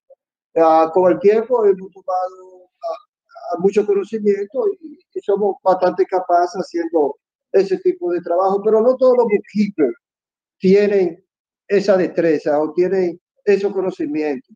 Ah, 0.56 0.90
con 0.94 1.12
el 1.12 1.20
tiempo 1.20 1.66
hemos 1.66 1.92
tomado 1.92 2.70
ah, 2.84 3.58
mucho 3.60 3.86
conocimiento 3.86 4.68
y, 4.82 5.00
y 5.14 5.22
somos 5.22 5.56
bastante 5.64 6.06
capaces 6.06 6.60
haciendo 6.60 7.16
ese 7.52 7.78
tipo 7.80 8.12
de 8.12 8.22
trabajo, 8.22 8.62
pero 8.64 8.82
no 8.82 8.96
todos 8.96 9.18
los 9.18 9.26
bookkeepers 9.26 9.96
tienen 10.60 11.24
esa 11.68 11.98
destreza 11.98 12.60
o 12.60 12.74
tienen 12.74 13.20
esos 13.46 13.74
conocimientos. 13.74 14.56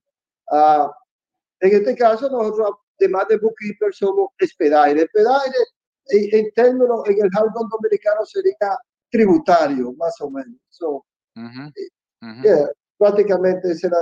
Ah, 0.52 0.92
en 1.60 1.76
este 1.76 1.96
caso, 1.96 2.30
nosotros, 2.30 2.72
además 3.00 3.28
de 3.30 3.38
bookkeeper, 3.38 3.94
somos 3.94 4.30
expediter. 4.40 4.98
Expediter, 4.98 5.66
en, 6.08 6.40
en 6.40 6.52
términos, 6.54 7.02
en 7.08 7.24
el 7.24 7.30
jargón 7.32 7.70
dominicano 7.70 8.26
sería 8.26 8.78
tributario, 9.10 9.94
más 9.94 10.20
o 10.22 10.30
menos. 10.30 10.60
So, 10.70 11.06
Ujú. 12.24 12.42
yeah, 12.44 12.70
prácticamente 12.98 13.72
esa 13.72 13.88
era- 13.88 13.98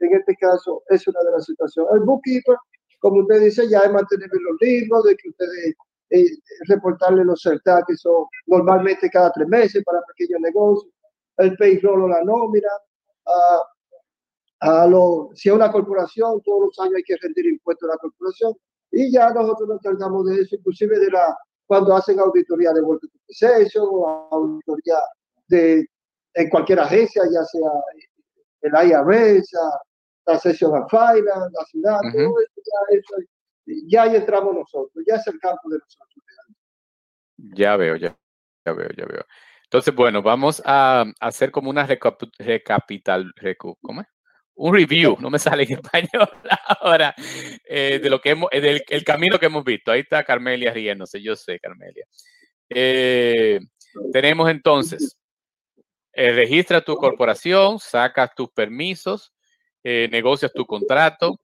en 0.00 0.14
este 0.14 0.36
caso 0.36 0.82
es 0.88 1.06
una 1.08 1.20
de 1.22 1.30
las 1.32 1.44
situaciones. 1.46 1.92
El 1.94 2.00
bookkeeper, 2.00 2.56
como 3.00 3.20
usted 3.22 3.40
dice, 3.40 3.68
ya 3.68 3.80
es 3.80 3.92
mantener 3.92 4.28
los 4.32 4.56
libros, 4.60 5.04
de 5.04 5.16
que 5.16 5.28
ustedes 5.30 5.74
eh, 6.10 6.26
reportarle 6.68 7.24
los 7.24 7.40
certares 7.40 7.84
que 7.88 7.96
son 7.96 8.26
normalmente 8.46 9.08
cada 9.10 9.32
tres 9.32 9.48
meses 9.48 9.82
para 9.84 10.00
pequeños 10.02 10.40
negocios, 10.40 10.92
el 11.38 11.56
payroll 11.56 12.02
o 12.04 12.08
la 12.08 12.22
nómina, 12.22 12.68
ah, 13.26 13.62
a 14.60 14.86
lo, 14.86 15.30
si 15.34 15.48
es 15.48 15.54
una 15.54 15.72
corporación, 15.72 16.40
todos 16.42 16.66
los 16.66 16.78
años 16.80 16.94
hay 16.96 17.02
que 17.02 17.16
rendir 17.20 17.46
impuestos 17.46 17.88
a 17.88 17.92
la 17.94 17.98
corporación 17.98 18.54
y 18.92 19.10
ya 19.12 19.30
nosotros 19.30 19.68
nos 19.68 19.78
encargamos 19.84 20.26
de 20.26 20.40
eso, 20.42 20.56
inclusive 20.56 20.98
de 20.98 21.10
la 21.10 21.36
cuando 21.66 21.96
hacen 21.96 22.20
auditoría 22.20 22.72
de 22.72 22.82
Work 22.82 23.00
Compensation 23.10 23.88
o 23.90 24.28
auditoría 24.30 24.96
de 25.48 25.86
en 26.34 26.48
cualquier 26.48 26.80
agencia, 26.80 27.22
ya 27.32 27.44
sea 27.44 27.70
el 28.62 28.88
IRS, 28.90 29.50
la 30.26 30.38
Session 30.38 30.72
of 30.82 30.90
Finance, 30.90 31.50
la 31.52 31.64
ciudad, 31.66 31.98
todo 32.12 32.40
eso, 32.40 32.54
ya, 32.56 32.98
eso, 32.98 33.14
ya 33.86 34.02
ahí 34.04 34.16
entramos 34.16 34.54
nosotros, 34.54 35.04
ya 35.06 35.16
es 35.16 35.26
el 35.26 35.38
campo 35.38 35.68
de 35.70 35.78
nosotros. 35.78 36.24
Ya 37.36 37.76
veo, 37.76 37.96
ya, 37.96 38.16
ya 38.64 38.72
veo, 38.72 38.88
ya 38.96 39.04
veo. 39.06 39.24
Entonces, 39.64 39.94
bueno, 39.94 40.22
vamos 40.22 40.62
a 40.64 41.04
hacer 41.20 41.50
como 41.50 41.68
una 41.70 41.86
recapu- 41.86 42.30
recapital, 42.38 43.32
recu- 43.34 43.76
¿cómo 43.82 44.00
es? 44.02 44.06
Un 44.56 44.72
review, 44.72 45.16
no 45.20 45.30
me 45.30 45.38
sale 45.38 45.64
en 45.64 45.72
español 45.82 46.28
ahora, 46.80 47.12
eh, 47.68 47.98
de 48.00 48.08
lo 48.10 48.20
que 48.20 48.30
hemos, 48.30 48.50
del 48.50 48.82
el 48.88 49.04
camino 49.04 49.38
que 49.38 49.46
hemos 49.46 49.64
visto. 49.64 49.90
Ahí 49.90 50.00
está 50.00 50.22
Carmelia 50.24 50.72
riéndose, 50.72 51.20
yo 51.20 51.34
sé, 51.34 51.58
Carmelia. 51.58 52.06
Eh, 52.68 53.58
tenemos 54.12 54.48
entonces, 54.48 55.16
eh, 56.16 56.32
registra 56.32 56.80
tu 56.80 56.96
corporación, 56.96 57.78
sacas 57.78 58.34
tus 58.34 58.50
permisos, 58.50 59.32
eh, 59.86 60.08
negocias 60.10 60.50
tu 60.50 60.64
contrato, 60.64 61.38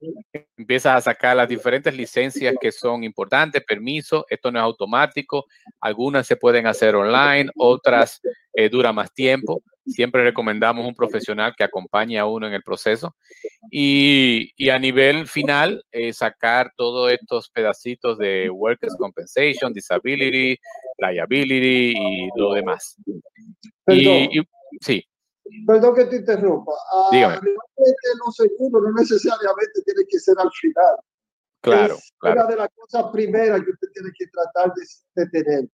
empiezas 0.56 0.96
a 0.96 1.00
sacar 1.02 1.36
las 1.36 1.46
diferentes 1.46 1.94
licencias 1.94 2.54
que 2.58 2.72
son 2.72 3.04
importantes, 3.04 3.62
permisos, 3.62 4.24
esto 4.30 4.50
no 4.50 4.58
es 4.58 4.62
automático, 4.62 5.44
algunas 5.78 6.26
se 6.26 6.36
pueden 6.36 6.66
hacer 6.66 6.94
online, 6.94 7.50
otras 7.56 8.18
eh, 8.54 8.70
dura 8.70 8.94
más 8.94 9.12
tiempo. 9.12 9.62
Siempre 9.84 10.24
recomendamos 10.24 10.86
un 10.86 10.94
profesional 10.94 11.52
que 11.54 11.64
acompañe 11.64 12.18
a 12.18 12.24
uno 12.24 12.46
en 12.46 12.54
el 12.54 12.62
proceso. 12.62 13.14
Y, 13.70 14.52
y 14.56 14.70
a 14.70 14.78
nivel 14.78 15.26
final, 15.26 15.84
eh, 15.92 16.14
sacar 16.14 16.72
todos 16.76 17.12
estos 17.12 17.50
pedacitos 17.50 18.16
de 18.16 18.48
Workers' 18.48 18.96
Compensation, 18.96 19.70
Disability, 19.72 20.58
Liability 20.96 21.94
y 21.94 22.28
lo 22.36 22.54
demás. 22.54 22.96
Y, 23.86 24.38
y, 24.38 24.42
sí. 24.80 25.04
Perdón 25.66 25.94
que 25.94 26.04
te 26.04 26.16
interrumpa. 26.16 26.72
Ah, 26.92 27.08
Dígame. 27.10 27.40
Los 28.24 28.36
seguros 28.36 28.82
no 28.82 28.92
necesariamente 28.92 29.82
tiene 29.84 30.04
que 30.08 30.18
ser 30.18 30.36
al 30.38 30.50
final. 30.52 30.96
Claro, 31.62 31.94
es 31.96 32.12
claro. 32.18 32.40
una 32.40 32.50
de 32.50 32.56
las 32.56 32.68
cosas 32.74 33.04
primeras 33.12 33.62
que 33.62 33.70
usted 33.70 33.88
tiene 33.92 34.10
que 34.16 34.26
tratar 34.28 34.72
de, 34.74 35.22
de 35.22 35.30
tener. 35.30 35.68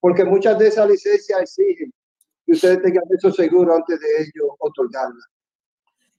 Porque 0.00 0.24
muchas 0.24 0.58
de 0.58 0.68
esas 0.68 0.88
licencias 0.88 1.40
exigen 1.40 1.92
que 2.44 2.52
ustedes 2.52 2.82
tengan 2.82 3.04
esos 3.16 3.34
seguros 3.36 3.76
antes 3.76 4.00
de 4.00 4.06
ellos 4.18 4.48
otorgarlas. 4.58 5.24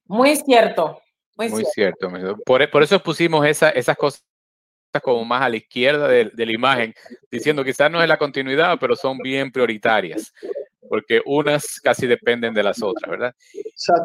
Muy 0.06 0.36
cierto. 0.38 1.02
Muy, 1.38 1.50
Muy 1.50 1.66
cierto. 1.66 2.10
cierto. 2.10 2.38
Por, 2.46 2.70
por 2.72 2.84
eso 2.84 3.02
pusimos 3.04 3.46
esa, 3.46 3.70
esas 3.72 3.98
cosas 3.98 4.24
como 5.04 5.26
más 5.26 5.42
a 5.42 5.50
la 5.50 5.58
izquierda 5.58 6.08
de, 6.08 6.32
de 6.34 6.46
la 6.46 6.54
imagen, 6.54 6.94
diciendo 7.30 7.64
quizás 7.64 7.92
no 7.92 8.02
es 8.02 8.08
la 8.08 8.18
continuidad, 8.18 8.78
pero 8.80 8.96
son 8.96 9.18
bien 9.18 9.52
prioritarias, 9.52 10.34
porque 10.90 11.22
unas 11.26 11.80
casi 11.82 12.08
dependen 12.08 12.54
de 12.54 12.64
las 12.64 12.82
otras, 12.82 13.10
¿verdad? 13.10 13.36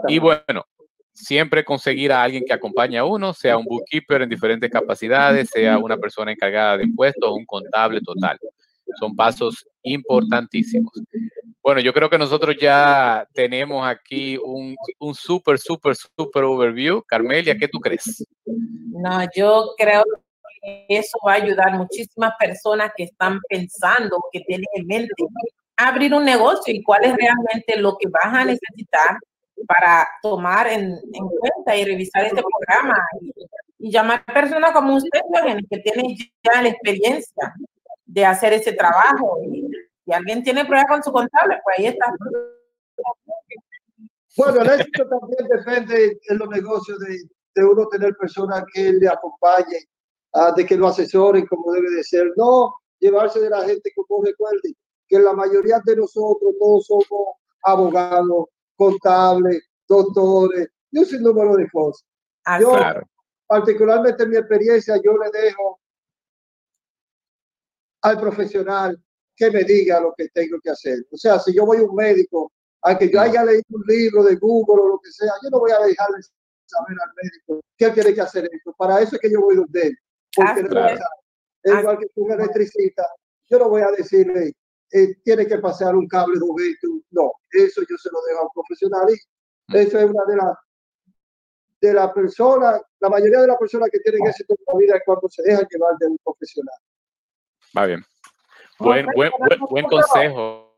Y 0.09 0.19
bueno, 0.19 0.65
siempre 1.13 1.65
conseguir 1.65 2.13
a 2.13 2.23
alguien 2.23 2.45
que 2.47 2.53
acompañe 2.53 2.99
a 2.99 3.05
uno, 3.05 3.33
sea 3.33 3.57
un 3.57 3.65
bookkeeper 3.65 4.23
en 4.23 4.29
diferentes 4.29 4.71
capacidades, 4.71 5.51
sea 5.51 5.79
una 5.79 5.97
persona 5.97 6.33
encargada 6.33 6.79
de 6.79 6.85
impuestos, 6.85 7.31
un 7.31 7.45
contable 7.45 8.01
total. 8.01 8.39
Son 8.99 9.15
pasos 9.15 9.67
importantísimos. 9.83 10.93
Bueno, 11.63 11.81
yo 11.81 11.93
creo 11.93 12.09
que 12.09 12.19
nosotros 12.19 12.57
ya 12.61 13.27
tenemos 13.35 13.87
aquí 13.87 14.37
un, 14.43 14.75
un 14.99 15.15
súper, 15.15 15.59
súper, 15.59 15.95
súper 15.95 16.45
overview. 16.45 17.03
Carmelia, 17.07 17.57
¿qué 17.57 17.69
tú 17.69 17.79
crees? 17.79 18.25
No, 18.47 19.21
yo 19.37 19.75
creo 19.77 20.03
que 20.63 20.87
eso 20.89 21.19
va 21.27 21.35
a 21.35 21.37
ayudar 21.37 21.69
a 21.69 21.77
muchísimas 21.77 22.33
personas 22.39 22.91
que 22.97 23.05
están 23.05 23.39
pensando, 23.49 24.19
que 24.33 24.41
tienen 24.41 24.67
en 24.75 24.87
mente 24.87 25.13
abrir 25.89 26.15
un 26.15 26.25
negocio 26.25 26.75
y 26.75 26.83
cuál 26.83 27.05
es 27.05 27.15
realmente 27.15 27.79
lo 27.79 27.97
que 27.99 28.09
vas 28.09 28.35
a 28.35 28.45
necesitar 28.45 29.19
para 29.67 30.09
tomar 30.23 30.67
en, 30.69 30.93
en 31.13 31.29
cuenta 31.29 31.77
y 31.77 31.85
revisar 31.85 32.25
este 32.25 32.43
programa 32.43 32.99
y, 33.21 33.33
y 33.81 33.91
llamar 33.91 34.23
a 34.27 34.33
personas 34.33 34.73
como 34.73 34.97
usted, 34.97 35.21
Eugenio, 35.35 35.67
que 35.71 35.79
tienen 35.79 36.17
ya 36.17 36.63
la 36.63 36.69
experiencia 36.69 37.55
de 38.05 38.25
hacer 38.25 38.53
ese 38.53 38.73
trabajo. 38.73 39.39
Y, 39.43 39.69
alguien 40.13 40.43
tiene 40.43 40.65
problemas 40.65 40.91
con 40.91 41.03
su 41.05 41.13
contable, 41.13 41.61
pues 41.63 41.79
ahí 41.79 41.87
está. 41.87 42.13
Bueno, 44.37 44.63
el 44.63 44.81
éxito 44.81 45.09
también 45.09 45.49
depende 45.49 46.19
en 46.29 46.39
los 46.39 46.49
negocios 46.49 46.99
de, 46.99 47.17
de 47.55 47.65
uno 47.65 47.87
tener 47.87 48.17
personas 48.17 48.65
que 48.75 48.93
le 48.93 49.09
acompañen, 49.09 49.85
ah, 50.33 50.53
de 50.57 50.67
que 50.67 50.77
lo 50.77 50.89
asesoren 50.89 51.47
como 51.47 51.73
debe 51.73 51.91
de 51.91 52.03
ser. 52.03 52.27
No 52.37 52.75
llevarse 52.99 53.39
de 53.39 53.51
la 53.51 53.65
gente 53.65 53.93
como 53.95 54.25
recuerde 54.25 54.75
que 55.11 55.19
la 55.19 55.33
mayoría 55.33 55.83
de 55.85 55.97
nosotros 55.97 56.55
todos 56.59 56.87
somos 56.87 57.35
abogados, 57.65 58.47
contables, 58.77 59.63
doctores, 59.89 60.69
y 60.93 60.99
un 61.01 61.05
sinnúmero 61.05 61.57
de 61.57 61.69
cosas. 61.69 62.07
Así 62.45 62.63
Yo, 62.63 62.71
Claro. 62.71 63.03
particularmente 63.49 64.23
en 64.23 64.31
mi 64.31 64.37
experiencia, 64.37 64.95
yo 65.05 65.13
le 65.19 65.31
dejo 65.33 65.81
al 68.03 68.21
profesional 68.21 69.03
que 69.37 69.51
me 69.51 69.65
diga 69.65 70.01
lo 70.01 70.15
que 70.17 70.29
tengo 70.29 70.59
que 70.63 70.71
hacer. 70.71 70.99
O 71.11 71.17
sea, 71.17 71.39
si 71.41 71.53
yo 71.55 71.67
voy 71.67 71.79
a 71.79 71.83
un 71.83 71.95
médico, 71.97 72.53
aunque 72.83 73.11
yo 73.11 73.21
haya 73.21 73.45
leído 73.45 73.65
un 73.71 73.83
libro 73.89 74.23
de 74.23 74.37
Google 74.37 74.83
o 74.83 74.89
lo 74.91 74.99
que 75.01 75.11
sea, 75.11 75.33
yo 75.43 75.51
no 75.51 75.59
voy 75.59 75.73
a 75.73 75.79
dejarle 75.81 76.19
saber 76.67 76.97
al 77.03 77.11
médico 77.21 77.61
que 77.77 77.85
él 77.87 77.95
tiene 77.95 78.15
que 78.15 78.21
hacer 78.21 78.49
esto. 78.51 78.73
Para 78.79 79.01
eso 79.01 79.17
es 79.17 79.21
que 79.21 79.31
yo 79.31 79.41
voy 79.41 79.57
donde 79.57 79.89
él. 79.89 79.99
Porque 80.35 80.51
Así 80.53 80.63
no 80.63 80.69
Claro. 80.69 80.95
es 80.95 81.73
es 81.73 81.79
igual 81.81 81.99
que 81.99 82.07
un 82.15 82.31
electricista. 82.33 83.07
Yo 83.51 83.59
no 83.59 83.69
voy 83.69 83.83
a 83.83 83.91
decirle, 83.91 84.55
eh, 84.93 85.15
tiene 85.25 85.47
que 85.47 85.59
pasar 85.59 85.95
un 85.95 86.07
cable 86.09 86.39
de 86.39 86.77
No, 87.11 87.33
eso 87.53 87.81
yo 87.89 87.97
se 87.97 88.09
lo 88.13 88.21
dejo 88.29 88.41
a 88.41 88.43
un 88.45 88.49
profesional 88.55 89.07
y 89.11 89.77
eso 89.79 89.99
es 89.99 90.05
una 90.05 90.25
de 90.27 90.37
las 90.37 90.57
de 91.81 91.95
la 91.95 92.13
persona, 92.13 92.79
la 93.01 93.09
mayoría 93.09 93.41
de 93.41 93.47
las 93.47 93.57
personas 93.57 93.89
que 93.91 94.01
tienen 94.01 94.27
éxito 94.27 94.53
en 94.55 94.65
la 94.67 94.79
vida 94.79 94.97
es 94.97 95.03
cuando 95.07 95.27
se 95.31 95.43
dejan 95.43 95.67
llevar 95.71 95.97
de 95.99 96.09
un 96.09 96.19
profesional. 96.23 96.75
Va 97.77 97.87
bien. 97.87 98.05
Buen, 98.79 99.07
buen, 99.15 99.31
buen, 99.39 99.61
buen 99.71 99.85
consejo. 99.87 100.77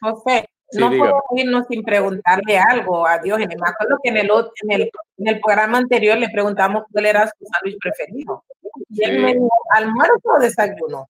José, 0.00 0.48
Sí, 0.70 0.80
no 0.80 0.90
dígame. 0.90 1.10
puedo 1.10 1.22
irnos 1.42 1.66
sin 1.70 1.82
preguntarle 1.82 2.58
algo 2.58 3.06
a 3.06 3.18
Diógenes. 3.20 3.56
Me 3.58 3.68
acuerdo 3.70 3.96
que 4.02 4.10
en 4.10 4.16
el, 4.18 4.30
en 4.30 4.70
el, 4.72 4.90
en 5.16 5.28
el 5.28 5.40
programa 5.40 5.78
anterior 5.78 6.18
le 6.18 6.28
preguntamos 6.28 6.84
cuál 6.92 7.06
era 7.06 7.26
su 7.26 7.46
sándwich 7.46 7.78
preferido. 7.80 8.44
Y 8.90 9.02
él 9.04 9.16
Sí. 9.16 9.22
me 9.22 9.32
dijo, 9.34 9.48
¿almuerzo 9.70 10.20
o 10.36 10.38
desayuno? 10.40 11.08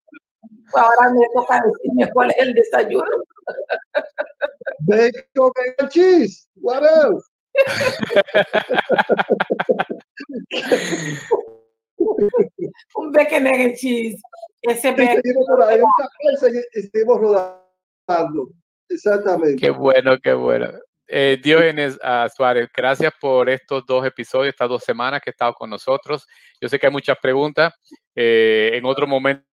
Ahora 0.74 1.12
me 1.12 1.26
toca 1.34 1.62
decirme 1.62 2.11
cuál 2.12 2.30
es 2.30 2.36
el 2.38 2.55
desayuno. 2.55 3.24
Bacon 4.80 5.53
and 5.78 5.90
cheese. 5.90 6.46
What 6.57 6.82
else? 6.82 7.24
Un 12.94 13.12
bacon 13.12 13.46
and 13.46 13.74
cheese. 13.76 14.20
Ese 14.62 14.90
bacon, 14.90 15.22
Seguimos 15.22 15.46
por 15.46 15.62
ahí, 15.62 15.80
rodando. 18.07 18.49
Exactamente. 18.88 19.57
Qué 19.57 19.70
bueno, 19.70 20.18
qué 20.22 20.32
bueno. 20.34 20.70
Eh, 21.11 21.38
Diógenes 21.42 21.99
ah, 22.03 22.28
Suárez, 22.34 22.68
gracias 22.74 23.12
por 23.18 23.49
estos 23.49 23.86
dos 23.86 24.05
episodios, 24.05 24.49
estas 24.49 24.68
dos 24.68 24.84
semanas 24.84 25.22
que 25.22 25.30
has 25.30 25.34
estado 25.34 25.55
con 25.55 25.70
nosotros. 25.70 26.26
Yo 26.61 26.68
sé 26.68 26.78
que 26.78 26.86
hay 26.86 26.92
muchas 26.92 27.16
preguntas. 27.20 27.72
Eh, 28.14 28.72
en 28.74 28.84
otro 28.84 29.07
momento 29.07 29.47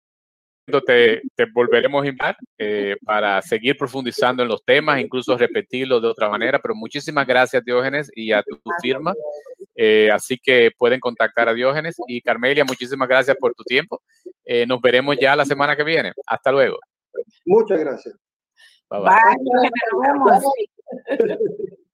te, 0.65 1.21
te 1.35 1.45
volveremos 1.53 2.03
a 2.03 2.07
invitar 2.07 2.37
eh, 2.57 2.95
para 3.05 3.41
seguir 3.41 3.77
profundizando 3.77 4.43
en 4.43 4.49
los 4.49 4.63
temas, 4.63 4.99
incluso 4.99 5.37
repetirlos 5.37 6.01
de 6.01 6.07
otra 6.07 6.29
manera. 6.29 6.59
Pero 6.59 6.75
muchísimas 6.75 7.27
gracias, 7.27 7.63
Diógenes, 7.63 8.11
y 8.15 8.31
a 8.31 8.41
tu, 8.41 8.59
firma. 8.81 9.13
Eh, 9.75 10.09
así 10.11 10.37
que 10.41 10.71
pueden 10.77 10.99
contactar 10.99 11.49
a 11.49 11.53
Diógenes. 11.53 11.95
Y 12.07 12.21
Carmelia, 12.21 12.65
muchísimas 12.65 13.07
gracias 13.07 13.37
por 13.39 13.53
tu 13.53 13.63
tiempo. 13.63 14.01
Eh, 14.43 14.65
nos 14.65 14.81
veremos 14.81 15.15
ya 15.19 15.35
la 15.35 15.45
semana 15.45 15.75
que 15.75 15.83
viene. 15.83 16.13
Hasta 16.25 16.51
luego. 16.51 16.79
Muchas 17.45 17.79
gracias. 17.79 18.15
Bye 18.89 18.99
bye. 18.99 19.09
Bye, 19.09 19.69
nos 19.91 20.01
vemos. 20.01 20.43